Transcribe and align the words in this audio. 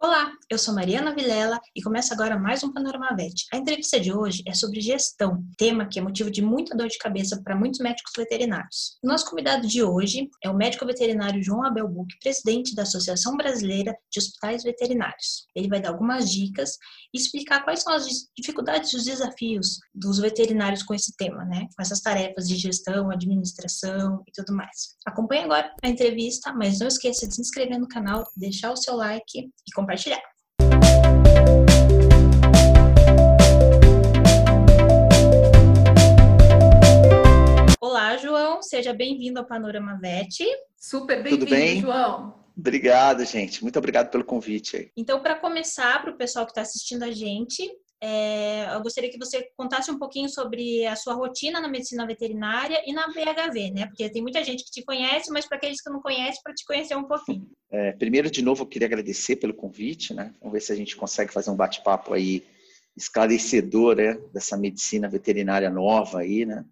Olá, 0.00 0.37
eu 0.50 0.56
sou 0.56 0.74
Mariana 0.74 1.14
Vilela 1.14 1.60
e 1.76 1.82
começa 1.82 2.14
agora 2.14 2.38
mais 2.38 2.64
um 2.64 2.72
Panorama 2.72 3.14
Vet. 3.14 3.44
A 3.52 3.58
entrevista 3.58 4.00
de 4.00 4.10
hoje 4.10 4.42
é 4.46 4.54
sobre 4.54 4.80
gestão, 4.80 5.44
tema 5.58 5.86
que 5.86 5.98
é 5.98 6.02
motivo 6.02 6.30
de 6.30 6.40
muita 6.40 6.74
dor 6.74 6.88
de 6.88 6.96
cabeça 6.96 7.42
para 7.42 7.54
muitos 7.54 7.80
médicos 7.80 8.12
veterinários. 8.16 8.96
Nosso 9.04 9.28
convidado 9.28 9.66
de 9.66 9.82
hoje 9.82 10.26
é 10.42 10.48
o 10.48 10.56
médico 10.56 10.86
veterinário 10.86 11.42
João 11.42 11.64
Abel 11.64 11.86
Buch, 11.86 12.16
presidente 12.22 12.74
da 12.74 12.84
Associação 12.84 13.36
Brasileira 13.36 13.94
de 14.10 14.20
Hospitais 14.20 14.62
Veterinários. 14.62 15.46
Ele 15.54 15.68
vai 15.68 15.82
dar 15.82 15.90
algumas 15.90 16.30
dicas 16.30 16.78
e 17.12 17.18
explicar 17.18 17.62
quais 17.62 17.82
são 17.82 17.92
as 17.92 18.06
dificuldades 18.34 18.90
e 18.94 18.96
os 18.96 19.04
desafios 19.04 19.78
dos 19.94 20.18
veterinários 20.18 20.82
com 20.82 20.94
esse 20.94 21.14
tema, 21.18 21.44
né? 21.44 21.68
Com 21.76 21.82
essas 21.82 22.00
tarefas 22.00 22.48
de 22.48 22.56
gestão, 22.56 23.10
administração 23.10 24.22
e 24.26 24.32
tudo 24.32 24.56
mais. 24.56 24.96
Acompanhe 25.06 25.44
agora 25.44 25.74
a 25.82 25.88
entrevista, 25.88 26.54
mas 26.54 26.78
não 26.78 26.88
esqueça 26.88 27.28
de 27.28 27.34
se 27.34 27.40
inscrever 27.42 27.78
no 27.78 27.86
canal, 27.86 28.26
deixar 28.34 28.72
o 28.72 28.76
seu 28.76 28.96
like 28.96 29.40
e 29.40 29.72
compartilhar 29.74 30.22
Olá, 37.80 38.16
João, 38.16 38.60
seja 38.60 38.92
bem-vindo 38.92 39.38
ao 39.38 39.46
Panorama 39.46 39.96
VET. 40.00 40.44
Super 40.76 41.22
bem-vindo, 41.22 41.82
João. 41.82 42.34
Obrigado, 42.56 43.24
gente. 43.24 43.62
Muito 43.62 43.78
obrigado 43.78 44.10
pelo 44.10 44.24
convite. 44.24 44.90
Então, 44.96 45.20
para 45.22 45.36
começar, 45.36 46.02
para 46.02 46.10
o 46.10 46.16
pessoal 46.16 46.44
que 46.44 46.50
está 46.50 46.62
assistindo 46.62 47.04
a 47.04 47.12
gente, 47.12 47.70
é, 48.02 48.74
eu 48.74 48.82
gostaria 48.82 49.08
que 49.08 49.18
você 49.18 49.48
contasse 49.56 49.92
um 49.92 49.98
pouquinho 49.98 50.28
sobre 50.28 50.84
a 50.86 50.96
sua 50.96 51.14
rotina 51.14 51.60
na 51.60 51.68
medicina 51.68 52.04
veterinária 52.04 52.82
e 52.84 52.92
na 52.92 53.06
BHV, 53.06 53.70
né? 53.70 53.86
Porque 53.86 54.10
tem 54.10 54.22
muita 54.22 54.42
gente 54.42 54.64
que 54.64 54.72
te 54.72 54.82
conhece, 54.82 55.30
mas 55.30 55.46
para 55.46 55.56
aqueles 55.56 55.80
que 55.80 55.88
não 55.88 56.02
conhecem, 56.02 56.42
para 56.42 56.54
te 56.54 56.66
conhecer 56.66 56.96
um 56.96 57.04
pouquinho. 57.04 57.48
É, 57.70 57.92
primeiro, 57.92 58.28
de 58.28 58.42
novo, 58.42 58.64
eu 58.64 58.66
queria 58.66 58.88
agradecer 58.88 59.36
pelo 59.36 59.54
convite, 59.54 60.12
né? 60.12 60.34
Vamos 60.40 60.52
ver 60.52 60.60
se 60.60 60.72
a 60.72 60.76
gente 60.76 60.96
consegue 60.96 61.32
fazer 61.32 61.52
um 61.52 61.56
bate-papo 61.56 62.12
aí 62.12 62.44
esclarecedor 62.96 63.94
né? 63.94 64.18
dessa 64.32 64.56
medicina 64.56 65.08
veterinária 65.08 65.70
nova 65.70 66.18
aí, 66.18 66.44
né? 66.44 66.64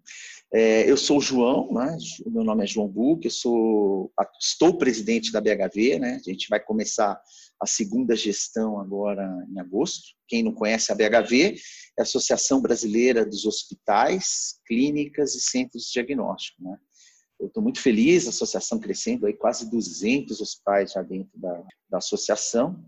É, 0.53 0.89
eu 0.89 0.95
sou 0.95 1.17
o 1.17 1.21
João, 1.21 1.73
né? 1.73 1.97
meu 2.25 2.43
nome 2.43 2.63
é 2.63 2.67
João 2.67 2.87
Buch, 2.87 3.25
eu 3.25 3.31
sou, 3.31 4.11
estou 4.39 4.77
presidente 4.77 5.31
da 5.31 5.41
BHV, 5.41 5.99
né? 5.99 6.15
A 6.15 6.29
gente 6.29 6.47
vai 6.49 6.59
começar 6.59 7.21
a 7.59 7.65
segunda 7.65 8.15
gestão 8.15 8.79
agora 8.79 9.27
em 9.49 9.59
agosto. 9.59 10.15
Quem 10.27 10.43
não 10.43 10.53
conhece 10.53 10.91
a 10.91 10.95
BHV 10.95 11.55
é 11.97 12.01
a 12.01 12.03
Associação 12.03 12.61
Brasileira 12.61 13.25
dos 13.25 13.45
Hospitais, 13.45 14.59
Clínicas 14.65 15.35
e 15.35 15.41
Centros 15.41 15.83
de 15.83 15.93
Diagnóstico. 15.93 16.63
Né? 16.63 16.77
Eu 17.39 17.47
estou 17.47 17.61
muito 17.61 17.81
feliz, 17.81 18.25
a 18.25 18.29
associação 18.29 18.79
crescendo, 18.79 19.25
aí 19.25 19.33
quase 19.33 19.69
200 19.69 20.39
hospitais 20.39 20.93
já 20.93 21.01
dentro 21.01 21.37
da, 21.37 21.63
da 21.89 21.97
associação. 21.97 22.85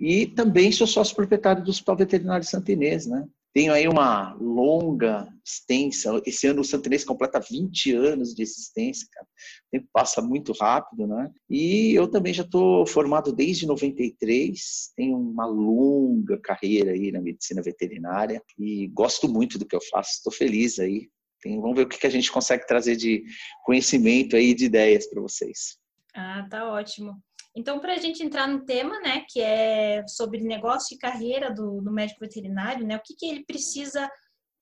E 0.00 0.26
também 0.26 0.72
sou 0.72 0.86
sócio 0.86 1.14
proprietário 1.14 1.62
do 1.62 1.70
Hospital 1.70 1.96
Veterinário 1.96 2.46
Santinês, 2.46 3.06
né? 3.06 3.24
Tenho 3.54 3.72
aí 3.72 3.86
uma 3.86 4.32
longa, 4.34 5.28
extensa. 5.44 6.22
Esse 6.24 6.46
ano 6.46 6.62
o 6.62 6.64
Santinês 6.64 7.04
completa 7.04 7.38
20 7.38 7.92
anos 7.94 8.34
de 8.34 8.42
existência, 8.42 9.06
cara. 9.12 9.26
O 9.26 9.70
tempo 9.70 9.88
passa 9.92 10.22
muito 10.22 10.52
rápido, 10.52 11.06
né? 11.06 11.30
E 11.50 11.94
eu 11.94 12.08
também 12.08 12.32
já 12.32 12.44
estou 12.44 12.86
formado 12.86 13.32
desde 13.32 13.66
93, 13.66 14.92
tenho 14.96 15.18
uma 15.18 15.44
longa 15.44 16.38
carreira 16.38 16.92
aí 16.92 17.12
na 17.12 17.20
medicina 17.20 17.60
veterinária 17.60 18.42
e 18.58 18.88
gosto 18.88 19.28
muito 19.28 19.58
do 19.58 19.66
que 19.66 19.76
eu 19.76 19.82
faço. 19.90 20.12
Estou 20.12 20.32
feliz 20.32 20.78
aí. 20.78 21.08
Tem, 21.42 21.60
vamos 21.60 21.76
ver 21.76 21.82
o 21.82 21.88
que 21.88 22.06
a 22.06 22.10
gente 22.10 22.32
consegue 22.32 22.66
trazer 22.66 22.96
de 22.96 23.24
conhecimento 23.64 24.36
aí, 24.36 24.54
de 24.54 24.64
ideias 24.64 25.06
para 25.08 25.20
vocês. 25.20 25.76
Ah, 26.14 26.46
tá 26.48 26.70
ótimo. 26.70 27.20
Então, 27.54 27.80
para 27.80 27.94
a 27.94 27.98
gente 27.98 28.22
entrar 28.22 28.48
no 28.48 28.64
tema, 28.64 28.98
né, 29.00 29.24
que 29.28 29.40
é 29.40 30.06
sobre 30.08 30.40
negócio 30.40 30.94
e 30.94 30.98
carreira 30.98 31.52
do, 31.52 31.82
do 31.82 31.92
médico 31.92 32.20
veterinário, 32.20 32.86
né, 32.86 32.96
o 32.96 33.02
que, 33.02 33.14
que 33.14 33.26
ele 33.26 33.44
precisa 33.44 34.10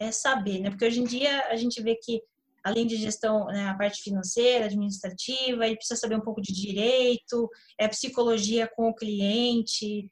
é, 0.01 0.11
saber, 0.11 0.61
né? 0.61 0.71
Porque 0.71 0.87
hoje 0.87 1.01
em 1.01 1.05
dia 1.05 1.47
a 1.49 1.57
gente 1.57 1.81
vê 1.83 1.95
que, 1.95 2.21
além 2.65 2.87
de 2.87 2.97
gestão, 2.97 3.47
né, 3.47 3.69
a 3.69 3.75
parte 3.75 4.03
financeira, 4.03 4.65
administrativa, 4.65 5.67
ele 5.67 5.77
precisa 5.77 6.01
saber 6.01 6.17
um 6.17 6.23
pouco 6.23 6.41
de 6.41 6.53
direito, 6.53 7.49
é, 7.79 7.87
psicologia 7.87 8.69
com 8.75 8.89
o 8.89 8.95
cliente, 8.95 10.11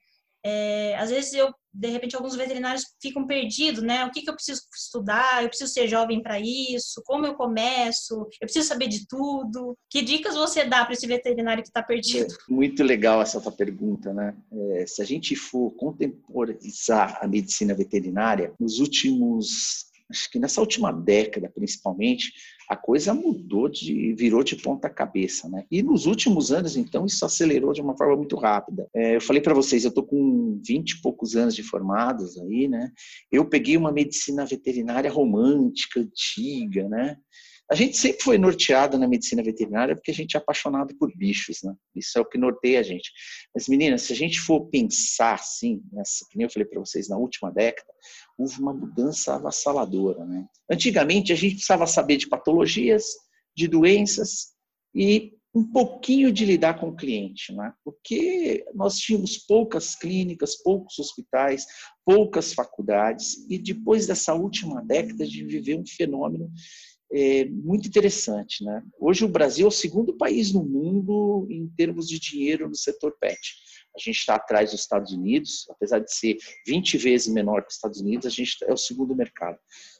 é, 0.48 0.96
às 0.96 1.10
vezes 1.10 1.34
eu, 1.34 1.52
de 1.74 1.88
repente, 1.88 2.16
alguns 2.16 2.34
veterinários 2.34 2.82
ficam 3.02 3.26
perdidos, 3.26 3.82
né? 3.82 4.06
O 4.06 4.10
que, 4.10 4.22
que 4.22 4.30
eu 4.30 4.34
preciso 4.34 4.62
estudar? 4.74 5.42
Eu 5.42 5.48
preciso 5.48 5.70
ser 5.70 5.86
jovem 5.86 6.22
para 6.22 6.40
isso? 6.40 7.02
Como 7.04 7.26
eu 7.26 7.34
começo? 7.34 8.14
Eu 8.40 8.46
preciso 8.46 8.66
saber 8.66 8.88
de 8.88 9.06
tudo? 9.06 9.76
Que 9.90 10.00
dicas 10.00 10.34
você 10.34 10.64
dá 10.64 10.84
para 10.84 10.94
esse 10.94 11.06
veterinário 11.06 11.62
que 11.62 11.68
está 11.68 11.82
perdido? 11.82 12.32
É 12.32 12.52
muito 12.52 12.82
legal 12.82 13.20
essa 13.20 13.40
tua 13.40 13.52
pergunta, 13.52 14.14
né? 14.14 14.34
É, 14.50 14.86
se 14.86 15.02
a 15.02 15.04
gente 15.04 15.36
for 15.36 15.70
contemporizar 15.72 17.18
a 17.20 17.28
medicina 17.28 17.74
veterinária, 17.74 18.54
nos 18.58 18.78
últimos, 18.80 19.84
acho 20.10 20.30
que 20.30 20.38
nessa 20.38 20.62
última 20.62 20.90
década, 20.90 21.50
principalmente, 21.54 22.32
a 22.68 22.76
coisa 22.76 23.14
mudou 23.14 23.68
de 23.68 24.12
virou 24.14 24.44
de 24.44 24.54
ponta 24.56 24.90
cabeça, 24.90 25.48
né? 25.48 25.64
E 25.70 25.82
nos 25.82 26.04
últimos 26.04 26.52
anos, 26.52 26.76
então, 26.76 27.06
isso 27.06 27.24
acelerou 27.24 27.72
de 27.72 27.80
uma 27.80 27.96
forma 27.96 28.16
muito 28.16 28.36
rápida. 28.36 28.86
É, 28.94 29.16
eu 29.16 29.20
falei 29.20 29.40
para 29.40 29.54
vocês, 29.54 29.84
eu 29.84 29.90
tô 29.90 30.02
com 30.02 30.60
20 30.66 30.90
e 30.90 31.00
poucos 31.00 31.34
anos 31.34 31.54
de 31.54 31.62
formados 31.62 32.38
aí, 32.38 32.68
né? 32.68 32.90
Eu 33.32 33.48
peguei 33.48 33.76
uma 33.76 33.90
medicina 33.90 34.44
veterinária 34.44 35.10
romântica, 35.10 36.00
antiga, 36.00 36.88
né? 36.88 37.16
A 37.70 37.74
gente 37.74 37.98
sempre 37.98 38.22
foi 38.22 38.38
norteado 38.38 38.98
na 38.98 39.06
medicina 39.06 39.42
veterinária 39.42 39.94
porque 39.94 40.10
a 40.10 40.14
gente 40.14 40.36
é 40.36 40.38
apaixonado 40.38 40.96
por 40.96 41.14
bichos, 41.14 41.58
né? 41.62 41.74
Isso 41.94 42.18
é 42.18 42.20
o 42.20 42.24
que 42.24 42.38
norteia 42.38 42.80
a 42.80 42.82
gente. 42.82 43.10
Mas, 43.54 43.68
meninas, 43.68 44.02
se 44.02 44.12
a 44.14 44.16
gente 44.16 44.40
for 44.40 44.66
pensar 44.70 45.34
assim, 45.34 45.82
nessa, 45.92 46.24
que 46.30 46.38
nem 46.38 46.46
eu 46.46 46.50
falei 46.50 46.66
para 46.66 46.80
vocês, 46.80 47.08
na 47.08 47.18
última 47.18 47.52
década, 47.52 47.88
houve 48.38 48.58
uma 48.58 48.72
mudança 48.72 49.34
avassaladora, 49.34 50.24
né? 50.24 50.46
Antigamente, 50.70 51.30
a 51.30 51.36
gente 51.36 51.56
precisava 51.56 51.86
saber 51.86 52.16
de 52.16 52.28
patologias, 52.28 53.04
de 53.54 53.68
doenças 53.68 54.54
e 54.94 55.34
um 55.54 55.64
pouquinho 55.64 56.30
de 56.30 56.44
lidar 56.44 56.78
com 56.78 56.88
o 56.88 56.96
cliente, 56.96 57.52
né? 57.52 57.72
porque 57.84 58.64
nós 58.74 58.98
tínhamos 58.98 59.38
poucas 59.38 59.96
clínicas, 59.96 60.62
poucos 60.62 60.98
hospitais, 60.98 61.66
poucas 62.04 62.52
faculdades, 62.52 63.44
e 63.50 63.58
depois 63.58 64.06
dessa 64.06 64.34
última 64.34 64.82
década 64.82 65.26
de 65.26 65.44
viver 65.44 65.78
um 65.78 65.86
fenômeno 65.86 66.50
é, 67.12 67.44
muito 67.46 67.88
interessante. 67.88 68.64
Né? 68.64 68.82
Hoje 68.98 69.24
o 69.24 69.28
Brasil 69.28 69.66
é 69.66 69.68
o 69.68 69.72
segundo 69.72 70.16
país 70.16 70.52
no 70.52 70.64
mundo 70.64 71.46
em 71.50 71.68
termos 71.76 72.08
de 72.08 72.18
dinheiro 72.18 72.68
no 72.68 72.76
setor 72.76 73.16
pet. 73.20 73.38
A 73.96 74.00
gente 74.00 74.18
está 74.18 74.36
atrás 74.36 74.70
dos 74.70 74.80
Estados 74.80 75.12
Unidos, 75.12 75.66
apesar 75.70 75.98
de 75.98 76.14
ser 76.14 76.36
20 76.66 76.98
vezes 76.98 77.28
menor 77.28 77.62
que 77.62 77.68
os 77.68 77.74
Estados 77.74 78.00
Unidos, 78.00 78.26
a 78.26 78.30
gente 78.30 78.56
é 78.64 78.72
o 78.72 78.76
segundo 78.76 79.14
mercado. 79.14 79.58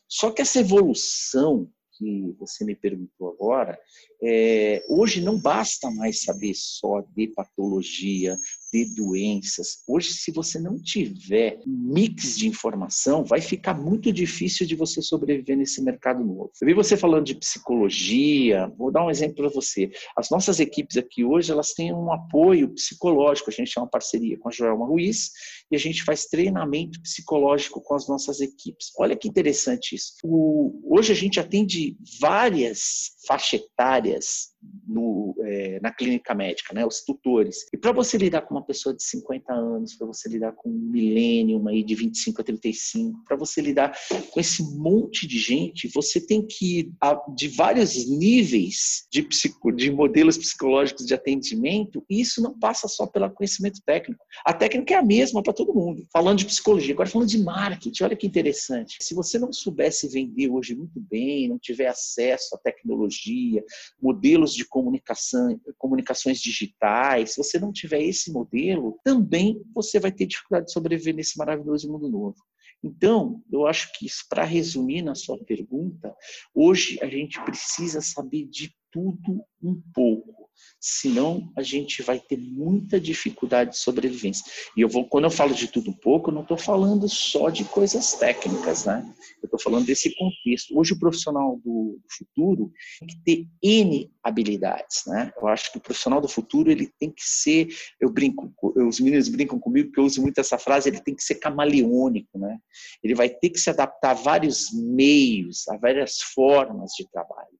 Só 0.09 0.31
que 0.31 0.41
essa 0.41 0.61
evolução 0.61 1.69
que 1.99 2.33
você 2.39 2.65
me 2.65 2.77
perguntou 2.77 3.31
agora, 3.31 3.79
é, 4.23 4.85
hoje 4.89 5.21
não 5.21 5.39
basta 5.39 5.91
mais 5.91 6.23
saber 6.23 6.55
só 6.55 7.01
de 7.01 7.27
patologia, 7.29 8.37
de 8.73 8.85
doenças. 8.95 9.83
Hoje, 9.87 10.13
se 10.13 10.31
você 10.31 10.59
não 10.59 10.77
tiver 10.77 11.61
mix 11.67 12.37
de 12.37 12.49
informação, 12.49 13.25
vai 13.25 13.41
ficar 13.41 13.75
muito 13.75 14.13
difícil 14.13 14.67
de 14.67 14.75
você 14.75 15.01
sobreviver 15.01 15.57
nesse 15.57 15.83
mercado 15.83 16.25
novo. 16.25 16.51
Eu 16.61 16.67
vi 16.67 16.75
você 16.75 16.97
falando 16.97 17.25
de 17.25 17.35
psicologia, 17.35 18.73
vou 18.77 18.91
dar 18.91 19.05
um 19.05 19.11
exemplo 19.11 19.37
para 19.37 19.49
você. 19.49 19.91
As 20.17 20.31
nossas 20.31 20.61
equipes 20.61 20.97
aqui 20.97 21.25
hoje, 21.25 21.51
elas 21.51 21.73
têm 21.73 21.93
um 21.93 22.13
apoio 22.13 22.69
psicológico, 22.75 23.51
a 23.51 23.53
gente 23.53 23.73
tem 23.73 23.83
uma 23.83 23.89
parceria 23.89 24.39
com 24.39 24.49
a 24.49 24.53
Joelma 24.53 24.87
Ruiz 24.87 25.31
e 25.71 25.77
a 25.77 25.79
gente 25.79 26.03
faz 26.03 26.25
treinamento 26.27 27.01
psicológico 27.03 27.81
com 27.81 27.95
as 27.95 28.09
nossas 28.09 28.41
equipes. 28.41 28.93
Olha 28.99 29.17
que 29.17 29.29
interessante 29.29 29.95
isso. 29.95 30.15
O, 30.25 30.81
hoje 30.97 31.13
a 31.13 31.17
gente 31.17 31.39
atende 31.39 31.97
várias 32.21 33.17
faixas 33.27 33.61
etárias 33.61 34.49
no, 34.87 35.35
é, 35.41 35.79
na 35.81 35.93
clínica 35.93 36.35
médica, 36.35 36.75
né, 36.75 36.85
os 36.85 37.03
tutores. 37.05 37.67
E 37.73 37.77
para 37.77 37.93
você 37.93 38.17
lidar 38.17 38.43
com 38.43 38.55
uma 38.55 38.65
pessoa 38.65 38.95
de 38.95 39.03
50 39.03 39.53
anos, 39.53 39.95
para 39.95 40.07
você 40.07 40.29
lidar 40.29 40.53
com 40.53 40.69
um 40.69 40.91
milênio 40.91 41.67
aí 41.69 41.85
de 41.85 41.95
25 41.95 42.41
a 42.41 42.45
35, 42.45 43.25
para 43.25 43.37
você 43.37 43.61
lidar 43.61 43.97
com 44.31 44.41
esse 44.41 44.63
monte 44.77 45.27
de 45.27 45.39
gente, 45.39 45.91
você 45.95 46.21
tem 46.21 46.45
que 46.47 46.81
ir 46.81 46.93
a, 47.01 47.21
de 47.35 47.49
vários 47.49 48.09
níveis 48.09 49.07
de, 49.13 49.23
psico, 49.23 49.71
de 49.71 49.91
modelos 49.91 50.39
psicológicos 50.39 51.07
de 51.07 51.15
atendimento, 51.15 52.05
e 52.09 52.21
isso 52.21 52.43
não 52.43 52.59
passa 52.59 52.89
só 52.89 53.07
pelo 53.07 53.31
conhecimento 53.31 53.81
técnico. 53.85 54.25
A 54.45 54.53
técnica 54.53 54.95
é 54.95 54.97
a 54.97 55.05
mesma 55.05 55.43
para 55.43 55.53
todo 55.59 55.75
mundo. 55.75 56.07
Falando 56.13 56.39
de 56.39 56.47
psicologia, 56.47 56.95
agora 56.95 57.09
falando 57.09 57.29
de 57.29 57.43
marketing, 57.43 58.05
olha 58.05 58.17
que 58.17 58.27
interessante. 58.27 58.99
Se 59.01 59.13
você 59.13 59.39
não 59.39 59.53
soubesse 59.53 60.09
vender 60.09 60.49
hoje 60.49 60.75
muito 60.77 61.01
bem, 61.01 61.49
não 61.49 61.59
tiver 61.59 61.89
acesso 61.89 62.55
à 62.55 62.59
tecnologia, 62.59 63.65
modelos 64.01 64.55
de 64.55 64.65
comunicação, 64.65 65.61
comunicações 65.77 66.41
digitais, 66.41 67.33
se 67.33 67.39
você 67.39 67.59
não 67.59 67.73
tiver 67.73 68.03
esse 68.03 68.31
modelo, 68.33 69.01
também 69.03 69.61
você 69.75 69.99
vai 69.99 70.13
ter 70.13 70.27
dificuldade 70.27 70.67
de 70.67 70.73
sobreviver 70.73 71.15
nesse 71.15 71.37
maravilhoso 71.37 71.91
mundo 71.91 72.09
novo. 72.09 72.37
Então, 72.83 73.43
eu 73.51 73.67
acho 73.67 73.91
que 73.99 74.07
para 74.29 74.45
resumir 74.45 75.03
na 75.03 75.17
sua 75.17 75.37
pergunta, 75.45 76.15
hoje 76.55 76.99
a 77.03 77.07
gente 77.07 77.43
precisa 77.43 78.01
saber 78.01 78.47
de 78.47 78.73
tudo 78.93 79.43
um 79.61 79.83
pouco. 79.93 80.38
Senão 80.81 81.51
a 81.57 81.63
gente 81.63 82.03
vai 82.03 82.21
ter 82.21 82.37
muita 82.37 83.01
dificuldade 83.01 83.71
de 83.71 83.79
sobrevivência. 83.79 84.45
E 84.77 84.81
eu 84.81 84.89
vou, 84.89 85.05
quando 85.09 85.25
eu 85.25 85.31
falo 85.31 85.53
de 85.53 85.69
tudo 85.69 85.91
um 85.91 85.95
pouco, 85.95 86.31
eu 86.31 86.35
não 86.35 86.43
estou 86.43 86.57
falando 86.57 87.09
só 87.09 87.51
de 87.51 87.65
coisas 87.65 88.13
técnicas, 88.15 88.85
né? 88.85 89.05
Eu 89.43 89.47
estou 89.47 89.61
falando 89.61 89.87
desse 89.87 90.15
contexto. 90.17 90.79
Hoje 90.79 90.93
o 90.93 90.99
profissional 90.99 91.61
do, 91.65 91.99
futuro 92.11 92.73
tem 92.99 93.09
que 93.09 93.25
ter 93.25 93.47
N 93.63 94.11
habilidades, 94.23 95.03
né? 95.07 95.33
Eu 95.37 95.49
acho 95.49 95.73
que 95.73 95.79
o 95.79 95.81
profissional 95.81 96.21
do 96.21 96.29
futuro 96.29 96.71
ele 96.71 96.91
tem 96.99 97.11
que 97.11 97.23
ser, 97.23 97.69
eu 98.01 98.11
brinco, 98.11 98.53
os 98.77 99.01
meninos 99.01 99.29
brincam 99.29 99.59
comigo 99.59 99.93
que 99.93 100.01
eu 100.01 100.05
uso 100.05 100.23
muito 100.23 100.39
essa 100.39 100.59
frase, 100.59 100.89
ele 100.89 101.01
tem 101.01 101.15
que 101.15 101.23
ser 101.23 101.37
camaleônico, 101.37 102.39
né? 102.39 102.59
Ele 103.03 103.15
vai 103.15 103.29
ter 103.29 103.51
que 103.51 103.59
se 103.59 103.71
adaptar 103.71 104.11
a 104.11 104.15
vários 104.15 104.73
meios, 104.73 105.67
a 105.69 105.77
várias 105.77 106.21
formas 106.35 106.93
de 106.97 107.09
trabalho. 107.11 107.59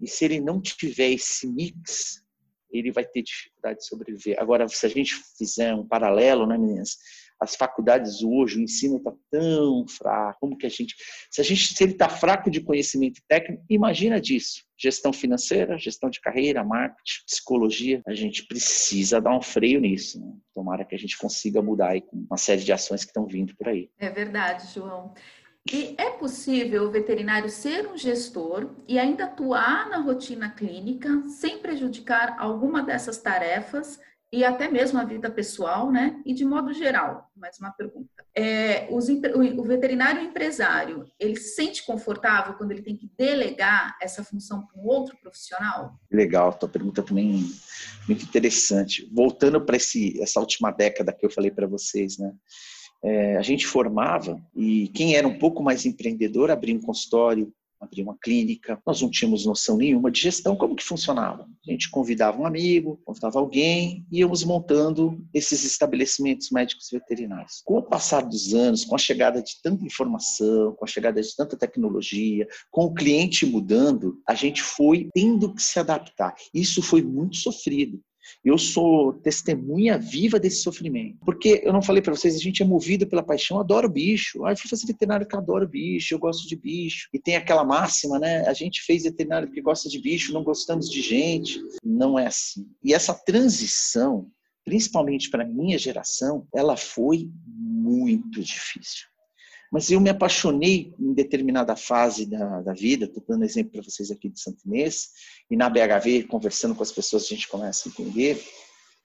E 0.00 0.08
se 0.08 0.24
ele 0.24 0.40
não 0.40 0.60
tiver 0.60 1.10
esse 1.10 1.46
mix, 1.46 2.24
ele 2.70 2.90
vai 2.90 3.04
ter 3.04 3.22
dificuldade 3.22 3.78
de 3.78 3.86
sobreviver. 3.86 4.36
Agora, 4.40 4.66
se 4.68 4.84
a 4.84 4.88
gente 4.88 5.14
fizer 5.38 5.74
um 5.74 5.86
paralelo, 5.86 6.46
né, 6.46 6.58
meninas? 6.58 6.96
As 7.40 7.56
faculdades 7.56 8.22
hoje, 8.22 8.58
o 8.58 8.62
ensino 8.62 8.96
está 8.96 9.12
tão 9.30 9.86
fraco. 9.88 10.38
Como 10.40 10.56
que 10.56 10.66
a 10.66 10.68
gente. 10.68 10.94
Se, 11.30 11.40
a 11.40 11.44
gente, 11.44 11.74
se 11.74 11.82
ele 11.82 11.92
está 11.92 12.08
fraco 12.08 12.50
de 12.50 12.60
conhecimento 12.60 13.20
técnico, 13.28 13.64
imagina 13.68 14.20
disso. 14.20 14.62
Gestão 14.78 15.12
financeira, 15.12 15.76
gestão 15.76 16.08
de 16.08 16.20
carreira, 16.20 16.64
marketing, 16.64 17.24
psicologia. 17.26 18.02
A 18.06 18.14
gente 18.14 18.46
precisa 18.46 19.20
dar 19.20 19.36
um 19.36 19.42
freio 19.42 19.80
nisso. 19.80 20.20
Né? 20.20 20.32
Tomara 20.54 20.84
que 20.84 20.94
a 20.94 20.98
gente 20.98 21.18
consiga 21.18 21.60
mudar 21.60 21.90
aí 21.90 22.02
com 22.02 22.16
uma 22.16 22.38
série 22.38 22.62
de 22.62 22.72
ações 22.72 23.02
que 23.04 23.10
estão 23.10 23.26
vindo 23.26 23.54
por 23.56 23.68
aí. 23.68 23.90
É 23.98 24.10
verdade, 24.10 24.72
João. 24.72 25.12
E 25.72 25.94
é 25.96 26.10
possível 26.10 26.84
o 26.84 26.90
veterinário 26.90 27.48
ser 27.48 27.88
um 27.88 27.96
gestor 27.96 28.70
e 28.86 28.98
ainda 28.98 29.24
atuar 29.24 29.88
na 29.88 29.98
rotina 29.98 30.50
clínica 30.50 31.22
sem 31.28 31.58
prejudicar 31.58 32.36
alguma 32.38 32.82
dessas 32.82 33.16
tarefas 33.18 33.98
e 34.30 34.44
até 34.44 34.68
mesmo 34.68 34.98
a 34.98 35.04
vida 35.04 35.30
pessoal, 35.30 35.90
né? 35.92 36.20
E 36.26 36.34
de 36.34 36.44
modo 36.44 36.74
geral, 36.74 37.30
mais 37.36 37.56
uma 37.58 37.70
pergunta. 37.70 38.08
É, 38.34 38.88
os, 38.90 39.08
o 39.08 39.62
veterinário 39.62 40.22
empresário, 40.22 41.06
ele 41.20 41.36
se 41.36 41.54
sente 41.54 41.86
confortável 41.86 42.54
quando 42.54 42.72
ele 42.72 42.82
tem 42.82 42.96
que 42.96 43.08
delegar 43.16 43.96
essa 44.02 44.24
função 44.24 44.66
para 44.66 44.76
um 44.76 44.84
outro 44.84 45.16
profissional? 45.18 45.98
Legal, 46.10 46.52
tua 46.52 46.68
pergunta 46.68 47.00
também 47.00 47.44
muito 48.08 48.24
interessante. 48.24 49.08
Voltando 49.14 49.64
para 49.64 49.76
essa 49.76 50.40
última 50.40 50.72
década 50.72 51.12
que 51.12 51.24
eu 51.24 51.30
falei 51.30 51.52
para 51.52 51.68
vocês, 51.68 52.18
né? 52.18 52.34
É, 53.04 53.36
a 53.36 53.42
gente 53.42 53.66
formava 53.66 54.42
e 54.56 54.88
quem 54.88 55.14
era 55.14 55.28
um 55.28 55.38
pouco 55.38 55.62
mais 55.62 55.84
empreendedor 55.84 56.50
abria 56.50 56.74
um 56.74 56.80
consultório, 56.80 57.52
abria 57.78 58.02
uma 58.02 58.16
clínica. 58.16 58.80
Nós 58.86 59.02
não 59.02 59.10
tínhamos 59.10 59.44
noção 59.44 59.76
nenhuma 59.76 60.10
de 60.10 60.20
gestão, 60.20 60.56
como 60.56 60.74
que 60.74 60.82
funcionava. 60.82 61.42
A 61.42 61.70
gente 61.70 61.90
convidava 61.90 62.40
um 62.40 62.46
amigo, 62.46 62.98
convidava 63.04 63.38
alguém, 63.38 64.06
íamos 64.10 64.42
montando 64.42 65.22
esses 65.34 65.64
estabelecimentos 65.64 66.50
médicos 66.50 66.88
veterinários. 66.90 67.60
Com 67.64 67.76
o 67.76 67.82
passar 67.82 68.22
dos 68.22 68.54
anos, 68.54 68.86
com 68.86 68.94
a 68.94 68.98
chegada 68.98 69.42
de 69.42 69.60
tanta 69.62 69.84
informação, 69.84 70.74
com 70.74 70.84
a 70.84 70.88
chegada 70.88 71.20
de 71.20 71.36
tanta 71.36 71.58
tecnologia, 71.58 72.48
com 72.70 72.86
o 72.86 72.94
cliente 72.94 73.44
mudando, 73.44 74.18
a 74.26 74.34
gente 74.34 74.62
foi 74.62 75.10
tendo 75.12 75.54
que 75.54 75.62
se 75.62 75.78
adaptar. 75.78 76.34
Isso 76.54 76.82
foi 76.82 77.02
muito 77.02 77.36
sofrido. 77.36 78.00
Eu 78.44 78.58
sou 78.58 79.12
testemunha 79.14 79.98
viva 79.98 80.38
desse 80.38 80.62
sofrimento. 80.62 81.18
Porque 81.24 81.62
eu 81.64 81.72
não 81.72 81.82
falei 81.82 82.02
para 82.02 82.14
vocês, 82.14 82.34
a 82.34 82.38
gente 82.38 82.62
é 82.62 82.66
movido 82.66 83.06
pela 83.06 83.22
paixão, 83.22 83.58
adoro 83.58 83.88
bicho. 83.88 84.44
Ah, 84.44 84.52
eu 84.52 84.56
fui 84.56 84.68
fazer 84.68 84.86
veterinário 84.86 85.26
que 85.26 85.34
eu 85.34 85.40
adoro 85.40 85.68
bicho, 85.68 86.14
eu 86.14 86.18
gosto 86.18 86.48
de 86.48 86.56
bicho. 86.56 87.08
E 87.12 87.18
tem 87.18 87.36
aquela 87.36 87.64
máxima, 87.64 88.18
né? 88.18 88.46
A 88.46 88.52
gente 88.52 88.82
fez 88.82 89.04
veterinário 89.04 89.48
porque 89.48 89.62
gosta 89.62 89.88
de 89.88 90.00
bicho, 90.00 90.32
não 90.32 90.44
gostamos 90.44 90.90
de 90.90 91.00
gente. 91.00 91.60
Não 91.84 92.18
é 92.18 92.26
assim. 92.26 92.66
E 92.82 92.92
essa 92.94 93.14
transição, 93.14 94.28
principalmente 94.64 95.30
para 95.30 95.44
minha 95.44 95.78
geração, 95.78 96.46
ela 96.54 96.76
foi 96.76 97.30
muito 97.46 98.40
difícil. 98.40 99.13
Mas 99.70 99.90
eu 99.90 100.00
me 100.00 100.10
apaixonei 100.10 100.94
em 100.98 101.12
determinada 101.12 101.74
fase 101.76 102.26
da, 102.26 102.60
da 102.60 102.72
vida, 102.72 103.06
estou 103.06 103.22
dando 103.26 103.44
exemplo 103.44 103.72
para 103.72 103.82
vocês 103.82 104.10
aqui 104.10 104.28
de 104.28 104.40
Santo 104.40 104.66
Inês, 104.66 105.10
e 105.50 105.56
na 105.56 105.68
BHV, 105.68 106.24
conversando 106.24 106.74
com 106.74 106.82
as 106.82 106.92
pessoas, 106.92 107.24
a 107.24 107.26
gente 107.26 107.48
começa 107.48 107.88
a 107.88 107.90
entender. 107.90 108.42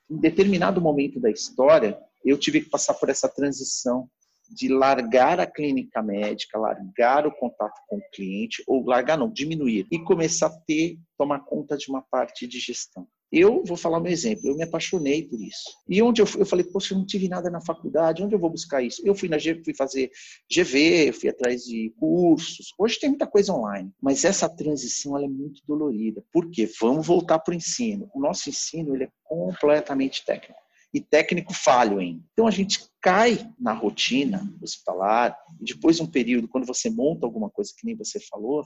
Em 0.09 0.17
determinado 0.17 0.81
momento 0.81 1.19
da 1.19 1.29
história, 1.29 2.00
eu 2.23 2.38
tive 2.38 2.61
que 2.61 2.69
passar 2.69 2.94
por 2.95 3.09
essa 3.09 3.29
transição 3.29 4.09
de 4.50 4.67
largar 4.67 5.39
a 5.39 5.45
clínica 5.45 6.01
médica, 6.01 6.57
largar 6.57 7.27
o 7.27 7.31
contato 7.31 7.79
com 7.88 7.97
o 7.97 8.09
cliente, 8.11 8.63
ou 8.67 8.83
largar 8.83 9.17
não, 9.17 9.31
diminuir, 9.31 9.88
e 9.91 10.00
começar 10.00 10.47
a 10.47 10.59
ter, 10.65 10.97
tomar 11.17 11.41
conta 11.45 11.77
de 11.77 11.89
uma 11.89 12.01
parte 12.01 12.47
de 12.47 12.59
gestão. 12.59 13.07
Eu 13.31 13.64
vou 13.64 13.78
falar 13.78 14.00
meu 14.00 14.12
exemplo, 14.12 14.48
eu 14.48 14.56
me 14.56 14.64
apaixonei 14.64 15.24
por 15.24 15.40
isso. 15.40 15.70
E 15.88 16.02
onde 16.02 16.22
eu, 16.22 16.26
fui, 16.26 16.42
eu 16.42 16.46
falei, 16.46 16.66
poxa, 16.66 16.94
eu 16.94 16.98
não 16.98 17.06
tive 17.06 17.30
nada 17.30 17.50
na 17.50 17.62
faculdade, 17.62 18.24
onde 18.24 18.34
eu 18.34 18.40
vou 18.40 18.50
buscar 18.50 18.81
isso? 18.81 19.02
Eu 19.06 19.14
fui 19.14 19.30
na 19.30 19.38
fui 19.40 19.74
fazer 19.76 20.10
GV, 20.52 21.12
fui 21.14 21.30
atrás 21.30 21.64
de 21.64 21.94
cursos. 22.00 22.74
Hoje 22.78 23.00
tem 23.00 23.10
muita 23.10 23.28
coisa 23.28 23.54
online, 23.54 23.92
mas 24.02 24.26
essa 24.26 24.50
transição 24.50 25.16
ela 25.16 25.26
é 25.26 25.30
muito 25.30 25.62
dolorida. 25.68 26.24
Por 26.31 26.50
quê? 26.50 26.70
Vamos 26.81 27.06
voltar 27.06 27.40
para 27.40 27.52
o 27.52 27.56
ensino. 27.56 28.10
O 28.14 28.20
nosso 28.20 28.50
ensino 28.50 28.96
ele 28.96 29.06
é 29.06 29.10
completamente 29.24 30.26
técnico 30.26 30.60
e 30.94 31.00
técnico 31.00 31.54
falho 31.54 32.00
ainda. 32.00 32.24
Então 32.34 32.48
a 32.48 32.52
gente 32.52 32.80
cai 33.02 33.48
na 33.60 33.74
rotina 33.74 34.52
hospitalar, 34.62 35.38
e 35.62 35.66
depois 35.66 35.98
de 35.98 36.04
um 36.04 36.08
período, 36.08 36.48
quando 36.48 36.66
você 36.66 36.90
monta 36.90 37.26
alguma 37.26 37.50
coisa 37.50 37.72
que 37.78 37.86
nem 37.86 37.96
você 37.96 38.20
falou, 38.20 38.64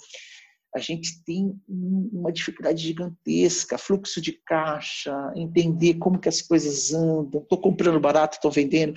a 0.76 0.80
gente 0.80 1.24
tem 1.24 1.56
uma 1.68 2.32
dificuldade 2.32 2.82
gigantesca, 2.82 3.78
fluxo 3.78 4.20
de 4.20 4.34
caixa, 4.46 5.32
entender 5.36 5.96
como 5.96 6.20
que 6.20 6.30
as 6.30 6.42
coisas 6.42 6.94
andam, 6.94 7.42
estou 7.42 7.60
comprando 7.60 8.00
barato, 8.00 8.38
estou 8.38 8.52
vendendo, 8.52 8.94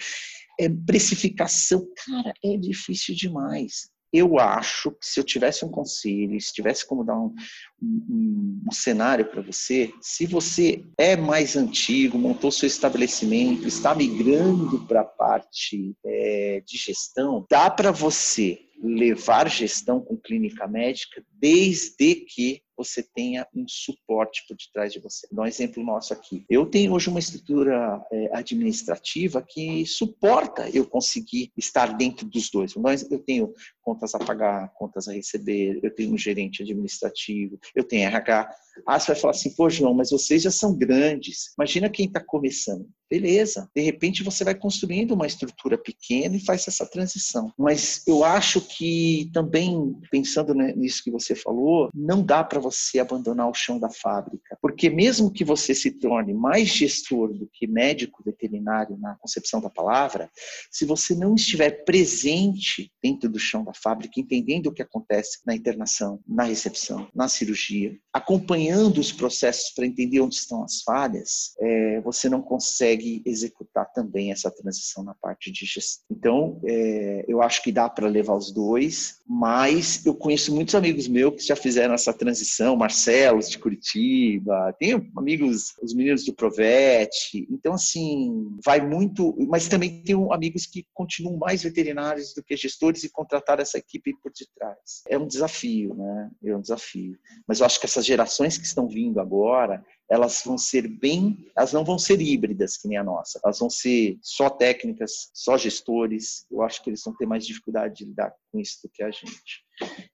é, 0.59 0.69
precificação, 0.69 1.87
cara, 2.07 2.33
é 2.43 2.57
difícil 2.57 3.15
demais. 3.15 3.91
Eu 4.13 4.39
acho 4.39 4.93
que 4.93 5.05
se 5.07 5.21
eu 5.21 5.25
tivesse 5.25 5.65
um 5.65 5.69
conselho, 5.69 6.41
se 6.41 6.53
tivesse 6.53 6.87
como 6.87 7.05
dar 7.05 7.19
um, 7.19 7.35
um, 7.83 8.63
um 8.67 8.73
cenário 8.73 9.27
para 9.27 9.43
você, 9.43 9.93
se 10.01 10.25
você 10.25 10.83
é 10.97 11.17
mais 11.17 11.57
antigo, 11.57 12.17
montou 12.17 12.51
seu 12.51 12.67
estabelecimento, 12.67 13.69
está 13.69 13.95
migrando 13.95 14.87
para 14.87 15.03
a 15.03 15.05
parte 15.05 15.95
é, 16.07 16.63
de 16.65 16.79
gestão, 16.79 17.45
dá 17.51 17.69
para 17.69 17.91
você 17.91 18.61
levar 18.83 19.49
gestão 19.49 20.01
com 20.01 20.17
clínica 20.17 20.67
médica 20.67 21.25
desde 21.39 22.15
que 22.15 22.63
você 22.77 23.03
tenha 23.03 23.47
um 23.55 23.65
suporte 23.67 24.45
por 24.47 24.57
detrás 24.57 24.93
de 24.93 25.01
você. 25.01 25.27
Vou 25.29 25.39
dar 25.39 25.43
um 25.45 25.47
exemplo 25.47 25.83
nosso 25.83 26.13
aqui. 26.13 26.45
Eu 26.49 26.67
tenho 26.67 26.93
hoje 26.93 27.09
uma 27.09 27.19
estrutura 27.19 28.05
é, 28.13 28.37
administrativa 28.37 29.43
que 29.43 29.87
suporta 29.87 30.69
eu 30.69 30.87
conseguir 30.87 31.51
estar 31.57 31.97
dentro 31.97 32.27
dos 32.29 32.51
dois. 32.51 32.75
Eu 33.11 33.19
tenho 33.21 33.53
contas 33.81 34.15
a 34.15 34.19
pagar, 34.19 34.73
contas 34.75 35.09
a 35.09 35.13
receber, 35.13 35.81
eu 35.83 35.95
tenho 35.95 36.13
um 36.13 36.19
gerente 36.19 36.63
administrativo, 36.63 37.59
eu 37.75 37.85
tenho 37.85 38.07
RH. 38.09 38.51
Ah, 38.87 39.01
você 39.01 39.13
vai 39.13 39.21
falar 39.21 39.31
assim, 39.31 39.55
pô, 39.55 39.71
João, 39.71 39.95
mas 39.95 40.11
vocês 40.11 40.43
já 40.43 40.51
são 40.51 40.77
grandes. 40.77 41.55
Imagina 41.57 41.89
quem 41.89 42.07
está 42.07 42.21
começando. 42.21 42.87
Beleza, 43.09 43.71
de 43.75 43.81
repente 43.81 44.25
você 44.25 44.43
vai 44.43 44.55
construindo 44.55 45.13
uma 45.13 45.27
estrutura 45.27 45.79
pequena 45.79 46.37
e 46.37 46.45
faz 46.45 46.67
essa 46.67 46.85
transição. 46.85 47.53
Mas 47.57 48.03
eu 48.07 48.25
acho 48.25 48.61
que 48.67 49.31
também, 49.33 49.95
pensando 50.11 50.55
nisso 50.55 51.03
que 51.03 51.11
você 51.11 51.35
falou, 51.35 51.91
não 51.95 52.23
dá 52.23 52.43
para 52.43 52.61
você 52.61 52.99
abandonar 52.99 53.49
o 53.49 53.55
chão 53.55 53.79
da 53.79 53.91
fábrica. 53.91 54.57
Porque 54.61 54.91
mesmo 54.91 55.31
que 55.31 55.45
você 55.45 55.75
se 55.75 55.91
torne 55.91 56.35
mais 56.35 56.69
gestor 56.69 57.33
do 57.33 57.49
que 57.53 57.67
médico 57.67 58.23
veterinário 58.25 58.97
na 58.99 59.15
concepção 59.17 59.61
da 59.61 59.71
palavra, 59.71 60.31
se 60.71 60.85
você 60.85 61.15
não 61.15 61.35
estiver 61.35 61.85
presente 61.85 62.91
dentro 63.03 63.29
do 63.29 63.39
chão 63.39 63.65
da 63.65 63.73
fábrica, 63.73 64.21
entendendo 64.21 64.67
o 64.67 64.73
que 64.73 64.83
acontece 64.83 65.39
na 65.47 65.55
internação, 65.55 66.21
na 66.27 66.45
recepção, 66.45 67.09
na 67.15 67.29
cirurgia, 67.29 67.97
acompanhando 68.13 68.99
os 68.99 69.13
processos 69.13 69.71
para 69.75 69.87
entender 69.87 70.21
onde 70.21 70.35
estão 70.35 70.63
as 70.65 70.83
falhas, 70.83 71.55
é, 71.61 72.01
você 72.01 72.29
não 72.29 72.43
consegue 72.43 73.23
executar 73.25 73.93
também 73.93 74.33
essa 74.33 74.51
transição 74.51 75.05
na 75.05 75.15
parte 75.15 75.51
de 75.51 75.67
gestão. 75.67 76.05
Então, 76.11 76.61
é, 76.65 77.25
eu 77.29 77.43
acho 77.43 77.63
que 77.63 77.73
dá 77.73 77.89
para 77.89 78.09
levar 78.09 78.35
os 78.35 78.53
dois, 78.57 79.21
mas 79.29 80.05
eu 80.07 80.15
conheço 80.15 80.55
muitos 80.55 80.75
amigos 80.75 81.07
meus 81.07 81.35
que 81.35 81.47
já 81.47 81.55
fizeram 81.55 81.93
essa 81.93 82.13
transição, 82.13 82.75
Marcelo 82.75 83.39
de 83.41 83.59
Curitiba, 83.59 84.75
tenho 84.79 85.07
amigos, 85.15 85.75
os 85.83 85.93
meninos 85.93 86.25
do 86.25 86.33
Provete, 86.33 87.47
então 87.51 87.75
assim, 87.75 88.57
vai 88.65 88.81
muito, 88.81 89.37
mas 89.47 89.69
também 89.69 90.03
tenho 90.03 90.33
amigos 90.33 90.65
que 90.65 90.87
continuam 90.95 91.37
mais 91.37 91.63
veterinários 91.63 92.33
do 92.33 92.43
que 92.43 92.57
gestores 92.57 93.05
e 93.05 93.11
contrataram 93.11 93.61
essa 93.61 93.77
equipe 93.77 94.15
por 94.23 94.33
detrás. 94.33 95.03
É 95.07 95.19
um 95.19 95.27
desafio, 95.27 95.95
né? 95.95 96.31
É 96.43 96.57
um 96.57 96.61
desafio. 96.61 97.19
Mas 97.47 97.61
eu 97.61 97.67
acho 97.67 97.79
que 97.79 97.85
essas 97.85 98.07
gerações 98.07 98.57
que 98.57 98.65
estão 98.65 98.89
vindo 98.89 99.21
agora, 99.21 99.85
elas 100.09 100.43
vão 100.45 100.57
ser 100.57 100.87
bem, 100.87 101.51
elas 101.57 101.73
não 101.73 101.85
vão 101.85 101.99
ser 101.99 102.21
híbridas 102.21 102.77
que 102.77 102.89
nem 102.89 102.97
a 102.97 103.05
nossa, 103.05 103.41
elas 103.45 103.59
vão 103.59 103.69
ser 103.69 104.19
só 104.23 104.49
técnicas, 104.49 105.31
só 105.35 105.59
gestores. 105.59 106.47
Eu 106.51 106.63
acho 106.63 106.83
que 106.83 106.91
eles 106.91 107.03
vão 107.05 107.15
ter 107.15 107.27
mais 107.27 107.47
dificuldade 107.47 107.97
de 107.97 108.05
lidar 108.05 108.33
com 108.53 108.61
isso 108.61 108.79
do 108.83 108.91
que 108.93 109.03
a 109.03 109.11
gente. 109.11 109.66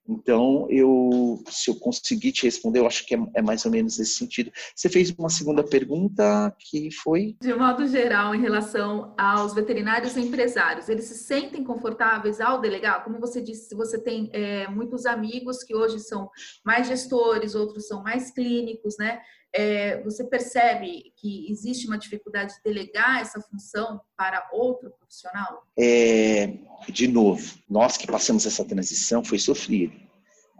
Então, 0.07 0.67
eu, 0.69 1.41
se 1.49 1.69
eu 1.69 1.75
conseguir 1.75 2.31
te 2.31 2.43
responder, 2.43 2.79
eu 2.79 2.87
acho 2.87 3.05
que 3.05 3.15
é, 3.15 3.19
é, 3.35 3.41
mais 3.41 3.65
ou 3.65 3.71
menos 3.71 3.97
nesse 3.97 4.15
sentido. 4.15 4.51
Você 4.75 4.89
fez 4.89 5.11
uma 5.11 5.29
segunda 5.29 5.63
pergunta 5.63 6.53
que 6.59 6.91
foi? 6.91 7.35
De 7.41 7.53
modo 7.53 7.87
geral, 7.87 8.35
em 8.35 8.41
relação 8.41 9.13
aos 9.17 9.53
veterinários 9.53 10.15
e 10.15 10.21
empresários, 10.21 10.89
eles 10.89 11.05
se 11.05 11.15
sentem 11.15 11.63
confortáveis 11.63 12.41
ao 12.41 12.59
delegar? 12.59 13.03
Como 13.03 13.19
você 13.19 13.41
disse, 13.41 13.69
se 13.69 13.75
você 13.75 13.97
tem 13.97 14.29
é, 14.33 14.67
muitos 14.67 15.05
amigos 15.05 15.63
que 15.63 15.75
hoje 15.75 15.99
são 15.99 16.29
mais 16.65 16.87
gestores, 16.87 17.55
outros 17.55 17.87
são 17.87 18.03
mais 18.03 18.31
clínicos, 18.31 18.95
né? 18.97 19.21
é, 19.53 20.01
você 20.01 20.23
percebe 20.23 21.13
que 21.15 21.49
existe 21.49 21.85
uma 21.85 21.97
dificuldade 21.97 22.55
de 22.55 22.61
delegar 22.63 23.21
essa 23.21 23.39
função 23.39 24.01
para 24.17 24.49
outro 24.51 24.91
profissional? 24.97 25.63
É, 25.77 26.57
de 26.89 27.07
novo, 27.07 27.55
nós 27.69 27.95
que 27.95 28.07
passamos 28.07 28.45
essa 28.47 28.65
transição 28.65 29.23
foi 29.23 29.37
sofrido. 29.53 30.03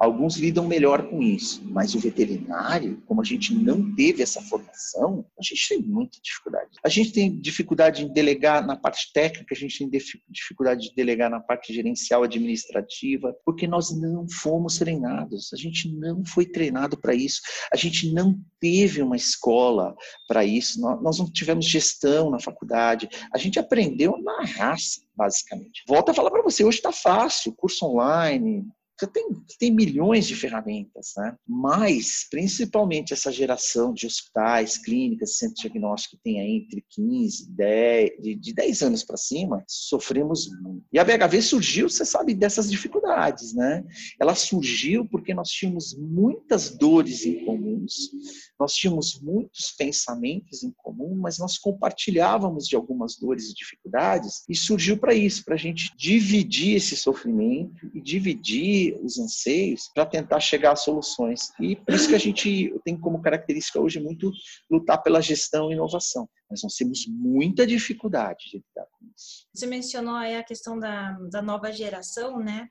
Alguns 0.03 0.35
lidam 0.35 0.67
melhor 0.67 1.07
com 1.07 1.21
isso, 1.21 1.63
mas 1.65 1.95
o 1.95 1.99
veterinário, 1.99 3.01
como 3.05 3.21
a 3.21 3.23
gente 3.23 3.55
não 3.55 3.95
teve 3.95 4.21
essa 4.21 4.41
formação, 4.41 5.25
a 5.39 5.43
gente 5.43 5.69
tem 5.69 5.81
muita 5.81 6.17
dificuldade. 6.21 6.71
A 6.83 6.89
gente 6.89 7.13
tem 7.13 7.39
dificuldade 7.39 8.03
em 8.03 8.11
delegar 8.11 8.65
na 8.65 8.75
parte 8.75 9.13
técnica, 9.13 9.53
a 9.53 9.57
gente 9.57 9.77
tem 9.77 9.89
dificuldade 10.27 10.89
de 10.89 10.95
delegar 10.95 11.29
na 11.29 11.39
parte 11.39 11.73
gerencial 11.73 12.23
administrativa, 12.23 13.33
porque 13.45 13.65
nós 13.65 13.97
não 13.97 14.27
fomos 14.27 14.77
treinados, 14.77 15.53
a 15.53 15.57
gente 15.57 15.89
não 15.93 16.25
foi 16.25 16.45
treinado 16.45 16.97
para 16.97 17.13
isso, 17.13 17.41
a 17.71 17.77
gente 17.77 18.11
não 18.11 18.37
teve 18.59 19.01
uma 19.01 19.15
escola 19.15 19.95
para 20.27 20.43
isso, 20.43 20.81
nós 20.81 21.19
não 21.19 21.31
tivemos 21.31 21.65
gestão 21.65 22.29
na 22.29 22.39
faculdade, 22.39 23.07
a 23.33 23.37
gente 23.37 23.57
aprendeu 23.57 24.17
na 24.17 24.43
raça, 24.43 25.01
basicamente. 25.15 25.83
Volto 25.87 26.09
a 26.09 26.13
falar 26.13 26.31
para 26.31 26.41
você, 26.41 26.65
hoje 26.65 26.79
está 26.79 26.91
fácil, 26.91 27.53
curso 27.53 27.85
online, 27.85 28.65
você 28.97 29.07
tem, 29.07 29.27
tem 29.59 29.71
milhões 29.73 30.27
de 30.27 30.35
ferramentas, 30.35 31.13
né? 31.17 31.35
Mas, 31.47 32.27
principalmente 32.29 33.11
essa 33.11 33.31
geração 33.31 33.93
de 33.93 34.05
hospitais, 34.05 34.77
clínicas, 34.77 35.37
centros 35.37 35.61
diagnósticos 35.61 36.17
que 36.17 36.23
tem 36.23 36.39
aí 36.39 36.63
entre 36.63 36.85
15, 36.89 37.49
10, 37.51 38.09
de, 38.21 38.35
de 38.35 38.53
10 38.53 38.81
anos 38.83 39.03
para 39.03 39.17
cima, 39.17 39.63
sofremos 39.67 40.47
muito. 40.61 40.85
E 40.91 40.99
a 40.99 41.03
BHV 41.03 41.41
surgiu, 41.41 41.89
você 41.89 42.05
sabe, 42.05 42.33
dessas 42.35 42.69
dificuldades, 42.69 43.53
né? 43.53 43.83
Ela 44.19 44.35
surgiu 44.35 45.07
porque 45.07 45.33
nós 45.33 45.49
tínhamos 45.49 45.95
muitas 45.97 46.69
dores 46.69 47.25
em 47.25 47.43
comuns, 47.45 48.11
nós 48.59 48.73
tínhamos 48.73 49.19
muitos 49.19 49.71
pensamentos 49.71 50.63
em 50.63 50.71
comum, 50.71 51.15
mas 51.15 51.37
nós 51.37 51.57
compartilhávamos 51.57 52.67
de 52.67 52.75
algumas 52.75 53.15
dores 53.17 53.49
e 53.49 53.53
dificuldades, 53.53 54.43
e 54.47 54.55
surgiu 54.55 54.97
para 54.97 55.13
isso, 55.13 55.43
para 55.43 55.55
a 55.55 55.57
gente 55.57 55.91
dividir 55.97 56.75
esse 56.75 56.95
sofrimento 56.95 57.89
e 57.93 58.01
dividir 58.01 58.97
os 59.03 59.17
anseios 59.17 59.89
para 59.93 60.05
tentar 60.05 60.39
chegar 60.39 60.73
a 60.73 60.75
soluções. 60.75 61.51
E 61.59 61.75
por 61.75 61.93
isso 61.93 62.07
que 62.07 62.15
a 62.15 62.19
gente 62.19 62.73
tem 62.83 62.97
como 62.97 63.21
característica 63.21 63.79
hoje 63.79 63.99
muito 63.99 64.31
lutar 64.69 65.01
pela 65.01 65.21
gestão 65.21 65.69
e 65.69 65.73
inovação. 65.73 66.27
Mas 66.49 66.61
nós 66.61 66.75
temos 66.75 67.05
muita 67.07 67.65
dificuldade 67.65 68.45
de 68.51 68.57
lidar 68.57 68.87
com 68.91 69.07
isso. 69.15 69.47
Você 69.53 69.65
mencionou 69.65 70.15
aí 70.15 70.35
a 70.35 70.43
questão 70.43 70.77
da, 70.77 71.13
da 71.31 71.41
nova 71.41 71.71
geração, 71.71 72.39
né? 72.39 72.69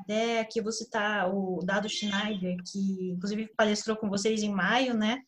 Até 0.00 0.40
aqui 0.40 0.60
você 0.60 0.84
está 0.84 1.26
o 1.28 1.60
Dado 1.64 1.88
Schneider, 1.88 2.56
que 2.70 3.12
inclusive 3.12 3.50
palestrou 3.56 3.96
com 3.96 4.08
vocês 4.08 4.42
em 4.42 4.52
maio, 4.52 4.94
né? 4.94 5.20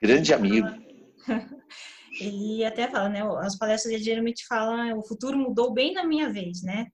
Grande 0.00 0.32
amigo. 0.32 0.68
Ele 2.20 2.64
até 2.64 2.88
fala, 2.88 3.08
né? 3.08 3.22
As 3.38 3.56
palestras 3.56 3.94
ele 3.94 4.02
geralmente 4.02 4.44
falam, 4.46 4.98
o 4.98 5.06
futuro 5.06 5.38
mudou 5.38 5.72
bem 5.72 5.92
na 5.92 6.04
minha 6.04 6.28
vez, 6.30 6.62
né? 6.62 6.86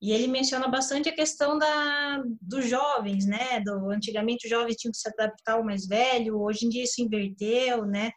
E 0.00 0.12
ele 0.12 0.28
menciona 0.28 0.68
bastante 0.68 1.08
a 1.08 1.14
questão 1.14 1.58
da, 1.58 2.22
dos 2.40 2.68
jovens, 2.68 3.26
né? 3.26 3.60
Do, 3.60 3.90
antigamente 3.90 4.46
os 4.46 4.50
jovens 4.50 4.76
tinham 4.76 4.92
que 4.92 4.98
se 4.98 5.08
adaptar 5.08 5.54
ao 5.54 5.64
mais 5.64 5.86
velho, 5.86 6.38
hoje 6.38 6.66
em 6.66 6.68
dia 6.68 6.84
isso 6.84 7.02
inverteu, 7.02 7.86
né? 7.86 8.12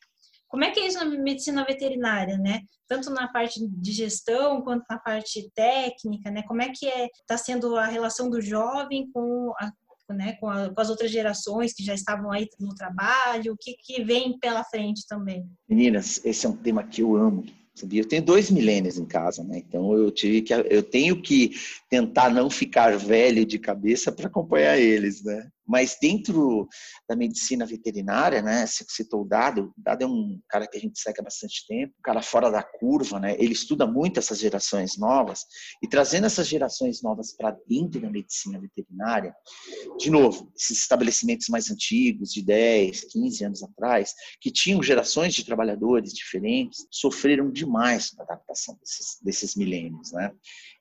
Como 0.51 0.65
é 0.65 0.69
que 0.69 0.81
é 0.81 0.87
isso 0.87 0.99
na 0.99 1.05
medicina 1.05 1.65
veterinária, 1.65 2.37
né? 2.37 2.61
Tanto 2.87 3.09
na 3.09 3.29
parte 3.29 3.65
de 3.65 3.91
gestão 3.93 4.61
quanto 4.61 4.83
na 4.89 4.99
parte 4.99 5.49
técnica, 5.55 6.29
né? 6.29 6.43
Como 6.43 6.61
é 6.61 6.69
que 6.69 6.85
é 6.85 7.07
está 7.07 7.37
sendo 7.37 7.77
a 7.77 7.85
relação 7.85 8.29
do 8.29 8.41
jovem 8.41 9.09
com 9.13 9.53
a, 9.57 9.71
né, 10.13 10.33
com, 10.41 10.49
a, 10.49 10.69
com, 10.69 10.81
as 10.81 10.89
outras 10.89 11.09
gerações 11.09 11.73
que 11.73 11.85
já 11.85 11.93
estavam 11.93 12.31
aí 12.31 12.47
no 12.59 12.75
trabalho, 12.75 13.53
o 13.53 13.57
que, 13.57 13.75
que 13.81 14.03
vem 14.03 14.37
pela 14.39 14.61
frente 14.65 15.07
também? 15.07 15.49
Meninas, 15.69 16.19
esse 16.25 16.45
é 16.45 16.49
um 16.49 16.57
tema 16.57 16.83
que 16.83 17.01
eu 17.01 17.15
amo, 17.15 17.45
Sabia? 17.73 18.01
Eu 18.01 18.07
tenho 18.07 18.21
dois 18.21 18.51
milênios 18.51 18.97
em 18.97 19.05
casa, 19.05 19.43
né? 19.43 19.57
Então 19.57 19.93
eu 19.93 20.11
tive 20.11 20.41
que 20.41 20.53
eu 20.53 20.83
tenho 20.83 21.21
que 21.21 21.51
tentar 21.89 22.29
não 22.29 22.49
ficar 22.49 22.97
velho 22.97 23.45
de 23.45 23.57
cabeça 23.57 24.11
para 24.11 24.27
acompanhar 24.27 24.77
eles, 24.77 25.23
né? 25.23 25.47
Mas 25.71 25.95
dentro 26.01 26.67
da 27.07 27.15
medicina 27.15 27.65
veterinária, 27.65 28.41
né, 28.41 28.67
você 28.67 28.83
citou 28.89 29.21
o 29.21 29.25
Dado, 29.25 29.73
o 29.77 29.81
Dado 29.81 30.03
é 30.03 30.05
um 30.07 30.37
cara 30.49 30.67
que 30.67 30.77
a 30.77 30.81
gente 30.81 30.99
segue 30.99 31.21
há 31.21 31.23
bastante 31.23 31.65
tempo, 31.65 31.93
um 31.97 32.01
cara 32.01 32.21
fora 32.21 32.51
da 32.51 32.61
curva, 32.61 33.21
né? 33.21 33.37
Ele 33.39 33.53
estuda 33.53 33.87
muito 33.87 34.19
essas 34.19 34.39
gerações 34.39 34.97
novas 34.97 35.45
e 35.81 35.87
trazendo 35.87 36.25
essas 36.25 36.45
gerações 36.45 37.01
novas 37.01 37.33
para 37.33 37.55
dentro 37.65 38.01
da 38.01 38.09
medicina 38.09 38.59
veterinária, 38.59 39.33
de 39.97 40.09
novo, 40.09 40.51
esses 40.57 40.79
estabelecimentos 40.79 41.47
mais 41.47 41.71
antigos, 41.71 42.33
de 42.33 42.43
10, 42.43 43.05
15 43.05 43.45
anos 43.45 43.63
atrás, 43.63 44.13
que 44.41 44.51
tinham 44.51 44.83
gerações 44.83 45.33
de 45.33 45.45
trabalhadores 45.45 46.13
diferentes, 46.13 46.85
sofreram 46.91 47.49
demais 47.49 48.09
com 48.09 48.21
a 48.21 48.25
adaptação 48.25 48.77
desses, 48.81 49.19
desses 49.23 49.55
milênios, 49.55 50.11
né? 50.11 50.31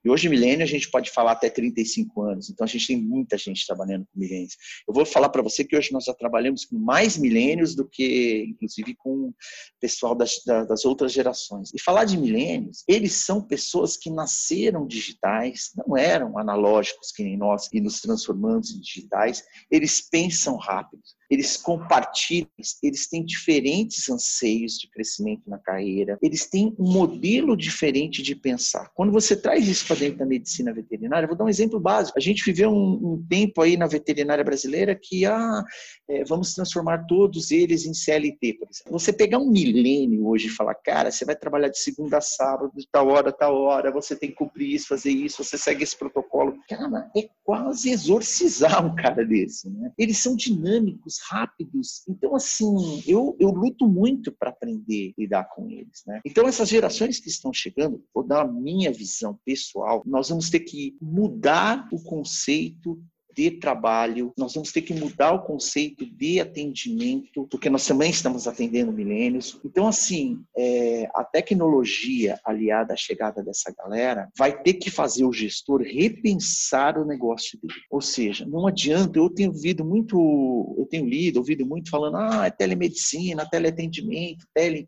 E 0.05 0.09
hoje, 0.09 0.29
milênio, 0.29 0.65
a 0.65 0.69
gente 0.69 0.91
pode 0.91 1.11
falar 1.11 1.33
até 1.33 1.51
35 1.51 2.23
anos. 2.23 2.49
Então, 2.49 2.65
a 2.65 2.69
gente 2.69 2.87
tem 2.87 2.97
muita 2.97 3.37
gente 3.37 3.67
trabalhando 3.67 4.07
com 4.07 4.19
milênios. 4.19 4.57
Eu 4.87 4.95
vou 4.95 5.05
falar 5.05 5.29
para 5.29 5.43
você 5.43 5.65
que 5.65 5.77
hoje 5.77 5.93
nós 5.93 6.05
já 6.05 6.15
trabalhamos 6.15 6.65
com 6.65 6.77
mais 6.77 7.17
milênios 7.17 7.75
do 7.75 7.87
que, 7.87 8.47
inclusive, 8.49 8.95
com 8.95 9.29
o 9.29 9.35
pessoal 9.81 10.15
das, 10.15 10.43
das 10.45 10.85
outras 10.85 11.13
gerações. 11.13 11.71
E 11.75 11.81
falar 11.81 12.05
de 12.05 12.17
milênios, 12.17 12.85
eles 12.87 13.13
são 13.13 13.41
pessoas 13.41 13.97
que 13.97 14.11
nasceram 14.11 14.87
digitais, 14.87 15.73
não 15.77 15.97
eram 15.97 16.39
analógicos 16.39 17.13
que 17.13 17.23
nem 17.23 17.37
nós 17.37 17.69
e 17.73 17.81
nos 17.81 18.01
transformamos 18.01 18.71
em 18.71 18.81
digitais. 18.81 19.45
Eles 19.71 20.01
pensam 20.01 20.57
rápido 20.57 21.03
eles 21.31 21.57
compartilham, 21.57 22.49
eles 22.83 23.09
têm 23.09 23.25
diferentes 23.25 24.09
anseios 24.11 24.79
de 24.79 24.91
crescimento 24.91 25.49
na 25.49 25.59
carreira, 25.59 26.19
eles 26.21 26.47
têm 26.47 26.75
um 26.79 26.91
modelo 26.91 27.57
diferente 27.57 28.21
de 28.23 28.35
pensar. 28.35 28.91
Quando 28.95 29.13
você 29.13 29.37
traz 29.37 29.69
isso 29.69 29.87
para 29.87 29.97
dentro 29.97 30.19
da 30.19 30.27
medicina 30.27 30.73
veterinária, 30.73 31.29
vou 31.29 31.37
dar 31.37 31.45
um 31.45 31.49
exemplo 31.49 31.79
básico. 31.79 32.19
A 32.19 32.21
gente 32.21 32.45
viveu 32.45 32.71
um, 32.71 33.13
um 33.13 33.27
tempo 33.29 33.63
aí 33.63 33.77
na 33.77 33.87
veterinária 33.87 34.43
brasileira 34.43 34.99
que 35.01 35.25
ah, 35.25 35.63
é, 36.09 36.25
vamos 36.25 36.53
transformar 36.53 37.07
todos 37.07 37.53
eles 37.53 37.87
em 37.87 37.95
CLT, 37.95 38.55
por 38.55 38.69
exemplo. 38.69 38.93
Você 38.93 39.13
pegar 39.13 39.39
um 39.39 39.51
milênio 39.51 40.27
hoje 40.27 40.49
e 40.49 40.51
falar, 40.51 40.75
cara, 40.75 41.13
você 41.13 41.25
vai 41.25 41.37
trabalhar 41.37 41.69
de 41.69 41.79
segunda 41.79 42.19
a 42.19 42.21
sábado, 42.21 42.73
de 42.77 42.89
tal 42.91 43.09
hora, 43.09 43.31
tal 43.33 43.57
hora, 43.57 43.93
você 43.93 44.17
tem 44.17 44.31
que 44.31 44.37
cumprir 44.37 44.75
isso, 44.75 44.89
fazer 44.89 45.11
isso, 45.11 45.45
você 45.45 45.57
segue 45.57 45.85
esse 45.85 45.97
protocolo. 45.97 46.30
Cara, 46.69 47.11
é 47.17 47.29
quase 47.45 47.91
exorcizar 47.91 48.85
um 48.85 48.95
cara 48.95 49.25
desse, 49.25 49.69
né? 49.69 49.93
Eles 49.99 50.19
são 50.19 50.37
dinâmicos, 50.37 51.19
rápidos. 51.29 52.03
Então, 52.09 52.35
assim, 52.35 53.03
eu, 53.07 53.37
eu 53.41 53.51
luto 53.51 53.89
muito 53.89 54.33
para 54.33 54.51
aprender 54.51 55.15
a 55.17 55.21
lidar 55.21 55.45
com 55.45 55.69
eles, 55.69 56.03
né? 56.07 56.21
Então, 56.25 56.47
essas 56.47 56.69
gerações 56.69 57.19
que 57.19 57.29
estão 57.29 57.53
chegando, 57.53 58.05
vou 58.15 58.25
dar 58.25 58.43
a 58.43 58.49
minha 58.49 58.93
visão 58.93 59.39
pessoal, 59.45 60.03
nós 60.07 60.29
vamos 60.29 60.49
ter 60.49 60.61
que 60.61 60.97
mudar 61.01 61.89
o 61.93 62.03
conceito 62.03 63.03
de 63.35 63.51
trabalho, 63.53 64.33
nós 64.37 64.55
vamos 64.55 64.73
ter 64.73 64.83
que 64.83 64.95
mudar 64.95 65.33
o 65.33 65.43
conceito 65.43 66.05
de 66.05 66.41
atendimento, 66.41 67.47
porque 67.51 67.71
nós 67.71 67.87
também 67.87 68.11
estamos 68.11 68.47
atendendo 68.47 68.93
milênios. 68.93 69.61
Então, 69.65 69.87
assim, 69.87 70.43
é, 70.57 71.09
a 71.15 71.25
tecnologia 71.25 72.39
aliada 72.45 72.95
à 72.95 72.97
chegada 72.97 73.43
dessa 73.43 73.73
galera 73.73 74.29
vai 74.37 74.63
ter 74.63 74.75
que 74.75 74.91
fazer 74.91 75.25
o 75.25 75.33
gestor 75.33 75.83
repensar 75.83 76.99
o 76.99 77.05
negócio 77.05 77.59
dele. 77.61 77.81
Ou 77.91 78.01
seja, 78.01 78.45
não 78.47 78.67
adianta, 78.67 79.19
eu 79.19 79.31
tenho 79.31 79.51
ouvido 79.51 79.85
muito, 79.85 80.75
eu 80.79 80.87
tenho 80.87 81.07
lido, 81.07 81.39
ouvido 81.39 81.65
muito 81.67 81.91
falando, 81.91 82.17
ah, 82.17 82.47
é 82.47 82.51
telemedicina, 82.51 83.49
teleatendimento, 83.49 84.47
tele... 84.55 84.87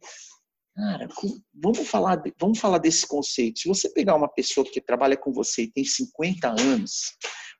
Cara, 0.75 1.07
vamos 1.53 1.87
falar, 1.87 2.23
vamos 2.41 2.59
falar 2.59 2.79
desse 2.79 3.07
conceito. 3.07 3.61
Se 3.61 3.69
você 3.69 3.91
pegar 3.91 4.15
uma 4.15 4.27
pessoa 4.27 4.65
que 4.67 4.81
trabalha 4.81 5.19
com 5.19 5.31
você 5.31 5.65
e 5.65 5.71
tem 5.71 5.85
50 5.85 6.49
anos, 6.49 7.13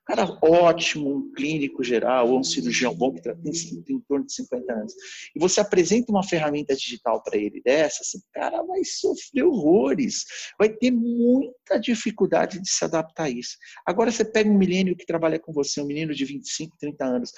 cara 0.05 0.37
ótimo, 0.41 1.15
um 1.15 1.31
clínico 1.33 1.83
geral, 1.83 2.29
ou 2.29 2.39
um 2.39 2.43
cirurgião 2.43 2.93
bom 2.93 3.13
que 3.13 3.21
tem, 3.21 3.35
tem 3.35 3.95
em 3.95 3.99
torno 4.01 4.25
de 4.25 4.33
50 4.33 4.73
anos, 4.73 4.93
e 5.35 5.39
você 5.39 5.61
apresenta 5.61 6.11
uma 6.11 6.23
ferramenta 6.23 6.75
digital 6.75 7.21
para 7.23 7.37
ele 7.37 7.61
dessa, 7.63 8.01
esse 8.01 8.21
cara 8.33 8.61
vai 8.63 8.83
sofrer 8.83 9.43
horrores, 9.43 10.25
vai 10.59 10.69
ter 10.69 10.91
muita 10.91 11.77
dificuldade 11.79 12.59
de 12.59 12.69
se 12.69 12.83
adaptar 12.83 13.23
a 13.23 13.29
isso. 13.29 13.57
Agora 13.85 14.11
você 14.11 14.25
pega 14.25 14.49
um 14.49 14.57
milênio 14.57 14.95
que 14.95 15.05
trabalha 15.05 15.39
com 15.39 15.53
você, 15.53 15.81
um 15.81 15.85
menino 15.85 16.13
de 16.13 16.25
25, 16.25 16.75
30 16.77 17.05
anos, 17.05 17.31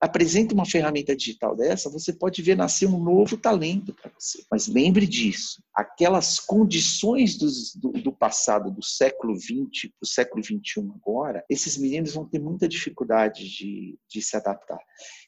apresenta 0.00 0.54
uma 0.54 0.64
ferramenta 0.64 1.16
digital 1.16 1.56
dessa, 1.56 1.90
você 1.90 2.12
pode 2.12 2.40
ver 2.42 2.56
nascer 2.56 2.86
um 2.86 3.02
novo 3.02 3.36
talento 3.36 3.94
para 3.94 4.10
você. 4.18 4.44
Mas 4.50 4.68
lembre 4.68 5.06
disso, 5.06 5.62
aquelas 5.74 6.38
condições 6.38 7.36
do, 7.36 7.92
do 7.92 8.12
passado, 8.12 8.70
do 8.70 8.84
século 8.84 9.36
20 9.36 9.88
para 9.88 9.96
o 10.02 10.06
século 10.06 10.42
21 10.42 10.92
agora, 10.92 11.44
esses 11.48 11.76
meninos 11.76 12.11
vão 12.12 12.24
ter 12.24 12.38
muita 12.38 12.68
dificuldade 12.68 13.48
de, 13.48 13.98
de 14.08 14.22
se 14.22 14.36
adaptar. 14.36 14.78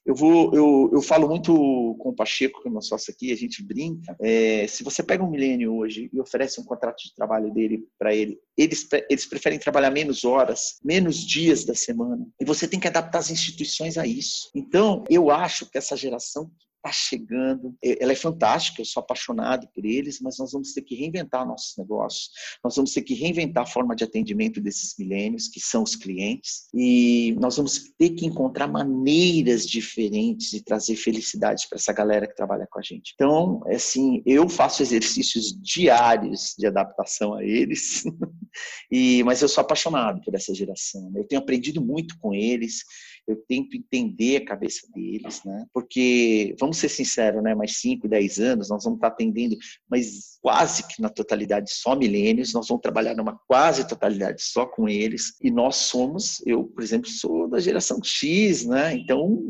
Eu 0.05 0.15
vou, 0.15 0.55
eu, 0.55 0.91
eu 0.93 1.01
falo 1.01 1.29
muito 1.29 1.53
com 1.99 2.11
o 2.11 2.15
Pacheco, 2.15 2.61
que 2.61 2.69
é 2.69 2.71
meu 2.71 2.83
sócio 2.83 3.13
aqui, 3.13 3.33
a 3.33 3.37
gente 3.37 3.63
brinca. 3.63 4.17
É, 4.21 4.67
se 4.67 4.85
você 4.85 5.03
pega 5.03 5.25
um 5.25 5.31
milênio 5.31 5.75
hoje 5.75 6.11
e 6.13 6.21
oferece 6.21 6.61
um 6.61 6.65
contrato 6.65 7.03
de 7.03 7.15
trabalho 7.15 7.53
dele 7.53 7.87
para 7.99 8.15
ele, 8.15 8.39
eles, 8.57 8.87
eles 9.09 9.27
preferem 9.27 9.59
trabalhar 9.59 9.91
menos 9.91 10.25
horas, 10.25 10.79
menos 10.85 11.17
dias 11.27 11.65
da 11.65 11.75
semana. 11.75 12.27
E 12.41 12.45
você 12.45 12.69
tem 12.69 12.79
que 12.79 12.89
adaptar 12.89 13.19
as 13.19 13.31
instituições 13.31 13.97
a 13.97 14.07
isso. 14.07 14.51
Então, 14.55 15.05
eu 15.09 15.31
acho 15.31 15.71
que 15.71 15.79
essa 15.79 15.97
geração 15.97 16.51
está 16.85 16.93
chegando. 16.93 17.75
Ela 17.83 18.13
é 18.13 18.17
fantástica, 18.17 18.83
eu 18.83 18.85
sou 18.85 19.03
apaixonado 19.03 19.67
por 19.75 19.85
eles, 19.85 20.21
mas 20.21 20.39
nós 20.39 20.53
vamos 20.53 20.73
ter 20.73 20.83
que 20.83 20.95
reinventar 20.95 21.47
nossos 21.47 21.77
negócios. 21.79 22.31
Nós 22.63 22.77
vamos 22.77 22.93
ter 22.93 23.03
que 23.03 23.15
reinventar 23.15 23.63
a 23.63 23.67
forma 23.67 23.97
de 23.97 24.05
atendimento 24.05 24.61
desses 24.61 24.95
milênios, 24.99 25.49
que 25.49 25.61
são 25.61 25.83
os 25.83 25.97
clientes, 25.97 26.69
e 26.75 27.35
nós 27.41 27.57
vamos 27.57 27.93
ter 27.99 28.11
que 28.11 28.27
encontrar 28.27 28.69
maneiras 28.69 29.67
diferentes 29.67 30.51
de 30.51 30.63
trazer 30.63 30.97
felicidade 30.97 31.67
para 31.69 31.79
essa 31.79 31.93
galera 31.93 32.27
que 32.27 32.37
trabalha 32.37 32.67
com 32.71 32.79
a 32.79 32.83
gente. 32.83 33.13
Então, 33.15 33.63
é 33.67 33.77
assim, 33.77 34.23
eu 34.27 34.49
faço 34.49 34.83
exercícios 34.83 35.59
diários 35.61 36.55
de 36.59 36.67
adaptação 36.67 37.35
a 37.35 37.43
eles, 37.43 38.05
e 38.91 39.23
mas 39.25 39.41
eu 39.41 39.49
sou 39.49 39.63
apaixonado 39.63 40.21
por 40.23 40.35
essa 40.35 40.55
geração. 40.55 41.11
Eu 41.17 41.25
tenho 41.25 41.41
aprendido 41.41 41.81
muito 41.81 42.19
com 42.19 42.35
eles 42.35 42.85
eu 43.27 43.37
tento 43.49 43.77
entender 43.77 44.37
a 44.37 44.45
cabeça 44.45 44.87
deles, 44.95 45.43
né? 45.45 45.67
Porque, 45.73 46.55
vamos 46.61 46.74
ser 46.75 46.89
sinceros, 46.89 47.43
né? 47.43 47.55
Mais 47.55 47.79
5, 47.79 48.09
10 48.09 48.39
anos, 48.39 48.69
nós 48.69 48.85
vamos 48.85 48.99
estar 48.99 49.09
atendendo, 49.09 49.57
mas 49.89 50.39
quase 50.41 50.87
que 50.87 51.01
na 51.01 51.09
totalidade 51.09 51.71
só 51.71 51.97
milênios, 51.97 52.53
nós 52.53 52.69
vamos 52.69 52.83
trabalhar 52.83 53.15
numa 53.15 53.39
quase 53.47 53.87
totalidade 53.87 54.43
só 54.43 54.67
com 54.67 54.89
eles, 54.89 55.35
e 55.41 55.51
nós 55.51 55.77
somos, 55.77 56.43
eu, 56.47 56.65
por 56.65 56.83
exemplo, 56.83 57.09
sou 57.09 57.49
da 57.49 57.61
geração 57.61 58.03
X, 58.03 58.65
né? 58.67 58.95
Então, 58.95 59.43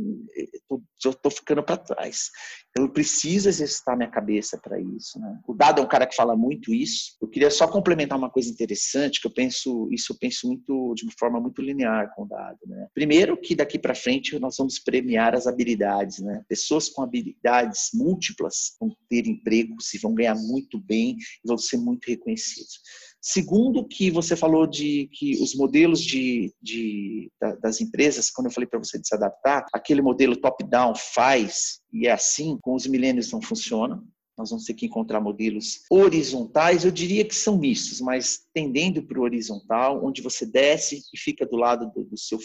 eu 1.04 1.10
estou 1.10 1.30
ficando 1.30 1.62
para 1.62 1.76
trás. 1.76 2.30
Eu 2.76 2.88
preciso 2.90 3.48
exercitar 3.48 3.96
minha 3.96 4.10
cabeça 4.10 4.58
para 4.58 4.80
isso. 4.80 5.18
Né? 5.20 5.38
O 5.46 5.54
Dado 5.54 5.80
é 5.80 5.84
um 5.84 5.88
cara 5.88 6.06
que 6.06 6.16
fala 6.16 6.36
muito 6.36 6.72
isso. 6.72 7.16
Queria 7.34 7.50
só 7.50 7.66
complementar 7.66 8.16
uma 8.16 8.30
coisa 8.30 8.48
interessante, 8.48 9.20
que 9.20 9.26
eu 9.26 9.30
penso, 9.32 9.88
isso 9.90 10.12
eu 10.12 10.16
penso 10.16 10.46
muito 10.46 10.94
de 10.94 11.02
uma 11.02 11.12
forma 11.18 11.40
muito 11.40 11.60
linear 11.60 12.14
com 12.14 12.22
o 12.22 12.28
Dado. 12.28 12.60
Né? 12.64 12.86
Primeiro 12.94 13.36
que 13.36 13.56
daqui 13.56 13.76
para 13.76 13.92
frente 13.92 14.38
nós 14.38 14.54
vamos 14.56 14.78
premiar 14.78 15.34
as 15.34 15.48
habilidades. 15.48 16.20
Né? 16.20 16.44
Pessoas 16.48 16.88
com 16.88 17.02
habilidades 17.02 17.90
múltiplas 17.92 18.76
vão 18.78 18.96
ter 19.10 19.26
empregos 19.26 19.92
e 19.92 19.98
vão 19.98 20.14
ganhar 20.14 20.36
muito 20.36 20.78
bem 20.78 21.16
e 21.44 21.48
vão 21.48 21.58
ser 21.58 21.76
muito 21.76 22.06
reconhecidos. 22.06 22.78
Segundo, 23.20 23.88
que 23.88 24.12
você 24.12 24.36
falou 24.36 24.64
de 24.64 25.08
que 25.12 25.42
os 25.42 25.56
modelos 25.56 26.00
de, 26.00 26.54
de 26.62 27.32
das 27.60 27.80
empresas, 27.80 28.30
quando 28.30 28.46
eu 28.46 28.52
falei 28.52 28.68
para 28.68 28.78
você 28.78 28.96
de 28.96 29.08
se 29.08 29.14
adaptar, 29.16 29.66
aquele 29.72 30.02
modelo 30.02 30.36
top-down 30.36 30.94
faz 30.94 31.80
e 31.92 32.06
é 32.06 32.12
assim, 32.12 32.56
com 32.62 32.76
os 32.76 32.86
milênios 32.86 33.32
não 33.32 33.42
funciona. 33.42 34.00
Nós 34.36 34.50
vamos 34.50 34.64
ter 34.64 34.74
que 34.74 34.86
encontrar 34.86 35.20
modelos 35.20 35.82
horizontais, 35.90 36.84
eu 36.84 36.90
diria 36.90 37.24
que 37.24 37.34
são 37.34 37.56
mistos, 37.56 38.00
mas 38.00 38.40
tendendo 38.52 39.02
para 39.02 39.18
o 39.18 39.22
horizontal, 39.22 40.04
onde 40.04 40.22
você 40.22 40.44
desce 40.44 41.02
e 41.12 41.18
fica 41.18 41.46
do 41.46 41.56
lado 41.56 41.90
do, 41.92 42.04
do 42.04 42.18
seu 42.18 42.38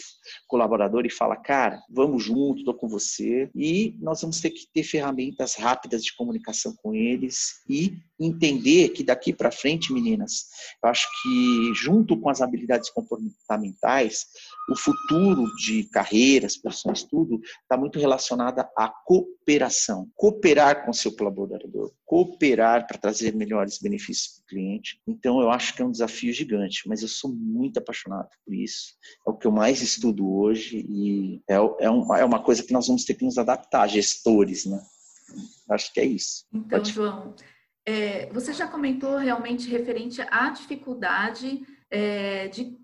colaborador 0.46 1.04
e 1.04 1.10
fala, 1.10 1.36
cara, 1.36 1.80
vamos 1.90 2.22
junto, 2.22 2.60
estou 2.60 2.74
com 2.74 2.88
você. 2.88 3.50
E 3.54 3.96
nós 4.00 4.20
vamos 4.20 4.40
ter 4.40 4.50
que 4.50 4.66
ter 4.72 4.82
ferramentas 4.82 5.54
rápidas 5.54 6.02
de 6.02 6.14
comunicação 6.16 6.74
com 6.82 6.94
eles 6.94 7.60
e 7.68 7.94
entender 8.18 8.90
que 8.90 9.02
daqui 9.02 9.32
para 9.32 9.50
frente, 9.50 9.92
meninas, 9.92 10.46
eu 10.82 10.90
acho 10.90 11.08
que 11.22 11.72
junto 11.74 12.18
com 12.20 12.28
as 12.28 12.40
habilidades 12.40 12.90
comportamentais, 12.90 14.26
o 14.70 14.76
futuro 14.76 15.44
de 15.56 15.84
carreiras, 15.84 16.56
profissões, 16.56 17.02
tudo, 17.02 17.40
está 17.62 17.76
muito 17.76 17.98
relacionado 17.98 18.60
à 18.76 18.92
cooperação. 19.04 20.08
Cooperar 20.14 20.84
com 20.84 20.90
o 20.90 20.94
seu 20.94 21.12
colaborador, 21.16 21.79
cooperar 22.04 22.86
para 22.86 22.98
trazer 22.98 23.34
melhores 23.34 23.78
benefícios 23.78 24.34
para 24.34 24.42
o 24.42 24.46
cliente. 24.46 25.00
Então, 25.06 25.40
eu 25.40 25.50
acho 25.50 25.74
que 25.74 25.82
é 25.82 25.84
um 25.84 25.90
desafio 25.90 26.32
gigante, 26.32 26.88
mas 26.88 27.02
eu 27.02 27.08
sou 27.08 27.32
muito 27.32 27.78
apaixonado 27.78 28.28
por 28.44 28.54
isso. 28.54 28.94
É 29.26 29.30
o 29.30 29.36
que 29.36 29.46
eu 29.46 29.52
mais 29.52 29.80
estudo 29.80 30.28
hoje 30.28 30.84
e 30.88 31.42
é, 31.48 31.54
é, 31.54 31.90
um, 31.90 32.14
é 32.14 32.24
uma 32.24 32.42
coisa 32.42 32.62
que 32.62 32.72
nós 32.72 32.86
vamos 32.86 33.04
ter 33.04 33.14
que 33.14 33.24
nos 33.24 33.38
adaptar, 33.38 33.88
gestores, 33.88 34.66
né? 34.66 34.80
Acho 35.70 35.92
que 35.92 36.00
é 36.00 36.04
isso. 36.04 36.44
Então, 36.52 36.78
Pode... 36.78 36.92
João, 36.92 37.34
é, 37.86 38.26
você 38.32 38.52
já 38.52 38.66
comentou 38.66 39.16
realmente 39.16 39.68
referente 39.68 40.20
à 40.30 40.50
dificuldade 40.50 41.62
é, 41.90 42.48
de 42.48 42.79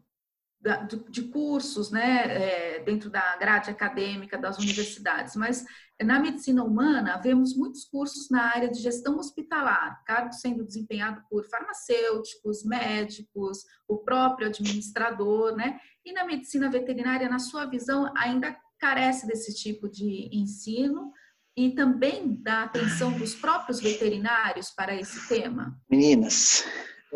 de 1.08 1.22
cursos 1.22 1.90
né, 1.90 2.26
é, 2.26 2.82
dentro 2.84 3.08
da 3.08 3.36
grade 3.36 3.70
acadêmica 3.70 4.36
das 4.36 4.58
universidades, 4.58 5.36
mas 5.36 5.64
na 6.02 6.18
medicina 6.18 6.62
humana 6.62 7.16
vemos 7.18 7.56
muitos 7.56 7.84
cursos 7.84 8.28
na 8.30 8.42
área 8.42 8.68
de 8.68 8.80
gestão 8.80 9.18
hospitalar, 9.18 10.02
cargo 10.04 10.32
sendo 10.32 10.64
desempenhado 10.64 11.22
por 11.30 11.44
farmacêuticos, 11.48 12.64
médicos, 12.64 13.64
o 13.88 13.98
próprio 13.98 14.48
administrador, 14.48 15.56
né? 15.56 15.78
E 16.04 16.12
na 16.12 16.24
medicina 16.24 16.70
veterinária, 16.70 17.28
na 17.28 17.38
sua 17.38 17.64
visão, 17.64 18.12
ainda 18.16 18.56
carece 18.78 19.26
desse 19.26 19.54
tipo 19.54 19.88
de 19.88 20.28
ensino 20.32 21.12
e 21.56 21.70
também 21.70 22.34
da 22.42 22.64
atenção 22.64 23.12
dos 23.12 23.34
próprios 23.34 23.80
veterinários 23.80 24.70
para 24.70 24.94
esse 24.94 25.26
tema? 25.26 25.80
Meninas, 25.88 26.64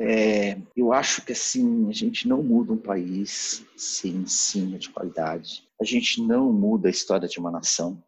é, 0.03 0.57
eu 0.75 0.95
acho 0.95 1.23
que 1.23 1.33
assim, 1.33 1.87
a 1.91 1.93
gente 1.93 2.27
não 2.27 2.43
muda 2.43 2.73
um 2.73 2.79
país 2.79 3.63
sem 3.77 4.13
ensino 4.13 4.79
de 4.79 4.89
qualidade. 4.89 5.63
A 5.79 5.85
gente 5.85 6.23
não 6.23 6.51
muda 6.51 6.89
a 6.89 6.91
história 6.91 7.29
de 7.29 7.39
uma 7.39 7.51
nação 7.51 8.03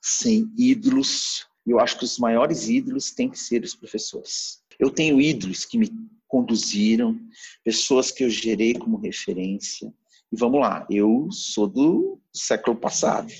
sem 0.00 0.50
ídolos. 0.56 1.46
Eu 1.66 1.78
acho 1.78 1.98
que 1.98 2.04
os 2.04 2.18
maiores 2.18 2.68
ídolos 2.70 3.10
têm 3.10 3.28
que 3.28 3.38
ser 3.38 3.62
os 3.62 3.74
professores. 3.74 4.62
Eu 4.78 4.90
tenho 4.90 5.20
ídolos 5.20 5.66
que 5.66 5.76
me 5.76 5.90
conduziram, 6.26 7.20
pessoas 7.62 8.10
que 8.10 8.24
eu 8.24 8.30
gerei 8.30 8.72
como 8.72 8.96
referência. 8.96 9.92
E 10.32 10.36
vamos 10.36 10.60
lá, 10.60 10.86
eu 10.88 11.28
sou 11.30 11.66
do 11.66 12.18
século 12.32 12.74
passado. 12.74 13.30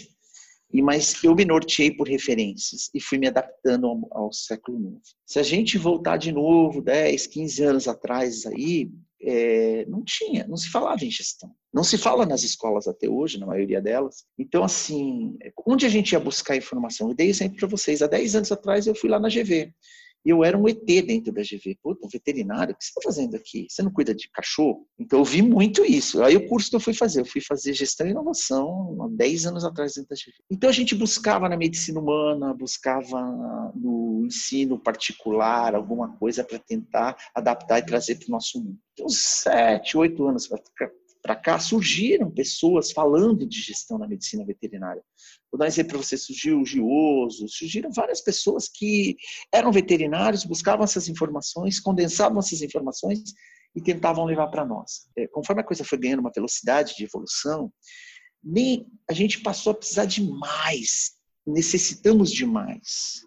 E 0.74 0.82
mas 0.82 1.22
eu 1.22 1.36
me 1.36 1.44
norteei 1.44 1.92
por 1.92 2.08
referências 2.08 2.90
e 2.92 3.00
fui 3.00 3.16
me 3.16 3.28
adaptando 3.28 3.86
ao, 3.86 4.08
ao, 4.10 4.32
século 4.32 4.76
novo. 4.76 5.00
Se 5.24 5.38
a 5.38 5.42
gente 5.44 5.78
voltar 5.78 6.16
de 6.16 6.32
novo 6.32 6.82
10, 6.82 7.28
15 7.28 7.62
anos 7.62 7.86
atrás 7.86 8.44
aí, 8.44 8.90
é, 9.22 9.86
não 9.86 10.02
tinha, 10.04 10.44
não 10.48 10.56
se 10.56 10.68
falava 10.68 11.04
em 11.04 11.10
gestão. 11.12 11.54
Não 11.72 11.84
se 11.84 11.96
fala 11.96 12.26
nas 12.26 12.42
escolas 12.42 12.88
até 12.88 13.08
hoje, 13.08 13.38
na 13.38 13.46
maioria 13.46 13.80
delas. 13.80 14.24
Então, 14.36 14.64
assim, 14.64 15.38
onde 15.64 15.86
a 15.86 15.88
gente 15.88 16.10
ia 16.10 16.18
buscar 16.18 16.56
informação? 16.56 17.08
Eu 17.08 17.14
dei 17.14 17.28
exemplo 17.28 17.56
para 17.56 17.68
vocês. 17.68 18.02
Há 18.02 18.08
10 18.08 18.34
anos 18.34 18.50
atrás 18.50 18.88
eu 18.88 18.96
fui 18.96 19.08
lá 19.08 19.20
na 19.20 19.28
GV. 19.28 19.72
Eu 20.24 20.42
era 20.42 20.56
um 20.56 20.68
ET 20.68 20.84
dentro 20.84 21.32
da 21.32 21.42
GV. 21.42 21.78
Puta, 21.82 22.06
um 22.06 22.08
veterinário, 22.08 22.74
o 22.74 22.76
que 22.76 22.84
você 22.84 22.88
está 22.88 23.00
fazendo 23.02 23.34
aqui? 23.34 23.66
Você 23.68 23.82
não 23.82 23.92
cuida 23.92 24.14
de 24.14 24.28
cachorro? 24.30 24.86
Então 24.98 25.18
eu 25.18 25.24
vi 25.24 25.42
muito 25.42 25.84
isso. 25.84 26.22
Aí 26.22 26.36
o 26.36 26.48
curso 26.48 26.70
que 26.70 26.76
eu 26.76 26.80
fui 26.80 26.94
fazer, 26.94 27.20
eu 27.20 27.26
fui 27.26 27.40
fazer 27.40 27.74
gestão 27.74 28.06
e 28.06 28.10
inovação 28.10 28.96
há 29.02 29.08
10 29.08 29.46
anos 29.46 29.64
atrás 29.64 29.94
dentro 29.94 30.10
da 30.10 30.16
GV. 30.16 30.32
Então 30.50 30.70
a 30.70 30.72
gente 30.72 30.94
buscava 30.94 31.48
na 31.48 31.56
medicina 31.56 32.00
humana, 32.00 32.54
buscava 32.54 33.72
no 33.74 34.24
ensino 34.26 34.78
particular 34.78 35.74
alguma 35.74 36.16
coisa 36.16 36.42
para 36.42 36.58
tentar 36.58 37.16
adaptar 37.34 37.78
e 37.78 37.86
trazer 37.86 38.16
para 38.16 38.28
o 38.28 38.30
nosso 38.30 38.58
mundo. 38.58 38.78
Então, 38.92 39.08
sete, 39.08 39.96
oito 39.98 40.26
anos 40.26 40.46
para 41.24 41.34
cá, 41.34 41.58
surgiram 41.58 42.30
pessoas 42.30 42.92
falando 42.92 43.46
de 43.46 43.58
gestão 43.58 43.96
na 43.96 44.06
medicina 44.06 44.44
veterinária. 44.44 45.02
Vou 45.50 45.58
dar 45.58 45.64
um 45.64 45.68
exemplo 45.68 45.92
para 45.92 46.02
você, 46.02 46.18
surgiu 46.18 46.60
o 46.60 46.66
Gioso, 46.66 47.48
surgiram 47.48 47.90
várias 47.90 48.20
pessoas 48.20 48.68
que 48.68 49.16
eram 49.50 49.72
veterinários, 49.72 50.44
buscavam 50.44 50.84
essas 50.84 51.08
informações, 51.08 51.80
condensavam 51.80 52.40
essas 52.40 52.60
informações 52.60 53.22
e 53.74 53.80
tentavam 53.80 54.26
levar 54.26 54.48
para 54.48 54.66
nós. 54.66 55.08
É, 55.16 55.26
conforme 55.26 55.62
a 55.62 55.64
coisa 55.64 55.82
foi 55.82 55.96
ganhando 55.96 56.20
uma 56.20 56.30
velocidade 56.30 56.94
de 56.94 57.04
evolução, 57.04 57.72
nem 58.42 58.86
a 59.08 59.14
gente 59.14 59.40
passou 59.40 59.72
a 59.72 59.74
precisar 59.74 60.04
de 60.04 60.22
mais, 60.22 61.12
necessitamos 61.46 62.30
de 62.30 62.44
mais. 62.44 63.22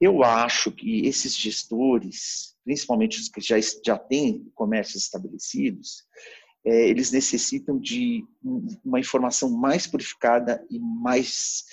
Eu 0.00 0.24
acho 0.24 0.72
que 0.72 1.06
esses 1.06 1.36
gestores, 1.36 2.56
principalmente 2.64 3.20
os 3.20 3.28
que 3.28 3.42
já, 3.42 3.56
já 3.84 3.98
têm 3.98 4.50
comércios 4.54 5.04
estabelecidos, 5.04 6.06
é, 6.64 6.88
eles 6.88 7.10
necessitam 7.10 7.78
de 7.78 8.24
uma 8.84 9.00
informação 9.00 9.50
mais 9.50 9.86
purificada 9.86 10.64
e 10.70 10.78
mais 10.78 11.64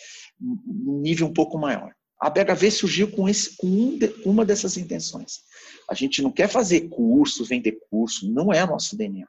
um 0.41 0.99
nível 1.01 1.27
um 1.27 1.33
pouco 1.33 1.57
maior. 1.57 1.93
A 2.19 2.29
BHV 2.29 2.71
surgiu 2.71 3.11
com, 3.11 3.29
esse, 3.29 3.55
com 3.55 3.67
um 3.67 3.97
de, 3.97 4.13
uma 4.25 4.43
dessas 4.43 4.77
intenções. 4.77 5.39
A 5.89 5.93
gente 5.93 6.21
não 6.21 6.31
quer 6.31 6.49
fazer 6.49 6.89
curso, 6.89 7.45
vender 7.45 7.77
curso, 7.89 8.29
não 8.31 8.51
é 8.51 8.65
nosso 8.65 8.97
DNA. 8.97 9.27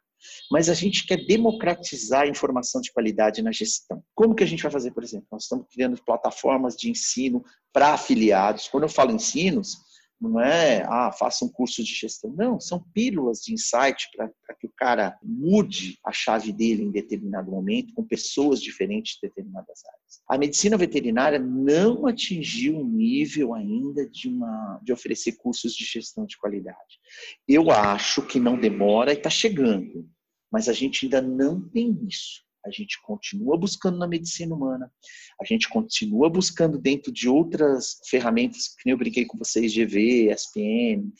Mas 0.51 0.69
a 0.69 0.75
gente 0.75 1.07
quer 1.07 1.25
democratizar 1.25 2.23
a 2.23 2.29
informação 2.29 2.81
de 2.81 2.93
qualidade 2.93 3.43
na 3.43 3.53
gestão. 3.53 4.03
Como 4.15 4.35
que 4.35 4.45
a 4.45 4.47
gente 4.47 4.63
vai 4.63 4.73
fazer, 4.73 4.91
por 4.91 5.03
exemplo? 5.03 5.27
Nós 5.33 5.45
estamos 5.45 5.67
criando 5.73 6.03
plataformas 6.05 6.75
de 6.77 6.91
ensino 6.91 7.45
para 7.73 7.95
afiliados. 7.95 8.69
Quando 8.69 8.83
eu 8.83 8.89
falo 8.89 9.13
ensinos, 9.13 9.79
não 10.21 10.39
é, 10.39 10.83
ah, 10.83 11.11
faça 11.11 11.45
um 11.45 11.49
curso 11.49 11.83
de 11.83 11.95
gestão. 11.95 12.31
Não, 12.37 12.61
são 12.61 12.85
pílulas 12.93 13.41
de 13.41 13.55
insight 13.55 14.09
para 14.15 14.29
que 14.59 14.67
o 14.67 14.73
cara 14.77 15.19
mude 15.23 15.99
a 16.05 16.13
chave 16.13 16.53
dele 16.53 16.83
em 16.83 16.91
determinado 16.91 17.51
momento, 17.51 17.95
com 17.95 18.05
pessoas 18.05 18.61
diferentes 18.61 19.15
de 19.15 19.29
determinadas 19.29 19.83
áreas. 19.85 20.23
A 20.29 20.37
medicina 20.37 20.77
veterinária 20.77 21.39
não 21.39 22.07
atingiu 22.07 22.79
o 22.79 22.85
nível 22.85 23.55
ainda 23.55 24.07
de, 24.09 24.29
uma, 24.29 24.79
de 24.83 24.93
oferecer 24.93 25.33
cursos 25.33 25.75
de 25.75 25.85
gestão 25.85 26.27
de 26.27 26.37
qualidade. 26.37 27.01
Eu 27.49 27.71
acho 27.71 28.21
que 28.23 28.39
não 28.39 28.61
demora 28.61 29.13
e 29.13 29.17
está 29.17 29.31
chegando, 29.31 30.07
mas 30.53 30.69
a 30.69 30.73
gente 30.73 31.07
ainda 31.07 31.23
não 31.23 31.61
tem 31.61 31.99
isso 32.07 32.50
a 32.65 32.71
gente 32.71 33.01
continua 33.03 33.57
buscando 33.57 33.99
na 33.99 34.07
medicina 34.07 34.55
humana, 34.55 34.91
a 35.41 35.45
gente 35.45 35.69
continua 35.69 36.29
buscando 36.29 36.79
dentro 36.79 37.13
de 37.13 37.29
outras 37.29 37.99
ferramentas, 38.09 38.75
que 38.79 38.91
eu 38.91 38.97
brinquei 38.97 39.25
com 39.25 39.39
vocês, 39.39 39.73
GV, 39.75 40.31
SPM. 40.31 41.13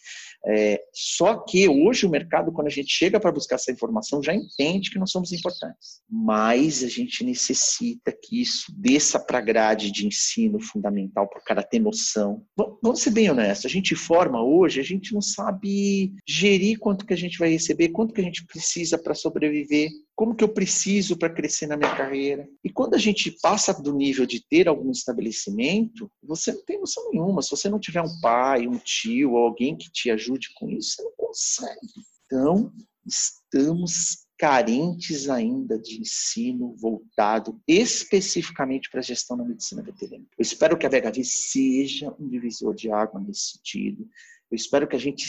É, 0.47 0.83
só 0.93 1.37
que 1.37 1.69
hoje 1.69 2.07
o 2.07 2.11
mercado, 2.11 2.51
quando 2.53 2.67
a 2.67 2.71
gente 2.71 2.91
chega 2.91 3.21
para 3.21 3.33
buscar 3.33 3.57
essa 3.57 3.71
informação, 3.71 4.23
já 4.23 4.35
entende 4.35 4.91
que 4.91 4.99
não 4.99 5.07
somos 5.07 5.33
importantes. 5.33 6.01
Mas 6.09 6.83
a 6.83 6.89
gente 6.89 7.25
necessita 7.25 8.13
que 8.13 8.41
isso 8.41 8.73
desça 8.77 9.19
para 9.21 9.39
a 9.39 9.43
grade 9.43 9.91
de 9.91 10.07
ensino 10.07 10.59
fundamental 10.61 11.29
para 11.29 11.41
o 11.41 11.45
cara 11.45 11.63
ter 11.63 11.79
noção. 11.79 12.45
Vamos 12.83 13.01
ser 13.01 13.11
bem 13.11 13.31
honestos, 13.31 13.67
a 13.67 13.69
gente 13.69 13.95
forma 13.95 14.43
hoje, 14.43 14.81
a 14.81 14.85
gente 14.85 15.13
não 15.13 15.21
sabe 15.21 16.15
gerir 16.27 16.79
quanto 16.79 17.07
que 17.07 17.15
a 17.15 17.17
gente 17.17 17.39
vai 17.39 17.51
receber, 17.51 17.91
quanto 17.91 18.15
que 18.15 18.21
a 18.21 18.25
gente 18.25 18.47
precisa 18.47 18.99
para 18.99 19.15
sobreviver 19.15 19.91
como 20.21 20.35
que 20.35 20.45
eu 20.45 20.51
preciso 20.51 21.17
para 21.17 21.33
crescer 21.33 21.67
na 21.67 21.79
minha 21.79 21.97
carreira. 21.97 22.47
E 22.63 22.69
quando 22.69 22.93
a 22.93 22.99
gente 22.99 23.31
passa 23.41 23.73
do 23.73 23.91
nível 23.95 24.27
de 24.27 24.47
ter 24.47 24.69
algum 24.69 24.91
estabelecimento, 24.91 26.13
você 26.23 26.53
não 26.53 26.63
tem 26.63 26.79
noção 26.79 27.11
nenhuma. 27.11 27.41
Se 27.41 27.51
você 27.51 27.71
não 27.71 27.81
tiver 27.81 28.03
um 28.03 28.21
pai, 28.21 28.69
um 28.69 28.77
tio, 28.77 29.39
alguém 29.39 29.75
que 29.75 29.91
te 29.91 30.11
ajude 30.11 30.53
com 30.57 30.69
isso, 30.69 30.97
você 30.97 31.03
não 31.05 31.13
consegue. 31.17 32.05
Então, 32.27 32.71
estamos 33.07 34.27
carentes 34.37 35.31
ainda 35.31 35.79
de 35.79 35.99
ensino 35.99 36.77
voltado 36.77 37.59
especificamente 37.67 38.91
para 38.91 39.01
a 39.01 39.03
gestão 39.03 39.39
da 39.39 39.45
medicina 39.47 39.83
veterinária. 39.83 40.29
Eu 40.37 40.43
espero 40.43 40.77
que 40.77 40.85
a 40.85 40.91
VHV 40.91 41.25
seja 41.25 42.15
um 42.21 42.29
divisor 42.29 42.75
de 42.75 42.93
água 42.93 43.19
nesse 43.19 43.53
sentido. 43.53 44.07
Eu 44.51 44.57
espero 44.57 44.87
que 44.87 44.97
a 44.97 45.01
gente 45.01 45.25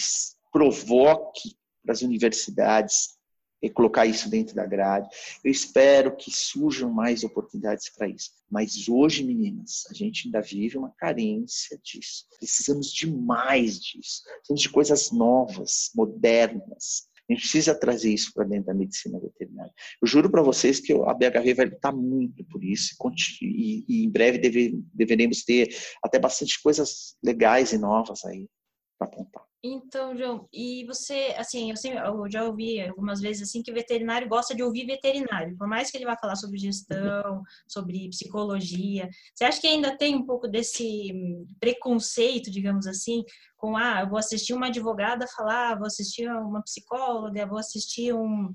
provoque 0.51 1.55
para 1.81 1.93
as 1.93 2.01
universidades 2.01 3.20
e 3.61 3.69
colocar 3.69 4.05
isso 4.05 4.29
dentro 4.29 4.55
da 4.55 4.65
grade. 4.65 5.07
Eu 5.43 5.51
espero 5.51 6.15
que 6.15 6.31
surjam 6.31 6.91
mais 6.91 7.23
oportunidades 7.23 7.89
para 7.89 8.07
isso. 8.07 8.31
Mas 8.49 8.87
hoje, 8.89 9.23
meninas, 9.23 9.83
a 9.89 9.93
gente 9.93 10.27
ainda 10.27 10.41
vive 10.41 10.77
uma 10.77 10.91
carência 10.97 11.79
disso. 11.83 12.25
Precisamos 12.37 12.91
de 12.91 13.09
mais 13.09 13.79
disso. 13.79 14.23
Precisamos 14.37 14.61
de 14.61 14.69
coisas 14.69 15.11
novas, 15.11 15.91
modernas. 15.95 17.09
A 17.29 17.33
gente 17.33 17.43
precisa 17.43 17.73
trazer 17.73 18.13
isso 18.13 18.33
para 18.33 18.43
dentro 18.43 18.65
da 18.65 18.73
medicina 18.73 19.19
veterinária. 19.19 19.71
Eu 20.01 20.07
juro 20.07 20.29
para 20.29 20.41
vocês 20.41 20.79
que 20.79 20.91
a 20.91 21.13
BHV 21.13 21.53
vai 21.53 21.65
lutar 21.67 21.95
muito 21.95 22.43
por 22.45 22.63
isso 22.63 22.95
e, 23.41 23.85
e 23.87 24.03
em 24.03 24.09
breve 24.09 24.37
deve, 24.37 24.83
deveremos 24.93 25.43
ter 25.43 25.73
até 26.03 26.19
bastante 26.19 26.61
coisas 26.61 27.15
legais 27.23 27.71
e 27.71 27.77
novas 27.77 28.25
aí 28.25 28.49
para 28.97 29.07
apontar. 29.07 29.50
Então, 29.63 30.17
João, 30.17 30.49
e 30.51 30.83
você, 30.87 31.35
assim, 31.37 31.69
eu, 31.69 31.77
sempre, 31.77 31.99
eu 31.99 32.29
já 32.31 32.43
ouvi 32.43 32.81
algumas 32.81 33.21
vezes 33.21 33.47
assim 33.47 33.61
que 33.61 33.71
veterinário 33.71 34.27
gosta 34.27 34.55
de 34.55 34.63
ouvir 34.63 34.87
veterinário, 34.87 35.55
por 35.55 35.67
mais 35.67 35.91
que 35.91 35.97
ele 35.97 36.05
vá 36.05 36.17
falar 36.17 36.35
sobre 36.35 36.57
gestão, 36.57 37.43
sobre 37.67 38.09
psicologia. 38.09 39.07
Você 39.35 39.43
acha 39.43 39.61
que 39.61 39.67
ainda 39.67 39.95
tem 39.95 40.15
um 40.15 40.25
pouco 40.25 40.47
desse 40.47 41.13
preconceito, 41.59 42.49
digamos 42.49 42.87
assim, 42.87 43.23
com 43.55 43.77
ah, 43.77 44.01
eu 44.01 44.09
vou 44.09 44.17
assistir 44.17 44.53
uma 44.55 44.65
advogada 44.67 45.27
falar, 45.27 45.77
vou 45.77 45.85
assistir 45.85 46.27
uma 46.27 46.63
psicóloga, 46.63 47.45
vou 47.45 47.59
assistir 47.59 48.13
um 48.13 48.51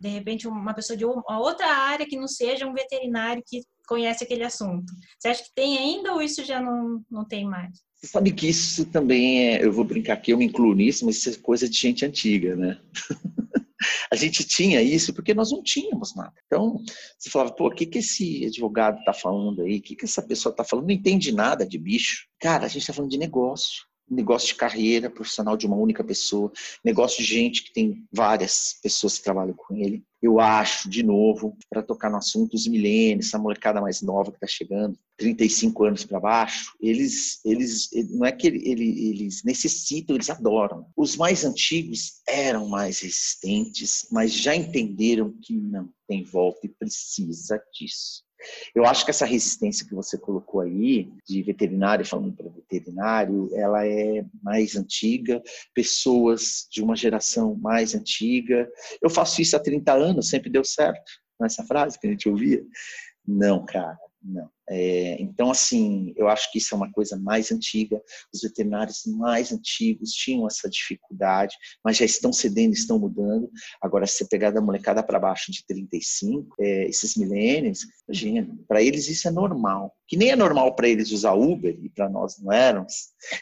de 0.00 0.08
repente 0.08 0.46
uma 0.46 0.74
pessoa 0.74 0.96
de 0.96 1.04
uma 1.04 1.40
outra 1.40 1.66
área 1.66 2.06
que 2.06 2.16
não 2.16 2.28
seja 2.28 2.66
um 2.66 2.74
veterinário 2.74 3.42
que 3.44 3.62
conhece 3.88 4.22
aquele 4.22 4.44
assunto. 4.44 4.92
Você 5.18 5.28
acha 5.28 5.42
que 5.42 5.54
tem 5.54 5.78
ainda 5.78 6.12
ou 6.12 6.22
isso 6.22 6.44
já 6.44 6.60
não, 6.60 7.02
não 7.10 7.24
tem 7.24 7.44
mais? 7.44 7.82
Você 8.04 8.10
sabe 8.10 8.32
que 8.32 8.46
isso 8.46 8.84
também 8.84 9.48
é, 9.48 9.64
eu 9.64 9.72
vou 9.72 9.82
brincar 9.82 10.12
aqui, 10.12 10.30
eu 10.30 10.36
me 10.36 10.44
incluo 10.44 10.74
nisso, 10.74 11.06
mas 11.06 11.16
isso 11.16 11.30
é 11.30 11.34
coisa 11.36 11.66
de 11.66 11.74
gente 11.74 12.04
antiga, 12.04 12.54
né? 12.54 12.78
a 14.12 14.14
gente 14.14 14.44
tinha 14.44 14.82
isso 14.82 15.14
porque 15.14 15.32
nós 15.32 15.50
não 15.50 15.62
tínhamos 15.62 16.14
nada. 16.14 16.34
Então, 16.44 16.76
você 17.18 17.30
falava, 17.30 17.54
pô, 17.54 17.68
o 17.68 17.70
que, 17.70 17.86
que 17.86 18.00
esse 18.00 18.44
advogado 18.44 18.98
está 18.98 19.14
falando 19.14 19.62
aí? 19.62 19.78
O 19.78 19.82
que, 19.82 19.96
que 19.96 20.04
essa 20.04 20.20
pessoa 20.20 20.50
está 20.50 20.62
falando? 20.62 20.88
Não 20.88 20.94
entende 20.94 21.32
nada 21.32 21.66
de 21.66 21.78
bicho. 21.78 22.26
Cara, 22.38 22.66
a 22.66 22.68
gente 22.68 22.82
está 22.82 22.92
falando 22.92 23.10
de 23.10 23.18
negócio 23.18 23.86
negócio 24.06 24.48
de 24.48 24.56
carreira 24.56 25.08
profissional 25.08 25.56
de 25.56 25.66
uma 25.66 25.76
única 25.76 26.04
pessoa, 26.04 26.52
negócio 26.84 27.24
de 27.24 27.24
gente 27.24 27.64
que 27.64 27.72
tem 27.72 28.04
várias 28.12 28.78
pessoas 28.82 29.16
que 29.16 29.24
trabalham 29.24 29.54
com 29.54 29.74
ele. 29.74 30.04
Eu 30.24 30.40
acho, 30.40 30.88
de 30.88 31.02
novo, 31.02 31.54
para 31.68 31.82
tocar 31.82 32.08
no 32.08 32.16
assunto, 32.16 32.54
os 32.54 32.66
milênios, 32.66 33.26
essa 33.26 33.38
molecada 33.38 33.78
mais 33.78 34.00
nova 34.00 34.30
que 34.30 34.38
está 34.38 34.46
chegando, 34.46 34.98
35 35.18 35.84
anos 35.84 36.04
para 36.06 36.18
baixo, 36.18 36.74
eles, 36.80 37.44
eles, 37.44 37.90
não 38.08 38.24
é 38.24 38.32
que 38.32 38.46
eles, 38.46 38.64
eles 38.64 39.44
necessitam, 39.44 40.16
eles 40.16 40.30
adoram. 40.30 40.86
Os 40.96 41.14
mais 41.14 41.44
antigos 41.44 42.22
eram 42.26 42.66
mais 42.66 43.00
resistentes, 43.00 44.08
mas 44.10 44.32
já 44.32 44.56
entenderam 44.56 45.30
que 45.42 45.52
não 45.52 45.90
tem 46.08 46.24
volta 46.24 46.60
e 46.64 46.70
precisa 46.70 47.62
disso. 47.70 48.24
Eu 48.74 48.84
acho 48.84 49.04
que 49.04 49.10
essa 49.10 49.26
resistência 49.26 49.86
que 49.86 49.94
você 49.94 50.18
colocou 50.18 50.60
aí, 50.60 51.10
de 51.26 51.42
veterinário 51.42 52.04
falando 52.04 52.32
para 52.32 52.48
veterinário, 52.48 53.48
ela 53.54 53.86
é 53.86 54.24
mais 54.42 54.76
antiga, 54.76 55.42
pessoas 55.74 56.66
de 56.70 56.82
uma 56.82 56.96
geração 56.96 57.54
mais 57.56 57.94
antiga. 57.94 58.68
Eu 59.02 59.10
faço 59.10 59.40
isso 59.40 59.56
há 59.56 59.60
30 59.60 59.92
anos, 59.92 60.28
sempre 60.28 60.50
deu 60.50 60.64
certo, 60.64 61.12
nessa 61.40 61.64
frase 61.64 61.98
que 61.98 62.06
a 62.06 62.10
gente 62.10 62.28
ouvia. 62.28 62.64
Não, 63.26 63.64
cara. 63.64 63.98
Não. 64.24 64.48
É, 64.66 65.20
então, 65.20 65.50
assim, 65.50 66.14
eu 66.16 66.28
acho 66.28 66.50
que 66.50 66.56
isso 66.56 66.74
é 66.74 66.76
uma 66.76 66.90
coisa 66.90 67.14
mais 67.18 67.52
antiga. 67.52 68.00
Os 68.32 68.40
veterinários 68.40 69.02
mais 69.06 69.52
antigos 69.52 70.12
tinham 70.12 70.46
essa 70.46 70.68
dificuldade, 70.68 71.54
mas 71.84 71.98
já 71.98 72.06
estão 72.06 72.32
cedendo, 72.32 72.72
estão 72.72 72.98
mudando. 72.98 73.50
Agora, 73.82 74.06
se 74.06 74.16
você 74.16 74.24
pegar 74.26 74.50
da 74.50 74.62
molecada 74.62 75.02
para 75.02 75.20
baixo 75.20 75.52
de 75.52 75.64
35, 75.66 76.56
é, 76.58 76.86
esses 76.86 77.16
milênios, 77.16 77.80
para 78.66 78.82
eles 78.82 79.08
isso 79.08 79.28
é 79.28 79.30
normal. 79.30 79.94
Que 80.08 80.16
nem 80.16 80.30
é 80.30 80.36
normal 80.36 80.74
para 80.74 80.88
eles 80.88 81.10
usar 81.12 81.34
Uber, 81.34 81.76
e 81.82 81.90
para 81.90 82.08
nós 82.08 82.38
não 82.38 82.50
éramos. 82.50 82.94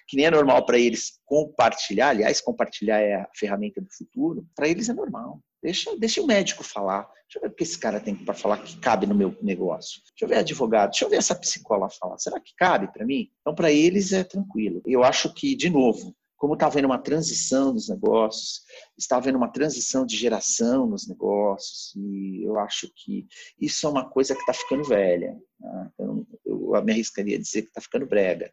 Que 0.09 0.17
nem 0.17 0.27
é 0.27 0.31
normal 0.31 0.67
para 0.67 0.79
eles 0.79 1.21
compartilhar. 1.25 2.09
Aliás, 2.09 2.41
compartilhar 2.41 2.99
é 2.99 3.15
a 3.15 3.29
ferramenta 3.37 3.81
do 3.81 3.89
futuro. 3.97 4.45
Para 4.57 4.69
eles 4.69 4.89
é 4.89 4.93
normal. 4.93 5.41
Deixa, 5.63 5.97
deixa 5.97 6.21
o 6.21 6.27
médico 6.27 6.65
falar. 6.65 7.03
Deixa 7.03 7.39
eu 7.39 7.43
ver 7.43 7.49
o 7.49 7.55
que 7.55 7.63
esse 7.63 7.79
cara 7.79 8.01
tem 8.01 8.15
para 8.15 8.35
falar 8.35 8.59
que 8.59 8.77
cabe 8.79 9.07
no 9.07 9.15
meu 9.15 9.37
negócio. 9.41 10.01
Deixa 10.11 10.25
eu 10.25 10.29
ver 10.29 10.39
advogado, 10.39 10.91
deixa 10.91 11.05
eu 11.05 11.09
ver 11.09 11.17
essa 11.17 11.35
psicóloga 11.35 11.95
falar. 11.99 12.19
Será 12.19 12.41
que 12.41 12.53
cabe 12.57 12.93
para 12.93 13.07
mim? 13.07 13.31
Então, 13.41 13.55
para 13.55 13.71
eles 13.71 14.13
é 14.13 14.25
tranquilo. 14.25 14.83
Eu 14.85 15.05
acho 15.05 15.33
que, 15.33 15.55
de 15.55 15.71
novo, 15.71 16.15
como 16.43 16.55
está 16.55 16.67
havendo 16.67 16.87
uma 16.87 16.99
transição 16.99 17.73
nos 17.73 17.89
negócios, 17.89 18.63
está 18.99 19.17
havendo 19.17 19.39
uma 19.39 19.53
transição 19.53 20.05
de 20.05 20.17
geração 20.17 20.89
nos 20.89 21.07
negócios, 21.07 21.95
e 21.95 22.43
eu 22.43 22.59
acho 22.59 22.91
que 22.97 23.29
isso 23.61 23.87
é 23.87 23.91
uma 23.91 24.11
coisa 24.11 24.35
que 24.35 24.41
está 24.41 24.53
ficando 24.53 24.83
velha. 24.83 25.41
Né? 25.61 25.91
Eu, 26.01 26.27
eu 26.45 26.85
me 26.85 26.91
arriscaria 26.91 27.37
a 27.37 27.41
dizer 27.41 27.63
que 27.63 27.69
está 27.69 27.81
ficando 27.81 28.07
brega, 28.07 28.53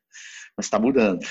mas 0.55 0.67
está 0.67 0.77
mudando. 0.77 1.25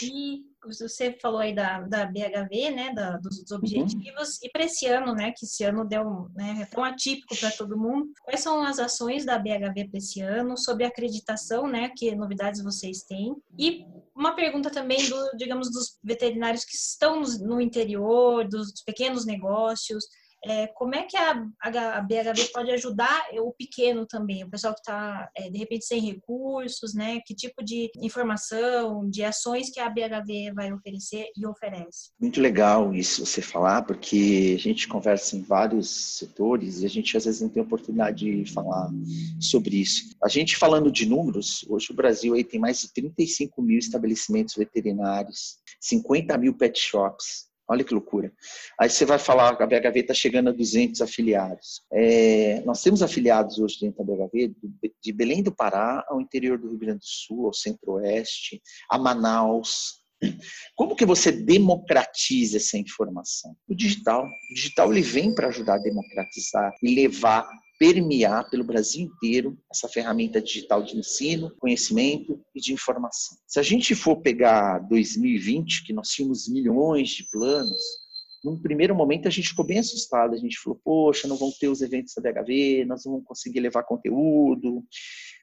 E 0.00 0.44
você 0.68 1.16
falou 1.20 1.40
aí 1.40 1.54
da, 1.54 1.80
da 1.82 2.06
BHV, 2.06 2.70
né, 2.70 2.92
da, 2.92 3.16
dos, 3.16 3.42
dos, 3.42 3.50
uhum. 3.50 3.58
objetivos, 3.58 4.34
uhum. 4.34 4.38
e 4.42 4.50
para 4.50 4.64
esse 4.64 4.86
ano, 4.86 5.14
né, 5.14 5.32
que 5.36 5.44
esse 5.44 5.64
ano 5.64 5.84
deu, 5.84 6.28
né, 6.34 6.58
é 6.62 6.66
tão 6.66 6.84
atípico 6.84 7.36
para 7.38 7.50
todo 7.50 7.78
mundo, 7.78 8.10
quais 8.22 8.40
são 8.40 8.62
as 8.62 8.78
ações 8.78 9.24
da 9.24 9.38
BHV 9.38 9.88
para 9.88 9.98
esse 9.98 10.20
ano, 10.20 10.56
sobre 10.56 10.84
acreditação, 10.84 11.66
né, 11.66 11.90
que 11.96 12.14
novidades 12.14 12.62
vocês 12.62 13.02
têm, 13.02 13.34
e 13.58 13.84
uma 14.14 14.34
pergunta 14.34 14.70
também, 14.70 15.08
do, 15.08 15.36
digamos, 15.36 15.70
dos 15.70 15.98
veterinários 16.04 16.64
que 16.64 16.74
estão 16.74 17.20
no, 17.20 17.38
no 17.38 17.60
interior, 17.60 18.46
dos 18.46 18.82
pequenos 18.84 19.24
negócios, 19.24 20.04
é, 20.44 20.66
como 20.68 20.94
é 20.94 21.02
que 21.02 21.16
a, 21.16 21.46
a, 21.60 22.00
BHV 22.00 22.50
pode 22.52 22.70
ajudar 22.70 23.26
o 23.34 23.52
pequeno 23.52 24.06
também, 24.06 24.42
o 24.42 24.50
pessoal 24.50 24.72
que 24.72 24.80
está, 24.80 25.30
é, 25.36 25.50
de 25.50 25.58
repente, 25.58 25.84
sem 25.84 26.00
recursos, 26.00 26.94
né? 26.94 27.20
Que 27.26 27.34
tipo 27.34 27.62
de 27.62 27.90
informação, 27.96 29.08
de 29.08 29.22
ações 29.22 29.70
que 29.70 29.78
a 29.78 29.90
BHV 29.90 30.52
vai 30.54 30.72
oferecer 30.72 31.26
e 31.36 31.46
oferece? 31.46 32.10
Muito 32.18 32.40
legal 32.40 32.94
isso 32.94 33.26
você 33.26 33.42
falar, 33.42 33.82
porque 33.82 34.54
a 34.56 34.60
gente 34.60 34.88
conversa 34.88 35.36
em 35.36 35.42
vários 35.42 35.90
setores 35.90 36.80
e 36.80 36.86
a 36.86 36.88
gente 36.88 37.16
às 37.16 37.24
vezes 37.26 37.40
não 37.40 37.48
tem 37.48 37.62
oportunidade 37.62 38.44
de 38.44 38.50
falar 38.50 38.90
sobre 39.40 39.76
isso. 39.76 40.16
A 40.22 40.28
gente 40.28 40.56
falando 40.56 40.90
de 40.90 41.06
números, 41.06 41.66
hoje 41.68 41.88
o 41.90 41.94
Brasil 41.94 42.34
aí 42.34 42.44
tem 42.44 42.58
mais 42.58 42.80
de 42.80 42.92
35 42.92 43.60
mil 43.60 43.78
estabelecimentos 43.78 44.54
veterinários, 44.54 45.58
50 45.80 46.36
mil 46.38 46.54
pet 46.54 46.78
shops, 46.80 47.49
Olha 47.70 47.84
que 47.84 47.94
loucura. 47.94 48.32
Aí 48.80 48.90
você 48.90 49.04
vai 49.04 49.16
falar 49.16 49.50
a 49.50 49.66
BHV 49.66 50.00
está 50.00 50.12
chegando 50.12 50.48
a 50.50 50.52
200 50.52 51.00
afiliados. 51.00 51.82
É, 51.92 52.60
nós 52.62 52.82
temos 52.82 53.00
afiliados 53.00 53.60
hoje 53.60 53.78
dentro 53.80 54.04
da 54.04 54.12
BHV 54.12 54.52
de 55.00 55.12
Belém 55.12 55.40
do 55.40 55.54
Pará 55.54 56.04
ao 56.08 56.20
interior 56.20 56.58
do 56.58 56.68
Rio 56.68 56.78
Grande 56.78 56.98
do 56.98 57.06
Sul, 57.06 57.46
ao 57.46 57.54
centro-oeste, 57.54 58.60
a 58.90 58.98
Manaus. 58.98 60.00
Como 60.74 60.96
que 60.96 61.06
você 61.06 61.30
democratiza 61.30 62.56
essa 62.56 62.76
informação? 62.76 63.56
O 63.68 63.74
digital. 63.74 64.24
O 64.24 64.54
digital 64.54 64.90
ele 64.92 65.02
vem 65.02 65.32
para 65.32 65.46
ajudar 65.46 65.74
a 65.74 65.82
democratizar 65.82 66.72
e 66.82 66.92
levar 66.92 67.48
permear 67.80 68.50
pelo 68.50 68.62
Brasil 68.62 69.06
inteiro 69.06 69.56
essa 69.72 69.88
ferramenta 69.88 70.38
digital 70.38 70.82
de 70.82 70.98
ensino, 70.98 71.50
conhecimento 71.58 72.38
e 72.54 72.60
de 72.60 72.74
informação. 72.74 73.38
Se 73.46 73.58
a 73.58 73.62
gente 73.62 73.94
for 73.94 74.20
pegar 74.20 74.80
2020, 74.80 75.86
que 75.86 75.94
nós 75.94 76.10
tínhamos 76.10 76.46
milhões 76.46 77.08
de 77.08 77.24
planos, 77.30 77.80
num 78.44 78.60
primeiro 78.60 78.94
momento 78.94 79.28
a 79.28 79.30
gente 79.30 79.48
ficou 79.48 79.64
bem 79.64 79.78
assustado, 79.78 80.34
a 80.34 80.38
gente 80.38 80.58
falou, 80.58 80.80
poxa, 80.82 81.28
não 81.28 81.36
vão 81.36 81.50
ter 81.58 81.68
os 81.68 81.82
eventos 81.82 82.14
da 82.14 82.30
DHV, 82.30 82.84
nós 82.86 83.04
não 83.04 83.12
vamos 83.12 83.26
conseguir 83.26 83.60
levar 83.60 83.82
conteúdo, 83.82 84.84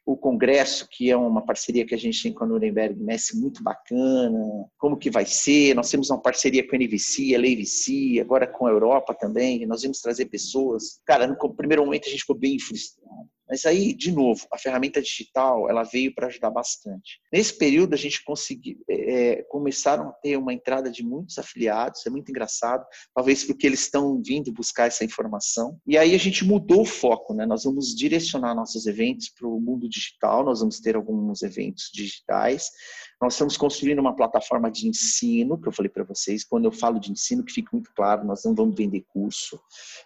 o 0.05 0.15
congresso, 0.15 0.87
que 0.89 1.11
é 1.11 1.17
uma 1.17 1.45
parceria 1.45 1.85
que 1.85 1.93
a 1.93 1.97
gente 1.97 2.23
tem 2.23 2.33
com 2.33 2.43
a 2.43 2.47
Nuremberg 2.47 2.97
Messi, 3.01 3.39
muito 3.39 3.61
bacana, 3.61 4.39
como 4.77 4.97
que 4.97 5.09
vai 5.09 5.25
ser, 5.25 5.75
nós 5.75 5.89
temos 5.89 6.09
uma 6.09 6.21
parceria 6.21 6.67
com 6.67 6.75
a 6.75 6.79
NVC, 6.79 7.35
a 7.35 7.39
LeiVC, 7.39 8.19
agora 8.21 8.47
com 8.47 8.65
a 8.65 8.71
Europa 8.71 9.13
também, 9.13 9.65
nós 9.65 9.81
vamos 9.81 9.99
trazer 9.99 10.25
pessoas. 10.25 11.01
Cara, 11.05 11.27
no 11.27 11.37
primeiro 11.53 11.83
momento 11.83 12.07
a 12.07 12.09
gente 12.09 12.21
ficou 12.21 12.37
bem 12.37 12.57
frustrado. 12.57 13.29
Mas 13.49 13.65
aí, 13.65 13.93
de 13.93 14.11
novo, 14.11 14.45
a 14.51 14.57
ferramenta 14.57 15.01
digital 15.01 15.69
ela 15.69 15.83
veio 15.83 16.13
para 16.13 16.27
ajudar 16.27 16.49
bastante. 16.49 17.19
Nesse 17.31 17.57
período, 17.57 17.93
a 17.93 17.97
gente 17.97 18.23
conseguiu, 18.23 18.77
é, 18.89 19.43
começaram 19.43 20.09
a 20.09 20.11
ter 20.11 20.37
uma 20.37 20.53
entrada 20.53 20.89
de 20.91 21.03
muitos 21.03 21.37
afiliados, 21.37 22.05
é 22.05 22.09
muito 22.09 22.29
engraçado, 22.29 22.85
talvez 23.15 23.43
porque 23.43 23.65
eles 23.65 23.81
estão 23.81 24.21
vindo 24.23 24.51
buscar 24.51 24.87
essa 24.87 25.05
informação. 25.05 25.79
E 25.87 25.97
aí 25.97 26.13
a 26.13 26.19
gente 26.19 26.43
mudou 26.43 26.81
o 26.81 26.85
foco, 26.85 27.33
né? 27.33 27.45
Nós 27.45 27.63
vamos 27.63 27.95
direcionar 27.95 28.53
nossos 28.53 28.85
eventos 28.85 29.29
para 29.29 29.47
o 29.47 29.59
mundo 29.59 29.87
digital, 29.87 30.43
nós 30.43 30.59
vamos 30.59 30.79
ter 30.79 30.95
alguns 30.95 31.41
eventos 31.41 31.89
digitais, 31.93 32.69
nós 33.19 33.33
estamos 33.33 33.57
construindo 33.57 33.97
uma 33.99 34.15
plataforma 34.15 34.69
de 34.69 34.87
ensino, 34.87 35.59
que 35.59 35.67
eu 35.67 35.71
falei 35.71 35.89
para 35.89 36.03
vocês, 36.03 36.43
quando 36.43 36.65
eu 36.65 36.71
falo 36.71 36.99
de 36.99 37.11
ensino, 37.11 37.43
que 37.43 37.51
fique 37.51 37.73
muito 37.73 37.91
claro, 37.95 38.23
nós 38.23 38.43
não 38.45 38.53
vamos 38.53 38.75
vender 38.75 39.05
curso. 39.07 39.59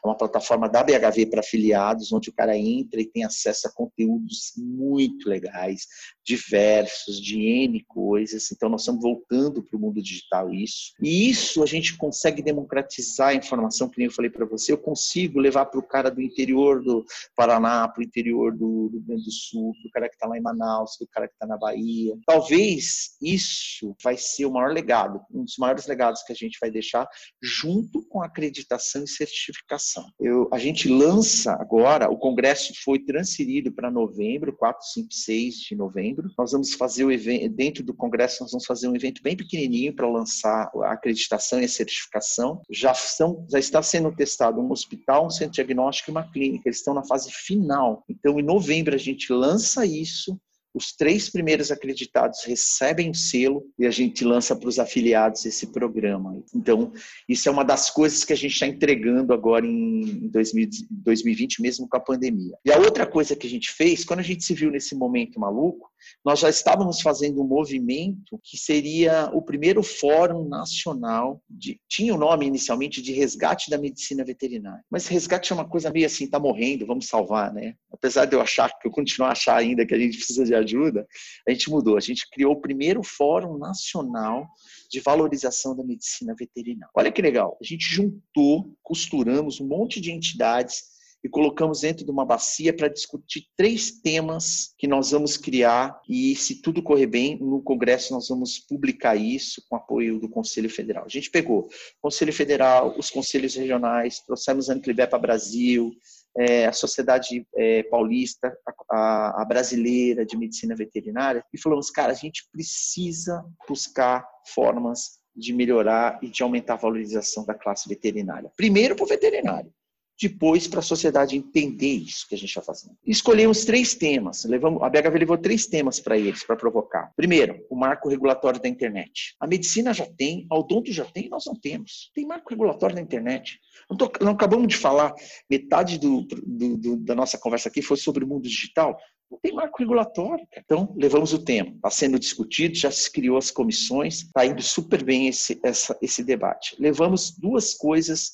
É 0.03 0.07
uma 0.07 0.15
plataforma 0.15 0.69
da 0.69 0.81
BHV 0.81 1.25
para 1.25 1.41
afiliados, 1.41 2.13
onde 2.13 2.29
o 2.29 2.33
cara 2.33 2.57
entra 2.57 3.01
e 3.01 3.05
tem 3.05 3.25
acesso 3.25 3.67
a 3.67 3.71
conteúdos 3.71 4.53
muito 4.55 5.27
legais, 5.27 5.87
diversos, 6.23 7.21
de 7.21 7.41
N 7.41 7.83
coisas. 7.83 8.49
Então, 8.51 8.69
nós 8.69 8.81
estamos 8.81 9.01
voltando 9.01 9.61
para 9.61 9.77
o 9.77 9.79
mundo 9.79 10.01
digital 10.01 10.53
isso. 10.53 10.93
E 11.01 11.29
isso 11.29 11.61
a 11.61 11.65
gente 11.65 11.97
consegue 11.97 12.41
democratizar 12.41 13.29
a 13.29 13.35
informação, 13.35 13.89
que 13.89 13.97
nem 13.97 14.07
eu 14.07 14.13
falei 14.13 14.31
para 14.31 14.45
você. 14.45 14.71
Eu 14.71 14.77
consigo 14.77 15.37
levar 15.37 15.65
para 15.65 15.79
o 15.79 15.83
cara 15.83 16.09
do 16.09 16.21
interior 16.21 16.81
do 16.81 17.05
Paraná, 17.35 17.89
para 17.89 17.99
o 17.99 18.03
interior 18.03 18.55
do 18.55 18.87
Rio 18.87 19.01
Grande 19.01 19.25
do 19.25 19.31
Sul, 19.31 19.73
para 19.81 19.87
o 19.87 19.91
cara 19.91 20.09
que 20.09 20.15
está 20.15 20.27
lá 20.27 20.37
em 20.37 20.41
Manaus, 20.41 20.95
para 20.95 21.05
o 21.05 21.09
cara 21.09 21.27
que 21.27 21.33
está 21.33 21.45
na 21.45 21.57
Bahia. 21.57 22.17
Talvez 22.25 23.00
isso 23.21 23.95
vai 24.03 24.17
ser 24.17 24.45
o 24.45 24.51
maior 24.51 24.71
legado, 24.71 25.21
um 25.31 25.43
dos 25.43 25.57
maiores 25.57 25.87
legados 25.87 26.23
que 26.23 26.31
a 26.31 26.35
gente 26.35 26.57
vai 26.59 26.71
deixar, 26.71 27.07
junto 27.41 28.05
com 28.07 28.21
acreditação 28.21 29.03
e 29.03 29.07
certificação. 29.07 30.05
Eu, 30.19 30.49
a 30.51 30.57
gente 30.57 30.87
lança 30.87 31.53
agora, 31.53 32.09
o 32.09 32.17
congresso 32.17 32.73
foi 32.83 32.99
transferido 32.99 33.71
para 33.71 33.91
novembro, 33.91 34.55
4, 34.55 34.85
5, 34.93 35.13
6 35.13 35.55
de 35.55 35.75
novembro. 35.75 36.29
Nós 36.37 36.51
vamos 36.51 36.73
fazer 36.73 37.03
o 37.05 37.11
evento, 37.11 37.49
dentro 37.49 37.83
do 37.83 37.93
congresso, 37.93 38.43
nós 38.43 38.51
vamos 38.51 38.65
fazer 38.65 38.87
um 38.87 38.95
evento 38.95 39.21
bem 39.21 39.35
pequenininho 39.35 39.95
para 39.95 40.09
lançar 40.09 40.69
a 40.83 40.93
acreditação 40.93 41.61
e 41.61 41.65
a 41.65 41.69
certificação. 41.69 42.61
Já, 42.69 42.93
são, 42.93 43.45
já 43.49 43.59
está 43.59 43.81
sendo 43.81 44.13
testado 44.15 44.61
um 44.61 44.71
hospital, 44.71 45.25
um 45.25 45.29
centro 45.29 45.53
diagnóstico 45.53 46.09
e 46.09 46.13
uma 46.13 46.31
clínica. 46.31 46.67
Eles 46.67 46.77
estão 46.77 46.93
na 46.93 47.03
fase 47.03 47.31
final. 47.31 48.03
Então, 48.09 48.39
em 48.39 48.43
novembro, 48.43 48.95
a 48.95 48.97
gente 48.97 49.31
lança 49.31 49.85
isso 49.85 50.39
os 50.73 50.93
três 50.93 51.29
primeiros 51.29 51.71
acreditados 51.71 52.43
recebem 52.45 53.09
o 53.09 53.15
selo 53.15 53.63
e 53.77 53.85
a 53.85 53.91
gente 53.91 54.23
lança 54.23 54.55
para 54.55 54.69
os 54.69 54.79
afiliados 54.79 55.45
esse 55.45 55.67
programa. 55.67 56.41
Então, 56.55 56.91
isso 57.27 57.47
é 57.49 57.51
uma 57.51 57.63
das 57.63 57.89
coisas 57.89 58.23
que 58.23 58.33
a 58.33 58.37
gente 58.37 58.53
está 58.53 58.67
entregando 58.67 59.33
agora 59.33 59.65
em 59.65 60.29
2020, 60.29 61.61
mesmo 61.61 61.87
com 61.87 61.97
a 61.97 62.01
pandemia. 62.01 62.55
E 62.65 62.71
a 62.71 62.77
outra 62.77 63.05
coisa 63.05 63.35
que 63.35 63.47
a 63.47 63.49
gente 63.49 63.71
fez, 63.71 64.05
quando 64.05 64.19
a 64.19 64.23
gente 64.23 64.43
se 64.43 64.53
viu 64.53 64.71
nesse 64.71 64.95
momento 64.95 65.39
maluco, 65.39 65.89
nós 66.25 66.39
já 66.39 66.49
estávamos 66.49 67.01
fazendo 67.01 67.41
um 67.41 67.47
movimento 67.47 68.39
que 68.43 68.57
seria 68.57 69.29
o 69.33 69.41
primeiro 69.41 69.83
fórum 69.83 70.47
nacional, 70.47 71.41
de, 71.49 71.79
tinha 71.87 72.13
o 72.13 72.17
nome 72.17 72.45
inicialmente 72.45 73.01
de 73.01 73.13
resgate 73.13 73.69
da 73.69 73.77
medicina 73.77 74.23
veterinária. 74.23 74.83
Mas 74.89 75.07
resgate 75.07 75.51
é 75.51 75.55
uma 75.55 75.67
coisa 75.67 75.91
meio 75.91 76.05
assim, 76.05 76.25
está 76.25 76.39
morrendo, 76.39 76.85
vamos 76.85 77.07
salvar, 77.07 77.53
né? 77.53 77.75
Apesar 78.01 78.25
de 78.25 78.35
eu 78.35 78.41
achar, 78.41 78.67
que 78.79 78.87
eu 78.87 78.91
continuo 78.91 79.27
a 79.27 79.31
achar 79.31 79.57
ainda 79.57 79.85
que 79.85 79.93
a 79.93 79.99
gente 79.99 80.17
precisa 80.17 80.43
de 80.43 80.55
ajuda, 80.55 81.07
a 81.47 81.51
gente 81.51 81.69
mudou. 81.69 81.97
A 81.97 81.99
gente 81.99 82.27
criou 82.31 82.53
o 82.53 82.59
primeiro 82.59 83.03
fórum 83.03 83.59
nacional 83.59 84.49
de 84.89 84.99
valorização 84.99 85.75
da 85.77 85.83
medicina 85.83 86.33
veterinária. 86.33 86.91
Olha 86.95 87.11
que 87.11 87.21
legal, 87.21 87.59
a 87.61 87.63
gente 87.63 87.85
juntou, 87.85 88.75
costuramos 88.81 89.61
um 89.61 89.67
monte 89.67 90.01
de 90.01 90.11
entidades 90.11 90.81
e 91.23 91.29
colocamos 91.29 91.81
dentro 91.81 92.03
de 92.03 92.09
uma 92.09 92.25
bacia 92.25 92.75
para 92.75 92.87
discutir 92.87 93.45
três 93.55 93.91
temas 93.91 94.73
que 94.77 94.87
nós 94.87 95.11
vamos 95.11 95.37
criar 95.37 96.01
e, 96.09 96.35
se 96.35 96.61
tudo 96.61 96.81
correr 96.81 97.05
bem, 97.05 97.37
no 97.39 97.61
Congresso 97.61 98.13
nós 98.13 98.27
vamos 98.27 98.57
publicar 98.57 99.15
isso 99.15 99.63
com 99.69 99.75
apoio 99.75 100.19
do 100.19 100.27
Conselho 100.27 100.69
Federal. 100.69 101.05
A 101.05 101.09
gente 101.09 101.29
pegou 101.29 101.67
o 101.67 101.69
Conselho 102.01 102.33
Federal, 102.33 102.95
os 102.97 103.11
conselhos 103.11 103.55
regionais, 103.55 104.19
trouxemos 104.21 104.69
a 104.69 104.73
Anclibepa 104.73 105.19
Brasil, 105.19 105.91
é, 106.37 106.65
a 106.65 106.73
Sociedade 106.73 107.45
é, 107.55 107.83
Paulista, 107.83 108.55
a, 108.89 109.41
a, 109.41 109.45
brasileira 109.45 110.25
de 110.25 110.37
medicina 110.37 110.75
veterinária, 110.75 111.43
e 111.53 111.59
falamos, 111.59 111.89
cara, 111.89 112.11
a 112.11 112.15
gente 112.15 112.47
precisa 112.51 113.43
buscar 113.67 114.25
formas 114.53 115.19
de 115.35 115.53
melhorar 115.53 116.19
e 116.21 116.27
de 116.27 116.43
aumentar 116.43 116.73
a 116.73 116.77
valorização 116.77 117.45
da 117.45 117.53
classe 117.53 117.87
veterinária. 117.87 118.51
Primeiro 118.55 118.95
para 118.95 119.03
o 119.03 119.07
veterinário, 119.07 119.73
depois 120.21 120.67
para 120.67 120.79
a 120.79 120.83
sociedade 120.83 121.35
entender 121.35 121.95
isso 121.95 122.27
que 122.27 122.35
a 122.35 122.37
gente 122.37 122.49
está 122.49 122.61
fazendo. 122.61 122.95
Escolhemos 123.05 123.65
três 123.65 123.95
temas. 123.95 124.43
Levamos, 124.45 124.83
a 124.83 124.89
BHV 124.89 125.17
levou 125.17 125.37
três 125.37 125.65
temas 125.65 125.99
para 125.99 126.17
eles, 126.17 126.43
para 126.43 126.55
provocar. 126.55 127.11
Primeiro, 127.15 127.65
o 127.69 127.75
marco 127.75 128.07
regulatório 128.07 128.61
da 128.61 128.69
internet. 128.69 129.35
A 129.39 129.47
medicina 129.47 129.93
já 129.93 130.05
tem, 130.05 130.45
a 130.51 130.57
odonto 130.57 130.91
já 130.91 131.05
tem, 131.05 131.27
nós 131.27 131.45
não 131.47 131.55
temos. 131.55 132.11
Tem 132.13 132.25
marco 132.25 132.49
regulatório 132.49 132.95
da 132.95 133.01
internet. 133.01 133.59
Não, 133.89 133.97
tô, 133.97 134.11
não 134.21 134.33
acabamos 134.33 134.67
de 134.67 134.77
falar, 134.77 135.13
metade 135.49 135.97
do, 135.97 136.21
do, 136.21 136.77
do, 136.77 136.97
da 136.97 137.15
nossa 137.15 137.37
conversa 137.37 137.69
aqui 137.69 137.81
foi 137.81 137.97
sobre 137.97 138.23
o 138.23 138.27
mundo 138.27 138.43
digital. 138.43 138.97
Não 139.31 139.39
tem 139.39 139.53
marco 139.53 139.79
regulatório. 139.79 140.45
Então, 140.55 140.93
levamos 140.97 141.33
o 141.33 141.43
tema. 141.43 141.71
Está 141.71 141.89
sendo 141.89 142.19
discutido, 142.19 142.75
já 142.75 142.91
se 142.91 143.09
criou 143.09 143.37
as 143.37 143.49
comissões, 143.49 144.23
está 144.23 144.45
indo 144.45 144.61
super 144.61 145.03
bem 145.03 145.27
esse, 145.27 145.59
essa, 145.63 145.97
esse 146.01 146.23
debate. 146.23 146.75
Levamos 146.77 147.31
duas 147.37 147.73
coisas 147.73 148.33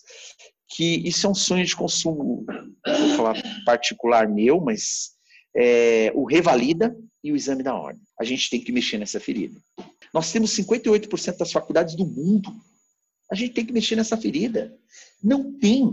que 0.69 1.08
isso 1.08 1.25
é 1.25 1.30
um 1.30 1.36
sonho 1.36 1.65
de 1.65 1.75
consumo, 1.75 2.45
vou 2.86 3.15
falar 3.15 3.41
particular 3.65 4.27
meu, 4.27 4.60
mas 4.60 5.12
é, 5.56 6.12
o 6.13 6.25
revalida 6.25 6.95
e 7.23 7.32
o 7.32 7.36
exame 7.36 7.63
da 7.63 7.75
ordem. 7.75 8.01
A 8.19 8.23
gente 8.23 8.49
tem 8.49 8.62
que 8.62 8.71
mexer 8.71 8.97
nessa 8.97 9.19
ferida. 9.19 9.60
Nós 10.13 10.32
temos 10.32 10.56
58% 10.56 11.38
das 11.38 11.51
faculdades 11.51 11.95
do 11.95 12.06
mundo. 12.06 12.51
A 13.32 13.36
gente 13.36 13.53
tem 13.53 13.65
que 13.65 13.73
mexer 13.73 13.95
nessa 13.95 14.17
ferida. 14.17 14.73
Não 15.23 15.51
tem. 15.58 15.84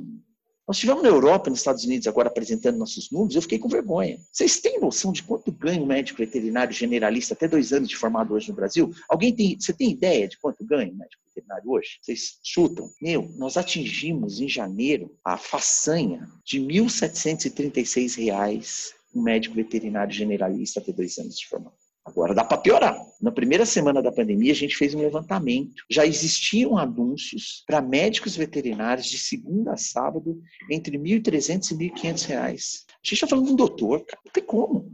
Nós 0.66 0.76
estivemos 0.76 1.02
na 1.02 1.08
Europa, 1.08 1.50
nos 1.50 1.58
Estados 1.58 1.84
Unidos, 1.84 2.06
agora 2.06 2.28
apresentando 2.28 2.78
nossos 2.78 3.10
números, 3.10 3.34
eu 3.36 3.42
fiquei 3.42 3.58
com 3.58 3.68
vergonha. 3.68 4.18
Vocês 4.32 4.60
têm 4.60 4.80
noção 4.80 5.12
de 5.12 5.22
quanto 5.22 5.52
ganha 5.52 5.82
um 5.82 5.86
médico 5.86 6.18
veterinário 6.18 6.72
generalista 6.72 7.34
até 7.34 7.46
dois 7.46 7.72
anos 7.72 7.88
de 7.88 7.96
formado 7.96 8.32
hoje 8.32 8.48
no 8.48 8.54
Brasil? 8.54 8.94
Alguém 9.08 9.34
tem, 9.34 9.60
você 9.60 9.72
tem 9.72 9.90
ideia 9.90 10.26
de 10.26 10.38
quanto 10.38 10.64
ganha 10.64 10.90
um 10.90 10.96
médico 10.96 11.23
veterinário 11.34 11.70
hoje? 11.70 11.98
Vocês 12.00 12.38
chutam? 12.42 12.88
Meu, 13.02 13.28
nós 13.36 13.56
atingimos 13.56 14.40
em 14.40 14.48
janeiro 14.48 15.18
a 15.24 15.36
façanha 15.36 16.28
de 16.44 16.60
R$ 16.60 16.66
1.736 16.66 18.94
um 19.14 19.22
médico 19.22 19.54
veterinário 19.54 20.12
generalista 20.12 20.80
ter 20.80 20.92
dois 20.92 21.16
anos 21.18 21.38
de 21.38 21.46
formação. 21.46 21.78
Agora 22.04 22.34
dá 22.34 22.44
para 22.44 22.58
piorar. 22.58 22.94
Na 23.18 23.32
primeira 23.32 23.64
semana 23.64 24.02
da 24.02 24.12
pandemia, 24.12 24.52
a 24.52 24.54
gente 24.54 24.76
fez 24.76 24.94
um 24.94 25.00
levantamento. 25.00 25.82
Já 25.90 26.04
existiam 26.04 26.76
anúncios 26.76 27.64
para 27.66 27.80
médicos 27.80 28.36
veterinários 28.36 29.06
de 29.06 29.16
segunda 29.16 29.72
a 29.72 29.76
sábado 29.76 30.38
entre 30.70 30.98
R$ 30.98 31.02
1.300 31.02 31.70
e 31.70 31.90
1.500 31.90 32.26
reais. 32.26 32.84
A 32.88 32.92
gente 33.02 33.14
está 33.14 33.26
falando 33.26 33.46
de 33.46 33.52
um 33.52 33.56
doutor, 33.56 34.04
cara. 34.04 34.20
Não 34.22 34.32
tem 34.32 34.44
como. 34.44 34.92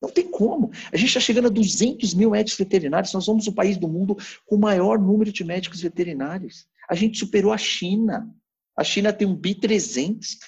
Não 0.00 0.10
tem 0.10 0.30
como. 0.30 0.70
A 0.92 0.96
gente 0.96 1.08
está 1.08 1.20
chegando 1.20 1.46
a 1.46 1.50
200 1.50 2.14
mil 2.14 2.30
médicos 2.30 2.58
veterinários. 2.58 3.12
Nós 3.12 3.24
somos 3.24 3.46
o 3.46 3.52
país 3.52 3.76
do 3.76 3.88
mundo 3.88 4.16
com 4.46 4.54
o 4.54 4.60
maior 4.60 4.98
número 4.98 5.32
de 5.32 5.44
médicos 5.44 5.80
veterinários. 5.80 6.66
A 6.88 6.94
gente 6.94 7.18
superou 7.18 7.52
a 7.52 7.58
China. 7.58 8.32
A 8.76 8.84
China 8.84 9.12
tem 9.12 9.26
um 9.26 9.34
bi 9.34 9.54
300. 9.54 10.38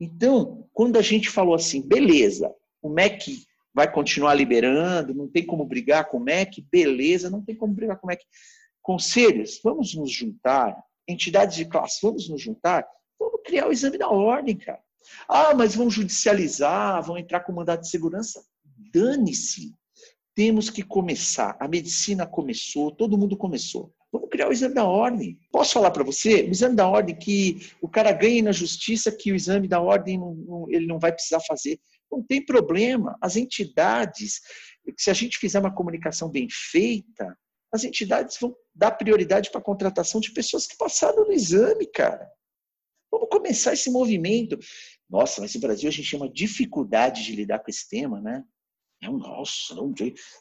Então, 0.00 0.68
quando 0.72 0.96
a 0.96 1.02
gente 1.02 1.28
falou 1.28 1.54
assim, 1.54 1.82
beleza, 1.82 2.52
o 2.80 2.88
MEC 2.88 3.44
vai 3.74 3.90
continuar 3.90 4.34
liberando, 4.34 5.14
não 5.14 5.28
tem 5.28 5.44
como 5.44 5.64
brigar 5.64 6.08
com 6.08 6.18
o 6.18 6.20
MEC, 6.20 6.64
beleza, 6.70 7.28
não 7.28 7.44
tem 7.44 7.56
como 7.56 7.74
brigar 7.74 7.98
com 7.98 8.06
o 8.06 8.08
MEC. 8.08 8.24
Conselhos, 8.80 9.60
vamos 9.62 9.94
nos 9.94 10.12
juntar, 10.12 10.76
entidades 11.08 11.56
de 11.56 11.64
classe, 11.64 12.00
vamos 12.02 12.28
nos 12.28 12.40
juntar, 12.40 12.86
vamos 13.18 13.40
criar 13.44 13.66
o 13.66 13.72
exame 13.72 13.98
da 13.98 14.08
ordem, 14.08 14.56
cara. 14.56 14.83
Ah, 15.28 15.54
mas 15.54 15.74
vão 15.74 15.90
judicializar, 15.90 17.02
vão 17.02 17.18
entrar 17.18 17.40
com 17.40 17.52
mandado 17.52 17.80
de 17.80 17.88
segurança. 17.88 18.44
Dane-se. 18.92 19.74
Temos 20.34 20.68
que 20.68 20.82
começar. 20.82 21.56
A 21.60 21.68
medicina 21.68 22.26
começou, 22.26 22.90
todo 22.90 23.16
mundo 23.16 23.36
começou. 23.36 23.92
Vamos 24.12 24.28
criar 24.30 24.48
o 24.48 24.52
exame 24.52 24.74
da 24.74 24.84
ordem. 24.84 25.38
Posso 25.50 25.72
falar 25.72 25.90
para 25.90 26.04
você? 26.04 26.42
O 26.42 26.50
exame 26.50 26.76
da 26.76 26.88
ordem 26.88 27.16
que 27.16 27.70
o 27.82 27.88
cara 27.88 28.12
ganhe 28.12 28.42
na 28.42 28.52
justiça 28.52 29.10
que 29.10 29.32
o 29.32 29.34
exame 29.34 29.66
da 29.66 29.80
ordem 29.80 30.18
não, 30.18 30.34
não, 30.34 30.70
ele 30.70 30.86
não 30.86 30.98
vai 30.98 31.12
precisar 31.12 31.40
fazer. 31.40 31.80
Não 32.10 32.22
tem 32.22 32.44
problema. 32.44 33.16
As 33.20 33.36
entidades, 33.36 34.40
se 34.96 35.10
a 35.10 35.14
gente 35.14 35.38
fizer 35.38 35.58
uma 35.58 35.74
comunicação 35.74 36.30
bem 36.30 36.48
feita, 36.48 37.36
as 37.72 37.82
entidades 37.82 38.38
vão 38.40 38.54
dar 38.72 38.92
prioridade 38.92 39.50
para 39.50 39.60
a 39.60 39.64
contratação 39.64 40.20
de 40.20 40.32
pessoas 40.32 40.64
que 40.64 40.76
passaram 40.76 41.24
no 41.26 41.32
exame, 41.32 41.86
cara. 41.86 42.28
Vamos 43.24 43.28
começar 43.30 43.72
esse 43.72 43.90
movimento. 43.90 44.58
Nossa, 45.08 45.40
mas 45.40 45.54
no 45.54 45.60
Brasil 45.60 45.88
a 45.88 45.92
gente 45.92 46.10
tem 46.10 46.20
uma 46.20 46.30
dificuldade 46.30 47.24
de 47.24 47.34
lidar 47.34 47.60
com 47.60 47.70
esse 47.70 47.88
tema, 47.88 48.20
né? 48.20 48.42
É 49.02 49.08
um 49.08 49.18
nossa, 49.18 49.74
não 49.74 49.92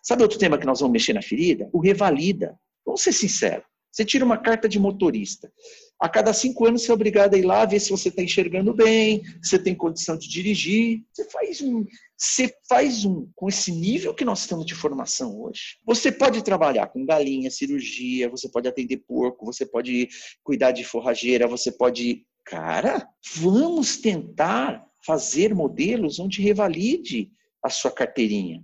Sabe 0.02 0.24
outro 0.24 0.38
tema 0.38 0.58
que 0.58 0.66
nós 0.66 0.80
vamos 0.80 0.94
mexer 0.94 1.14
na 1.14 1.22
ferida? 1.22 1.70
O 1.74 1.80
revalida. 1.80 2.58
Vamos 2.86 3.02
ser 3.02 3.14
sinceros. 3.14 3.66
Você 3.92 4.04
tira 4.04 4.26
uma 4.26 4.38
carta 4.38 4.68
de 4.68 4.80
motorista. 4.80 5.52
A 6.00 6.10
cada 6.10 6.34
cinco 6.34 6.66
anos 6.66 6.82
você 6.82 6.90
é 6.90 6.94
obrigado 6.96 7.36
a 7.36 7.38
ir 7.38 7.44
lá 7.44 7.64
ver 7.64 7.80
se 7.80 7.92
você 7.92 8.10
está 8.10 8.24
enxergando 8.24 8.74
bem, 8.74 9.24
se 9.42 9.52
você 9.52 9.60
tem 9.60 9.76
condição 9.76 10.18
de 10.18 10.28
dirigir. 10.28 11.04
Você 11.14 11.30
faz 11.30 11.62
um, 11.62 11.86
você 12.18 12.52
faz 12.68 13.06
um 13.06 13.30
com 13.36 13.48
esse 13.48 13.72
nível 13.72 14.16
que 14.16 14.26
nós 14.26 14.40
estamos 14.40 14.66
de 14.66 14.74
formação 14.74 15.40
hoje. 15.40 15.78
Você 15.86 16.12
pode 16.12 16.44
trabalhar 16.44 16.88
com 16.88 17.06
galinha, 17.06 17.52
cirurgia, 17.52 18.30
você 18.30 18.50
pode 18.50 18.68
atender 18.68 18.98
porco, 18.98 19.46
você 19.46 19.64
pode 19.64 20.10
cuidar 20.44 20.72
de 20.72 20.84
forrageira, 20.84 21.48
você 21.48 21.72
pode, 21.72 22.26
cara, 22.46 23.08
vamos 23.36 23.98
tentar 23.98 24.86
fazer 25.06 25.54
modelos 25.54 26.20
onde 26.20 26.42
revalide 26.42 27.32
a 27.64 27.70
sua 27.70 27.92
carteirinha. 27.92 28.64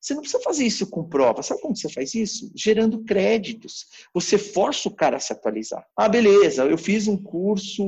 Você 0.00 0.14
não 0.14 0.20
precisa 0.22 0.42
fazer 0.42 0.64
isso 0.64 0.88
com 0.88 1.08
prova. 1.08 1.42
Sabe 1.42 1.60
como 1.60 1.76
você 1.76 1.88
faz 1.88 2.14
isso? 2.14 2.50
Gerando 2.54 3.04
créditos. 3.04 3.86
Você 4.14 4.38
força 4.38 4.88
o 4.88 4.94
cara 4.94 5.16
a 5.16 5.20
se 5.20 5.32
atualizar. 5.32 5.84
Ah, 5.96 6.08
beleza, 6.08 6.64
eu 6.64 6.78
fiz 6.78 7.08
um 7.08 7.16
curso 7.16 7.82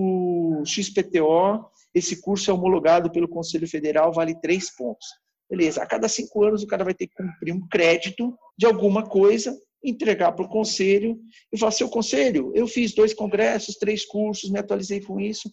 XPTO, 0.64 1.64
esse 1.94 2.20
curso 2.20 2.50
é 2.50 2.54
homologado 2.54 3.10
pelo 3.10 3.28
Conselho 3.28 3.68
Federal, 3.68 4.12
vale 4.12 4.40
três 4.40 4.74
pontos. 4.74 5.06
Beleza, 5.48 5.82
a 5.82 5.86
cada 5.86 6.08
cinco 6.08 6.44
anos 6.44 6.62
o 6.62 6.66
cara 6.66 6.84
vai 6.84 6.94
ter 6.94 7.08
que 7.08 7.14
cumprir 7.14 7.52
um 7.52 7.66
crédito 7.68 8.36
de 8.56 8.66
alguma 8.66 9.04
coisa, 9.04 9.56
entregar 9.82 10.32
para 10.32 10.44
o 10.44 10.48
conselho 10.48 11.18
e 11.52 11.58
falar: 11.58 11.72
seu 11.72 11.88
conselho, 11.88 12.52
eu 12.54 12.66
fiz 12.66 12.94
dois 12.94 13.14
congressos, 13.14 13.76
três 13.76 14.04
cursos, 14.04 14.50
me 14.50 14.58
atualizei 14.58 15.00
com 15.00 15.20
isso, 15.20 15.50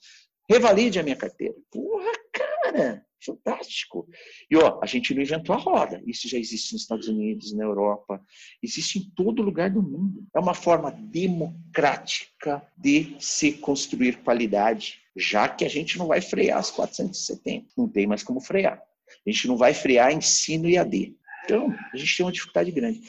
revalide 0.49 0.99
a 0.99 1.03
minha 1.03 1.15
carteira. 1.15 1.55
Porra, 1.71 2.11
cara! 2.31 3.07
Fantástico. 3.23 4.07
E 4.49 4.55
ó, 4.55 4.79
a 4.81 4.85
gente 4.85 5.13
não 5.13 5.21
inventou 5.21 5.55
a 5.55 5.57
roda. 5.57 6.01
Isso 6.05 6.29
já 6.29 6.37
existe 6.37 6.73
nos 6.73 6.83
Estados 6.83 7.07
Unidos, 7.07 7.53
na 7.53 7.63
Europa, 7.63 8.21
existe 8.61 8.99
em 8.99 9.09
todo 9.15 9.41
lugar 9.41 9.69
do 9.69 9.81
mundo. 9.81 10.25
É 10.35 10.39
uma 10.39 10.53
forma 10.53 10.91
democrática 10.91 12.65
de 12.77 13.15
se 13.19 13.53
construir 13.53 14.21
qualidade, 14.23 15.01
já 15.15 15.49
que 15.49 15.65
a 15.65 15.69
gente 15.69 15.97
não 15.97 16.07
vai 16.07 16.21
frear 16.21 16.59
as 16.59 16.69
470. 16.69 17.67
Não 17.75 17.89
tem 17.89 18.05
mais 18.07 18.23
como 18.23 18.39
frear. 18.39 18.81
A 19.25 19.29
gente 19.29 19.47
não 19.47 19.57
vai 19.57 19.73
frear 19.73 20.13
ensino 20.13 20.69
e 20.69 20.77
AD. 20.77 21.15
Então, 21.43 21.73
a 21.93 21.97
gente 21.97 22.15
tem 22.15 22.25
uma 22.25 22.31
dificuldade 22.31 22.71
grande. 22.71 23.01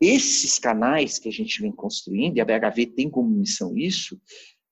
Esses 0.00 0.58
canais 0.58 1.18
que 1.18 1.28
a 1.28 1.32
gente 1.32 1.60
vem 1.62 1.72
construindo, 1.72 2.36
e 2.36 2.40
a 2.40 2.44
BHV 2.44 2.86
tem 2.86 3.08
como 3.08 3.28
missão 3.28 3.76
isso, 3.76 4.20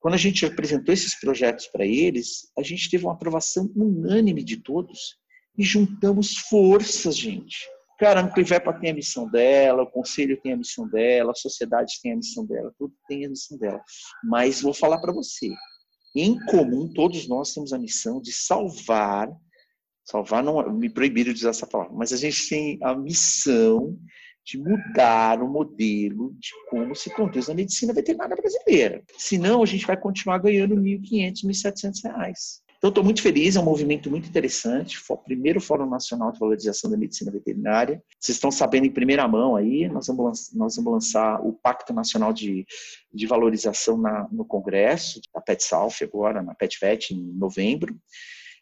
quando 0.01 0.15
a 0.15 0.19
gente 0.19 0.45
apresentou 0.45 0.93
esses 0.93 1.19
projetos 1.19 1.69
para 1.69 1.87
eles, 1.87 2.51
a 2.59 2.63
gente 2.63 2.91
teve 2.91 3.05
uma 3.05 3.13
aprovação 3.13 3.71
unânime 3.77 4.43
de 4.43 4.57
todos 4.57 5.17
e 5.57 5.63
juntamos 5.63 6.37
forças, 6.39 7.17
gente. 7.17 7.69
Cara, 7.99 8.21
a 8.21 8.25
Anclivepa 8.25 8.73
tem 8.73 8.91
a 8.91 8.95
missão 8.95 9.31
dela, 9.31 9.85
o 9.85 9.91
conselho 9.91 10.41
tem 10.43 10.55
a 10.55 10.57
missão 10.57 10.89
dela, 10.89 11.31
a 11.31 11.37
sociedade 11.37 12.01
tem 12.03 12.13
a 12.13 12.17
missão 12.17 12.45
dela, 12.45 12.75
tudo 12.77 12.93
tem 13.07 13.25
a 13.27 13.29
missão 13.29 13.57
dela. 13.57 13.81
Mas 14.25 14.61
vou 14.61 14.75
falar 14.75 14.99
para 14.99 15.13
você, 15.13 15.55
em 16.17 16.37
comum, 16.47 16.93
todos 16.93 17.29
nós 17.29 17.55
temos 17.55 17.73
a 17.73 17.79
missão 17.79 18.21
de 18.21 18.33
salvar, 18.33 19.31
salvar 20.05 20.43
não 20.43 20.69
me 20.73 20.91
proibiram 20.91 21.33
de 21.33 21.39
usar 21.39 21.51
essa 21.51 21.67
palavra, 21.67 21.95
mas 21.95 22.13
a 22.13 22.17
gente 22.17 22.49
tem 22.49 22.79
a 22.83 22.95
missão 22.95 23.97
de 24.45 24.59
mudar 24.59 25.43
o 25.43 25.49
modelo 25.49 26.35
de 26.39 26.51
como 26.69 26.95
se 26.95 27.11
conduz 27.11 27.49
a 27.49 27.55
medicina 27.55 27.93
veterinária 27.93 28.37
brasileira. 28.37 29.03
Senão, 29.17 29.63
a 29.63 29.67
gente 29.67 29.87
vai 29.87 29.97
continuar 29.97 30.39
ganhando 30.39 30.75
R$ 30.75 30.99
1.500, 30.99 31.45
R$ 31.45 31.51
1.700. 31.53 32.63
Então, 32.83 32.89
estou 32.89 33.05
muito 33.05 33.23
feliz, 33.23 33.55
é 33.55 33.61
um 33.61 33.65
movimento 33.65 34.11
muito 34.11 34.29
interessante. 34.29 34.99
Foi 34.99 35.17
o 35.17 35.21
primeiro 35.21 35.61
Fórum 35.61 35.89
Nacional 35.89 36.33
de 36.33 36.41
Valorização 36.41 36.91
da 36.91 36.97
Medicina 36.97 37.31
Veterinária. 37.31 38.03
Vocês 38.19 38.35
estão 38.35 38.51
sabendo 38.51 38.85
em 38.87 38.91
primeira 38.91 39.29
mão 39.29 39.55
aí, 39.55 39.89
nós 39.89 40.09
vamos, 40.09 40.53
nós 40.53 40.75
vamos 40.75 40.93
lançar 40.93 41.41
o 41.47 41.53
Pacto 41.53 41.93
Nacional 41.93 42.33
de, 42.33 42.67
de 43.15 43.27
Valorização 43.29 43.97
na, 43.97 44.27
no 44.33 44.45
Congresso, 44.45 45.21
da 45.33 45.41
PetSalf 45.41 46.03
agora, 46.03 46.43
na 46.43 46.57
PetVet, 46.57 47.15
em 47.15 47.23
novembro. 47.23 47.97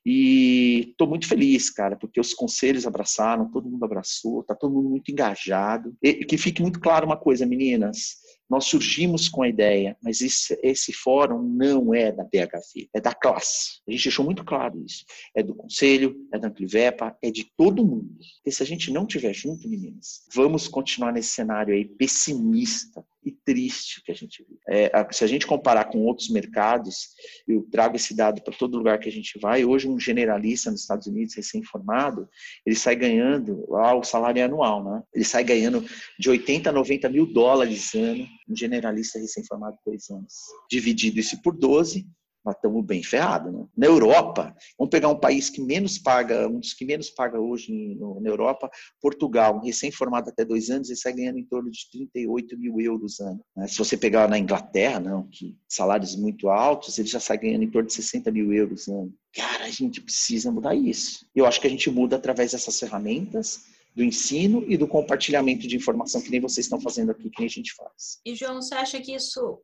E 0.05 0.91
estou 0.91 1.07
muito 1.07 1.29
feliz, 1.29 1.69
cara, 1.71 1.97
porque 1.97 2.21
os 2.21 2.33
conselhos 2.33 2.87
abraçaram, 2.87 3.51
todo 3.51 3.69
mundo 3.69 3.85
abraçou, 3.85 4.41
está 4.41 4.55
todo 4.55 4.75
mundo 4.75 4.89
muito 4.89 5.11
engajado. 5.11 5.95
E 6.03 6.25
que 6.25 6.39
fique 6.39 6.63
muito 6.63 6.81
claro 6.81 7.05
uma 7.05 7.19
coisa, 7.19 7.45
meninas: 7.45 8.17
nós 8.49 8.65
surgimos 8.65 9.29
com 9.29 9.43
a 9.43 9.49
ideia, 9.49 9.97
mas 10.03 10.21
esse, 10.21 10.59
esse 10.63 10.93
fórum 10.93 11.41
não 11.43 11.95
é 11.95 12.11
da 12.11 12.25
BHV, 12.25 12.89
é 12.93 13.01
da 13.01 13.15
classe. 13.15 13.81
A 13.87 13.93
gente 13.93 14.05
deixou 14.05 14.25
muito 14.25 14.45
claro 14.45 14.83
isso. 14.85 15.05
É 15.37 15.43
do 15.43 15.55
conselho, 15.55 16.17
é 16.33 16.39
da 16.39 16.49
Anclivepa, 16.49 17.17
é 17.23 17.31
de 17.31 17.45
todo 17.57 17.87
mundo. 17.87 18.17
E 18.45 18.51
se 18.51 18.63
a 18.63 18.67
gente 18.67 18.91
não 18.91 19.07
tiver 19.07 19.33
junto, 19.33 19.69
meninas, 19.69 20.25
vamos 20.35 20.67
continuar 20.67 21.13
nesse 21.13 21.29
cenário 21.29 21.73
aí 21.73 21.85
pessimista, 21.85 23.05
e 23.25 23.33
triste 23.33 24.03
que 24.03 24.11
a 24.11 24.15
gente 24.15 24.43
vive. 24.43 24.61
É, 24.69 24.91
se 25.13 25.25
a 25.25 25.27
gente 25.27 25.47
comparar 25.47 25.85
com 25.85 25.99
outros 26.05 26.31
mercados, 26.31 27.11
eu 27.47 27.67
trago 27.71 27.97
esse 27.97 28.15
dado 28.15 28.43
para 28.43 28.57
todo 28.57 28.79
lugar 28.79 28.99
que 28.99 29.09
a 29.09 29.13
gente 29.13 29.39
vai. 29.39 29.65
Hoje, 29.65 29.89
um 29.89 29.99
generalista 29.99 30.71
nos 30.71 30.81
Estados 30.81 31.07
Unidos, 31.07 31.35
recém-formado, 31.35 32.29
ele 32.65 32.77
sai 32.77 32.97
ganhando 32.97 33.67
lá 33.69 33.95
o 33.95 34.03
salário 34.03 34.45
anual, 34.45 34.85
né? 34.85 35.03
Ele 35.15 35.25
sai 35.25 35.45
ganhando 35.45 35.85
de 36.19 36.31
80 36.31 36.71
a 36.71 36.73
90 36.73 37.09
mil 37.11 37.27
dólares 37.27 37.95
ano, 37.95 38.27
um 38.49 38.57
generalista 38.57 39.19
recém-formado 39.19 39.77
dois 39.85 40.09
anos. 40.11 40.35
Dividido 40.71 41.21
isso 41.21 41.41
por 41.43 41.57
12, 41.57 42.07
nós 42.45 42.55
estamos 42.55 42.85
bem 42.85 43.03
ferrados. 43.03 43.53
Né? 43.53 43.67
Na 43.77 43.87
Europa, 43.87 44.55
vamos 44.79 44.91
pegar 44.91 45.09
um 45.09 45.19
país 45.19 45.51
que 45.51 45.61
menos 45.61 45.99
paga, 45.99 46.49
um 46.49 46.61
dos 46.61 46.73
que 46.73 46.85
menos 46.85 47.11
paga 47.11 47.39
hoje 47.39 47.73
no, 47.97 48.21
na 48.21 48.29
Europa, 48.29 48.71
Portugal, 49.01 49.61
recém-formado 49.61 50.31
até 50.31 50.45
dois 50.45 50.71
anos, 50.71 50.89
ele 50.89 50.99
sai 50.99 51.13
ganhando 51.13 51.39
em 51.39 51.45
torno 51.45 51.71
de 51.71 51.91
38 51.91 52.59
mil 52.59 52.81
euros 52.81 53.21
ano. 53.21 53.41
Né? 53.57 53.67
Se 53.69 53.79
você 53.79 53.97
pegar 53.97 54.29
na 54.29 54.39
Inglaterra, 54.39 55.01
não, 55.01 55.29
que 55.29 55.57
salários 55.69 56.17
muito 56.17 56.49
altos, 56.49 56.99
ele 56.99 57.09
já 57.09 57.21
sai 57.21 57.39
ganhando 57.39 57.65
em 57.65 57.71
torno 57.71 57.89
de 57.89 57.95
60 57.95 58.31
mil 58.31 58.53
euros 58.53 58.89
ano. 58.89 59.13
Cara, 59.35 59.65
a 59.65 59.71
gente 59.71 60.01
precisa 60.01 60.51
mudar 60.51 60.75
isso. 60.75 61.27
Eu 61.35 61.47
acho 61.47 61.61
que 61.61 61.67
a 61.67 61.71
gente 61.71 61.91
muda 61.91 62.17
através 62.17 62.53
dessas 62.53 62.79
ferramentas, 62.79 63.61
do 63.95 64.05
ensino 64.05 64.65
e 64.69 64.77
do 64.77 64.87
compartilhamento 64.87 65.67
de 65.67 65.77
informação 65.77 66.23
que 66.23 66.31
nem 66.31 66.41
vocês 66.41 66.67
estão 66.67 66.81
fazendo 66.81 67.11
aqui, 67.11 67.29
que 67.29 67.41
nem 67.41 67.47
a 67.47 67.51
gente 67.51 67.75
faz. 67.75 68.21
E 68.25 68.35
João, 68.35 68.63
você 68.63 68.75
acha 68.75 69.01
que 69.01 69.15
isso, 69.15 69.61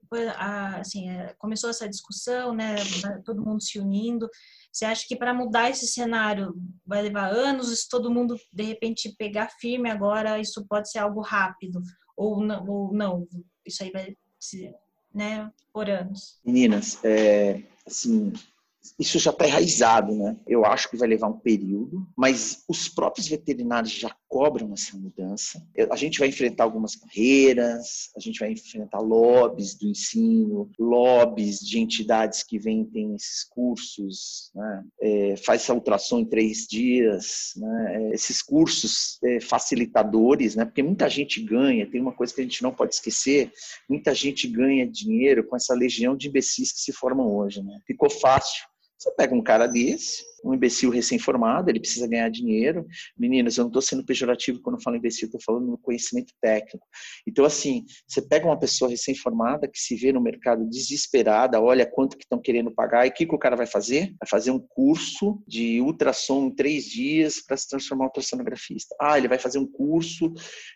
assim, 0.79 1.09
é, 1.09 1.35
começou 1.39 1.71
essa 1.71 1.89
discussão, 1.89 2.53
né, 2.53 2.77
todo 3.25 3.45
mundo 3.45 3.62
se 3.62 3.79
unindo, 3.79 4.29
você 4.73 4.85
acha 4.85 5.07
que 5.07 5.17
para 5.17 5.33
mudar 5.33 5.71
esse 5.71 5.87
cenário 5.87 6.55
vai 6.85 7.03
levar 7.03 7.31
anos, 7.31 7.69
se 7.79 7.89
todo 7.89 8.11
mundo 8.11 8.37
de 8.53 8.65
repente 8.65 9.15
pegar 9.17 9.49
firme 9.61 9.89
agora, 9.89 10.41
isso 10.41 10.67
pode 10.67 10.91
ser 10.91 10.99
algo 10.99 11.21
rápido 11.21 11.81
ou 12.17 12.41
não, 12.41 12.67
ou 12.69 12.93
não 12.93 13.29
isso 13.65 13.83
aí 13.83 13.91
vai 13.91 14.17
ser, 14.39 14.75
né, 15.15 15.51
por 15.73 15.89
anos? 15.89 16.39
Meninas, 16.45 17.03
é, 17.05 17.62
assim, 17.87 18.33
isso 18.99 19.18
já 19.18 19.31
está 19.31 19.46
enraizado, 19.46 20.14
né? 20.14 20.37
Eu 20.46 20.64
acho 20.64 20.90
que 20.90 20.96
vai 20.96 21.09
levar 21.09 21.29
um 21.29 21.38
período, 21.38 22.07
mas 22.16 22.64
os 22.68 22.88
próprios 22.88 23.29
veterinários 23.29 23.92
já 23.92 24.14
cobram 24.29 24.72
essa 24.72 24.96
mudança. 24.96 25.62
A 25.90 25.96
gente 25.96 26.18
vai 26.18 26.29
enfrentar 26.29 26.64
algumas 26.64 26.94
barreiras, 26.94 28.11
a 28.16 28.20
gente 28.20 28.40
vai 28.40 28.53
enfrentar 28.53 28.99
lobbies 28.99 29.75
do 29.75 29.88
ensino, 29.88 30.70
lobbies 30.79 31.61
de 31.61 31.79
entidades 31.79 32.42
que 32.42 32.59
vendem 32.59 33.14
esses 33.14 33.44
cursos, 33.44 34.51
né? 34.55 34.85
é, 35.01 35.37
faz 35.37 35.62
essa 35.62 35.75
ultrassom 35.75 36.20
em 36.20 36.25
três 36.25 36.66
dias, 36.66 37.53
né? 37.57 37.96
É, 37.96 38.14
esses 38.14 38.42
cursos 38.42 39.18
é, 39.22 39.40
facilitadores, 39.40 40.55
né? 40.57 40.64
Porque 40.64 40.83
muita 40.83 41.08
gente 41.08 41.40
ganha, 41.42 41.88
tem 41.88 42.00
uma 42.00 42.13
coisa 42.13 42.35
que 42.35 42.40
a 42.40 42.44
gente 42.44 42.63
não 42.63 42.73
pode 42.73 42.94
esquecer, 42.94 43.52
muita 43.88 44.15
gente 44.15 44.48
ganha 44.48 44.87
dinheiro 44.87 45.44
com 45.44 45.56
essa 45.56 45.75
legião 45.75 46.17
de 46.17 46.29
imbecis 46.29 46.73
que 46.73 46.81
se 46.81 46.92
formam 46.92 47.35
hoje, 47.37 47.63
né? 47.63 47.79
Ficou 47.87 48.11
fácil. 48.11 48.65
Você 48.99 49.11
pega 49.11 49.35
um 49.35 49.42
cara 49.42 49.67
desse, 49.67 50.25
um 50.45 50.55
imbecil 50.55 50.91
recém-formado, 50.91 51.71
ele 51.71 51.81
precisa 51.81 52.07
ganhar 52.07 52.29
dinheiro. 52.29 52.87
Meninas, 53.19 53.57
eu 53.57 53.65
não 53.65 53.69
estou 53.69 53.83
sendo 53.83 54.05
pejorativo 54.05 54.61
quando 54.61 54.77
eu 54.77 54.83
falo 54.83 54.97
imbecil, 54.97 55.27
estou 55.27 55.41
falando 55.41 55.67
no 55.67 55.79
conhecimento 55.79 56.33
técnico. 56.41 56.87
Então, 57.27 57.45
assim, 57.45 57.85
você 58.07 58.23
pega 58.23 58.47
uma 58.47 58.59
pessoa 58.59 58.91
recém-formada 58.91 59.69
que 59.69 59.79
se 59.79 59.97
vê 59.97 60.13
no 60.13 60.21
mercado 60.21 60.69
desesperada, 60.69 61.61
olha 61.61 61.87
quanto 61.87 62.17
que 62.17 62.25
estão 62.25 62.41
querendo 62.41 62.71
pagar, 62.71 63.07
e 63.07 63.11
o 63.11 63.13
que, 63.13 63.27
que 63.27 63.35
o 63.35 63.39
cara 63.39 63.57
vai 63.57 63.67
fazer? 63.67 64.15
Vai 64.21 64.29
fazer 64.29 64.51
um 64.51 64.59
curso 64.59 65.43
de 65.47 65.81
ultrassom 65.81 66.47
em 66.47 66.55
três 66.55 66.85
dias 66.85 67.41
para 67.45 67.57
se 67.57 67.69
transformar 67.69 68.05
em 68.05 68.09
ultrassonografista. 68.09 68.95
Ah, 69.01 69.19
ele 69.19 69.29
vai 69.29 69.39
fazer 69.39 69.59
um 69.59 69.67
curso 69.67 70.33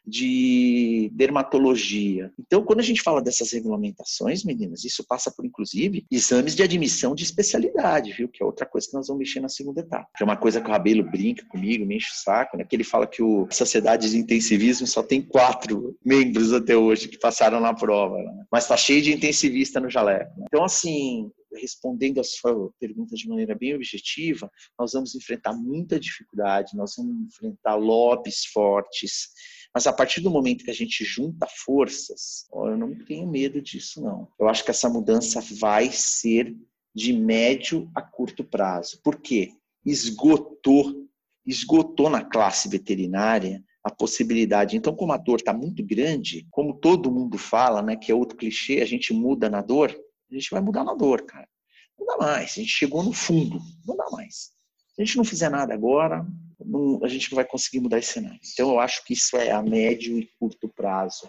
de 0.06 1.10
dermatologia. 1.12 2.32
Então, 2.38 2.64
quando 2.64 2.80
a 2.80 2.84
gente 2.84 3.02
fala 3.02 3.22
dessas 3.22 3.52
regulamentações, 3.52 4.44
meninas, 4.44 4.84
isso 4.84 5.04
passa 5.06 5.30
por, 5.30 5.44
inclusive, 5.44 6.06
exames 6.10 6.54
de 6.54 6.62
admissão 6.62 7.14
de 7.14 7.24
especialidade, 7.24 8.12
viu? 8.12 8.28
Que 8.28 8.42
é 8.42 8.46
outra 8.46 8.66
coisa 8.66 8.88
que 8.88 8.94
nós 8.94 9.06
vamos 9.06 9.20
mexer 9.20 9.40
na 9.40 9.48
segunda 9.50 9.80
etapa. 9.80 10.08
Que 10.16 10.22
é 10.22 10.26
uma 10.26 10.36
coisa 10.36 10.60
que 10.60 10.68
o 10.68 10.70
Rabelo 10.70 11.02
brinca 11.02 11.44
comigo, 11.46 11.84
me 11.84 11.96
enche 11.96 12.10
o 12.12 12.16
saco, 12.16 12.56
né? 12.56 12.64
Que 12.64 12.76
ele 12.76 12.84
fala 12.84 13.06
que 13.06 13.22
o 13.22 13.46
Sociedade 13.50 14.10
de 14.10 14.18
Intensivismo 14.18 14.86
só 14.86 15.02
tem 15.02 15.20
quatro 15.20 15.96
membros 16.04 16.52
até 16.52 16.76
hoje 16.76 17.08
que 17.08 17.18
passaram 17.18 17.60
na 17.60 17.74
prova, 17.74 18.16
né? 18.18 18.44
mas 18.50 18.64
está 18.64 18.76
cheio 18.76 19.02
de 19.02 19.12
intensivista 19.12 19.80
no 19.80 19.90
jaleco. 19.90 20.38
Né? 20.38 20.46
Então, 20.48 20.64
assim, 20.64 21.30
respondendo 21.54 22.20
a 22.20 22.24
sua 22.24 22.70
pergunta 22.78 23.14
de 23.14 23.28
maneira 23.28 23.54
bem 23.54 23.74
objetiva, 23.74 24.50
nós 24.78 24.92
vamos 24.92 25.14
enfrentar 25.14 25.52
muita 25.52 25.98
dificuldade, 25.98 26.76
nós 26.76 26.94
vamos 26.96 27.26
enfrentar 27.26 27.74
lobbies 27.74 28.44
fortes, 28.46 29.28
mas 29.74 29.86
a 29.86 29.92
partir 29.92 30.20
do 30.20 30.30
momento 30.30 30.64
que 30.64 30.70
a 30.70 30.74
gente 30.74 31.04
junta 31.04 31.46
forças, 31.64 32.46
eu 32.52 32.76
não 32.76 32.94
tenho 33.04 33.28
medo 33.28 33.60
disso, 33.60 34.02
não. 34.02 34.28
Eu 34.38 34.48
acho 34.48 34.64
que 34.64 34.70
essa 34.70 34.88
mudança 34.88 35.40
vai 35.58 35.90
ser 35.90 36.54
de 36.94 37.12
médio 37.12 37.90
a 37.94 38.02
curto 38.02 38.44
prazo. 38.44 39.00
Por 39.02 39.16
quê? 39.20 39.52
Esgotou, 39.84 41.06
esgotou 41.46 42.10
na 42.10 42.24
classe 42.24 42.68
veterinária 42.68 43.64
a 43.82 43.90
possibilidade. 43.90 44.76
Então, 44.76 44.94
como 44.94 45.12
a 45.12 45.16
dor 45.16 45.38
está 45.38 45.52
muito 45.52 45.84
grande, 45.84 46.46
como 46.50 46.74
todo 46.74 47.10
mundo 47.10 47.38
fala, 47.38 47.80
né, 47.80 47.96
que 47.96 48.12
é 48.12 48.14
outro 48.14 48.36
clichê, 48.36 48.80
a 48.80 48.86
gente 48.86 49.12
muda 49.12 49.48
na 49.48 49.62
dor, 49.62 49.96
a 50.30 50.34
gente 50.34 50.50
vai 50.50 50.60
mudar 50.60 50.84
na 50.84 50.94
dor, 50.94 51.22
cara. 51.22 51.48
Não 51.98 52.06
dá 52.06 52.18
mais. 52.18 52.52
A 52.52 52.54
gente 52.60 52.68
chegou 52.68 53.02
no 53.02 53.12
fundo. 53.12 53.58
Não 53.86 53.96
dá 53.96 54.08
mais. 54.10 54.50
Se 54.94 55.02
a 55.02 55.04
gente 55.04 55.16
não 55.16 55.24
fizer 55.24 55.48
nada 55.48 55.72
agora, 55.72 56.26
não, 56.64 57.02
a 57.02 57.08
gente 57.08 57.30
não 57.30 57.36
vai 57.36 57.44
conseguir 57.44 57.80
mudar 57.80 57.98
esse 57.98 58.12
cenário. 58.12 58.40
Então, 58.52 58.70
eu 58.70 58.80
acho 58.80 59.04
que 59.04 59.14
isso 59.14 59.36
é 59.36 59.50
a 59.50 59.62
médio 59.62 60.18
e 60.18 60.28
curto 60.38 60.68
prazo 60.68 61.28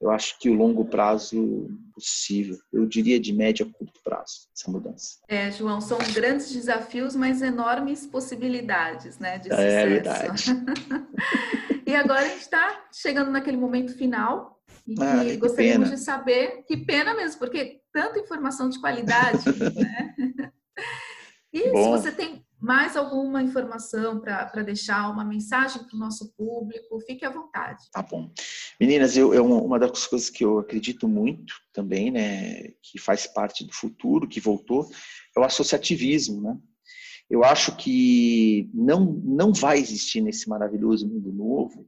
eu 0.00 0.10
acho 0.10 0.38
que 0.38 0.48
o 0.48 0.54
longo 0.54 0.84
prazo 0.86 1.68
possível, 1.92 2.56
eu 2.72 2.86
diria 2.86 3.20
de 3.20 3.32
médio 3.32 3.66
a 3.66 3.78
curto 3.78 4.00
prazo, 4.02 4.48
essa 4.56 4.70
mudança. 4.70 5.18
É, 5.28 5.50
João, 5.50 5.80
são 5.80 5.98
grandes 6.14 6.50
desafios, 6.50 7.14
mas 7.14 7.42
enormes 7.42 8.06
possibilidades, 8.06 9.18
né, 9.18 9.38
de 9.38 9.50
sucesso. 9.50 9.62
É 9.62 9.86
verdade. 9.86 10.44
e 11.86 11.94
agora 11.94 12.20
a 12.20 12.28
gente 12.28 12.40
está 12.40 12.88
chegando 12.92 13.30
naquele 13.30 13.58
momento 13.58 13.94
final 13.96 14.58
e 14.86 14.94
ah, 15.00 15.24
que 15.24 15.36
gostaríamos 15.36 15.88
pena. 15.88 15.96
de 15.96 16.02
saber, 16.02 16.64
que 16.66 16.78
pena 16.78 17.14
mesmo, 17.14 17.38
porque 17.38 17.80
tanta 17.92 18.18
informação 18.18 18.70
de 18.70 18.80
qualidade, 18.80 19.44
né? 19.76 20.52
E 21.52 21.68
Bom. 21.72 21.82
se 21.82 22.02
você 22.02 22.12
tem 22.12 22.46
mais 22.60 22.96
alguma 22.96 23.42
informação 23.42 24.20
para 24.20 24.62
deixar, 24.62 25.10
uma 25.10 25.24
mensagem 25.24 25.82
para 25.84 25.96
o 25.96 25.98
nosso 25.98 26.32
público, 26.36 27.00
fique 27.00 27.24
à 27.24 27.30
vontade. 27.30 27.84
Tá 27.90 28.02
bom. 28.02 28.30
Meninas, 28.78 29.16
eu, 29.16 29.32
eu, 29.32 29.44
uma 29.44 29.78
das 29.78 30.06
coisas 30.06 30.28
que 30.28 30.44
eu 30.44 30.58
acredito 30.58 31.08
muito 31.08 31.54
também, 31.72 32.10
né, 32.10 32.72
que 32.82 32.98
faz 32.98 33.26
parte 33.26 33.64
do 33.64 33.72
futuro, 33.72 34.28
que 34.28 34.40
voltou, 34.40 34.90
é 35.36 35.40
o 35.40 35.44
associativismo, 35.44 36.40
né? 36.40 36.56
Eu 37.30 37.44
acho 37.44 37.76
que 37.76 38.68
não, 38.74 39.04
não 39.04 39.52
vai 39.52 39.78
existir 39.78 40.20
nesse 40.20 40.48
maravilhoso 40.48 41.06
mundo 41.06 41.32
novo 41.32 41.86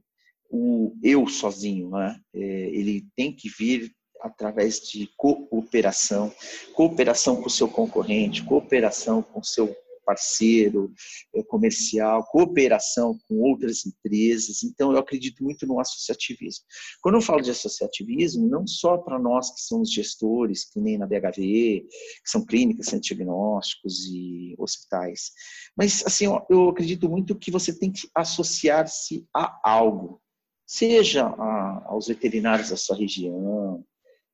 o 0.49 0.95
eu 1.03 1.27
sozinho, 1.27 1.89
né? 1.89 2.17
É, 2.33 2.39
ele 2.39 3.05
tem 3.15 3.35
que 3.35 3.49
vir 3.49 3.93
através 4.21 4.79
de 4.79 5.09
cooperação, 5.17 6.33
cooperação 6.73 7.35
com 7.35 7.47
o 7.47 7.51
seu 7.51 7.67
concorrente, 7.67 8.45
cooperação 8.45 9.21
com 9.21 9.41
o 9.41 9.43
seu 9.43 9.75
parceiro 10.03 10.91
é, 11.35 11.43
comercial, 11.43 12.25
cooperação 12.25 13.17
com 13.27 13.41
outras 13.41 13.85
empresas. 13.85 14.63
Então, 14.63 14.91
eu 14.91 14.97
acredito 14.97 15.43
muito 15.43 15.65
no 15.65 15.79
associativismo. 15.79 16.65
Quando 17.01 17.15
eu 17.15 17.21
falo 17.21 17.41
de 17.41 17.51
associativismo, 17.51 18.47
não 18.47 18.65
só 18.67 18.97
para 18.97 19.19
nós 19.19 19.51
que 19.51 19.61
somos 19.61 19.91
gestores, 19.91 20.65
que 20.65 20.79
nem 20.79 20.97
na 20.97 21.07
BHV, 21.07 21.87
que 21.87 22.29
são 22.29 22.45
clínicas, 22.45 22.87
centros 22.87 23.07
diagnósticos 23.07 24.05
e 24.07 24.55
hospitais, 24.57 25.31
mas 25.75 26.03
assim, 26.05 26.25
eu 26.49 26.69
acredito 26.69 27.09
muito 27.09 27.37
que 27.37 27.51
você 27.51 27.77
tem 27.77 27.91
que 27.91 28.07
associar-se 28.15 29.27
a 29.35 29.59
algo, 29.63 30.21
seja 30.65 31.25
a, 31.25 31.85
aos 31.87 32.07
veterinários 32.07 32.69
da 32.69 32.77
sua 32.77 32.95
região, 32.95 33.83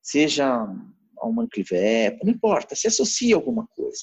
seja 0.02 0.46
a 1.18 1.26
uma 1.26 1.46
não 2.22 2.32
importa, 2.32 2.74
se 2.74 2.86
associa 2.86 3.34
a 3.34 3.38
alguma 3.38 3.66
coisa 3.68 4.00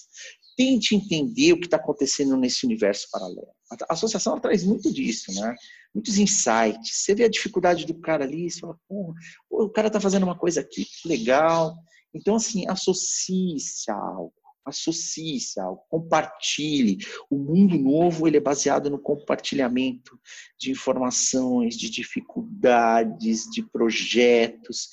tente 0.58 0.96
entender 0.96 1.54
o 1.54 1.60
que 1.60 1.68
está 1.68 1.78
acontecendo 1.78 2.36
nesse 2.36 2.66
universo 2.66 3.08
paralelo. 3.12 3.48
A 3.88 3.94
associação 3.94 4.40
traz 4.40 4.64
muito 4.64 4.92
disso, 4.92 5.32
né? 5.36 5.56
Muitos 5.94 6.18
insights. 6.18 7.04
Você 7.04 7.14
vê 7.14 7.26
a 7.26 7.30
dificuldade 7.30 7.86
do 7.86 7.94
cara 7.94 8.26
ali, 8.26 8.50
você 8.50 8.60
fala, 8.60 8.76
pô, 8.90 9.14
o 9.50 9.70
cara 9.70 9.88
está 9.88 10.02
fazendo 10.02 10.24
uma 10.24 10.38
coisa 10.38 10.62
aqui, 10.62 10.88
legal. 11.06 11.76
Então, 12.14 12.36
assim, 12.36 12.68
associe-se 12.68 13.92
a 13.92 13.96
algo. 13.96 14.34
Associe-se 14.66 15.60
a 15.60 15.66
algo, 15.66 15.84
compartilhe. 15.90 16.98
O 17.30 17.38
mundo 17.38 17.78
novo 17.78 18.28
ele 18.28 18.38
é 18.38 18.42
baseado 18.42 18.90
no 18.90 19.00
compartilhamento 19.00 20.20
de 20.60 20.72
informações, 20.72 21.78
de 21.78 21.90
dificuldades, 21.90 23.44
de 23.52 23.64
projetos 23.64 24.90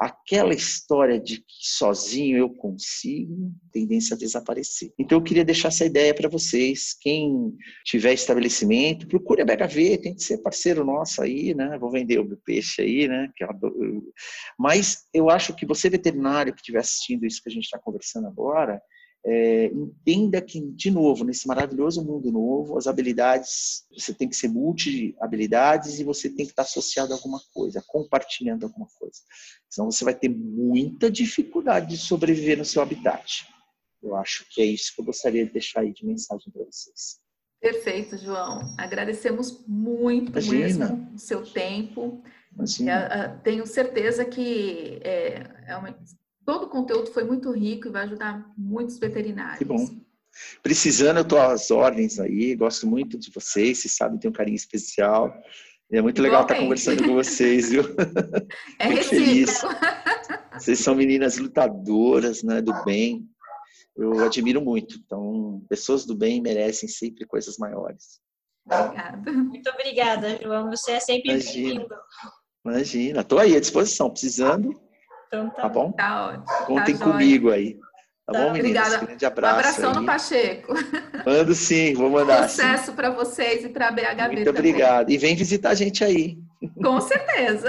aquela 0.00 0.54
história 0.54 1.20
de 1.20 1.36
que 1.42 1.44
sozinho 1.60 2.38
eu 2.38 2.48
consigo, 2.48 3.52
tendência 3.70 4.14
a 4.14 4.18
desaparecer. 4.18 4.94
Então 4.98 5.18
eu 5.18 5.22
queria 5.22 5.44
deixar 5.44 5.68
essa 5.68 5.84
ideia 5.84 6.14
para 6.14 6.26
vocês. 6.26 6.96
Quem 6.98 7.54
tiver 7.84 8.14
estabelecimento, 8.14 9.06
procure 9.06 9.42
a 9.42 9.44
BHV, 9.44 9.98
tem 9.98 10.14
que 10.14 10.22
ser 10.22 10.38
parceiro 10.38 10.86
nosso 10.86 11.20
aí, 11.20 11.54
né? 11.54 11.76
Vou 11.78 11.90
vender 11.90 12.18
o 12.18 12.24
meu 12.24 12.38
peixe 12.38 12.80
aí, 12.80 13.06
né? 13.06 13.30
Mas 14.58 15.04
eu 15.12 15.28
acho 15.28 15.54
que 15.54 15.66
você 15.66 15.90
veterinário 15.90 16.54
que 16.54 16.60
estiver 16.60 16.80
assistindo 16.80 17.26
isso 17.26 17.42
que 17.42 17.50
a 17.50 17.52
gente 17.52 17.64
está 17.64 17.78
conversando 17.78 18.26
agora, 18.26 18.80
é, 19.24 19.66
entenda 19.66 20.40
que, 20.40 20.60
de 20.60 20.90
novo, 20.90 21.24
nesse 21.24 21.46
maravilhoso 21.46 22.02
mundo 22.02 22.32
novo, 22.32 22.78
as 22.78 22.86
habilidades, 22.86 23.84
você 23.96 24.14
tem 24.14 24.28
que 24.28 24.36
ser 24.36 24.48
multi-habilidades 24.48 25.98
e 25.98 26.04
você 26.04 26.28
tem 26.28 26.46
que 26.46 26.52
estar 26.52 26.62
associado 26.62 27.12
a 27.12 27.16
alguma 27.16 27.40
coisa, 27.52 27.84
compartilhando 27.86 28.64
alguma 28.64 28.86
coisa. 28.98 29.20
Senão 29.68 29.90
você 29.90 30.04
vai 30.04 30.14
ter 30.14 30.28
muita 30.28 31.10
dificuldade 31.10 31.88
de 31.88 31.98
sobreviver 31.98 32.56
no 32.56 32.64
seu 32.64 32.80
habitat. 32.80 33.46
Eu 34.02 34.16
acho 34.16 34.46
que 34.48 34.62
é 34.62 34.64
isso 34.64 34.94
que 34.94 35.02
eu 35.02 35.04
gostaria 35.04 35.44
de 35.44 35.52
deixar 35.52 35.80
aí 35.80 35.92
de 35.92 36.06
mensagem 36.06 36.50
para 36.50 36.64
vocês. 36.64 37.20
Perfeito, 37.60 38.16
João. 38.16 38.74
Agradecemos 38.78 39.62
muito 39.68 40.30
Imagina. 40.30 40.88
mesmo 40.88 41.14
o 41.14 41.18
seu 41.18 41.44
tempo. 41.44 42.22
Imagina. 42.54 43.38
Tenho 43.44 43.66
certeza 43.66 44.24
que 44.24 44.98
é, 45.02 45.46
é 45.66 45.76
uma 45.76 45.94
todo 46.44 46.64
o 46.64 46.68
conteúdo 46.68 47.12
foi 47.12 47.24
muito 47.24 47.50
rico 47.50 47.88
e 47.88 47.90
vai 47.90 48.04
ajudar 48.04 48.50
muitos 48.56 48.98
veterinários. 48.98 49.58
Que 49.58 49.64
bom. 49.64 49.86
Precisando, 50.62 51.18
eu 51.18 51.22
estou 51.22 51.40
às 51.40 51.70
ordens 51.70 52.20
aí, 52.20 52.54
gosto 52.54 52.86
muito 52.86 53.18
de 53.18 53.30
vocês, 53.30 53.78
vocês 53.78 53.94
sabem, 53.94 54.18
tem 54.18 54.30
um 54.30 54.34
carinho 54.34 54.56
especial. 54.56 55.34
É 55.92 56.00
muito 56.00 56.22
legal 56.22 56.42
estar 56.42 56.56
conversando 56.56 57.02
com 57.02 57.14
vocês, 57.14 57.70
viu? 57.70 57.82
É 58.78 58.88
muito 58.88 59.04
feliz. 59.04 59.60
Vocês 60.54 60.78
são 60.78 60.94
meninas 60.94 61.36
lutadoras, 61.36 62.44
né, 62.44 62.62
do 62.62 62.72
bem. 62.84 63.28
Eu 63.96 64.24
admiro 64.24 64.60
muito. 64.60 64.96
Então, 65.04 65.64
pessoas 65.68 66.06
do 66.06 66.14
bem 66.14 66.40
merecem 66.40 66.88
sempre 66.88 67.26
coisas 67.26 67.58
maiores. 67.58 68.20
Obrigada. 68.64 69.32
Muito 69.32 69.68
obrigada, 69.70 70.38
João. 70.40 70.70
Você 70.70 70.92
é 70.92 71.00
sempre 71.00 71.32
bem-vindo. 71.32 71.88
Imagina, 72.64 73.22
estou 73.22 73.38
aí 73.38 73.56
à 73.56 73.60
disposição, 73.60 74.10
precisando. 74.10 74.80
Então 75.32 75.48
tá, 75.50 75.62
tá 75.62 75.68
bom? 75.68 75.92
Tá 75.92 76.26
ótimo. 76.26 76.66
Contem 76.66 76.96
tá 76.96 77.04
comigo 77.04 77.50
aí. 77.50 77.78
Tá, 78.26 78.32
bom, 78.32 78.52
meninas? 78.52 78.86
Obrigada. 78.88 79.06
Grande 79.06 79.26
abraço. 79.26 79.54
Um 79.54 79.58
abração 79.58 79.90
aí. 79.90 79.96
no 79.96 80.06
Pacheco. 80.06 80.74
Mando 81.24 81.54
sim, 81.54 81.94
vou 81.94 82.10
mandar. 82.10 82.48
Sucesso 82.48 82.92
para 82.94 83.10
vocês 83.10 83.64
e 83.64 83.68
para 83.68 83.88
a 83.88 83.92
BHB 83.92 84.02
Muito 84.26 84.44
também. 84.44 84.70
obrigado. 84.72 85.10
E 85.10 85.16
vem 85.18 85.36
visitar 85.36 85.70
a 85.70 85.74
gente 85.74 86.02
aí. 86.04 86.36
Com 86.82 87.00
certeza. 87.00 87.68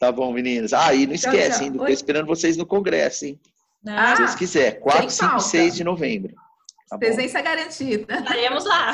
Tá 0.00 0.10
bom, 0.10 0.32
meninas. 0.32 0.72
Ah, 0.72 0.92
e 0.94 1.06
não 1.06 1.14
Tchau, 1.16 1.32
esquece, 1.32 1.64
tchau. 1.66 1.76
Tô 1.78 1.82
Oi. 1.84 1.92
esperando 1.92 2.26
vocês 2.26 2.56
no 2.56 2.66
congresso, 2.66 3.24
hein? 3.26 3.38
Ah, 3.86 4.16
Se 4.16 4.22
Deus 4.22 4.34
quiser. 4.34 4.80
4, 4.80 5.00
sem 5.02 5.10
5 5.10 5.24
e 5.24 5.28
falta. 5.28 5.44
6 5.44 5.74
de 5.76 5.84
novembro. 5.84 6.34
Tá 6.88 6.96
bom? 6.96 6.98
Presença 6.98 7.40
garantida. 7.40 8.14
estaremos 8.18 8.64
lá. 8.64 8.92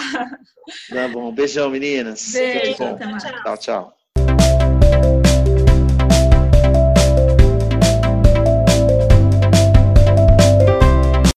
Tá 0.90 1.08
bom. 1.08 1.32
Beijão, 1.32 1.70
meninas. 1.70 2.32
Beijo, 2.32 2.76
bom. 2.78 2.98
mais. 3.10 3.22
Tchau, 3.22 3.56
tchau. 3.56 3.97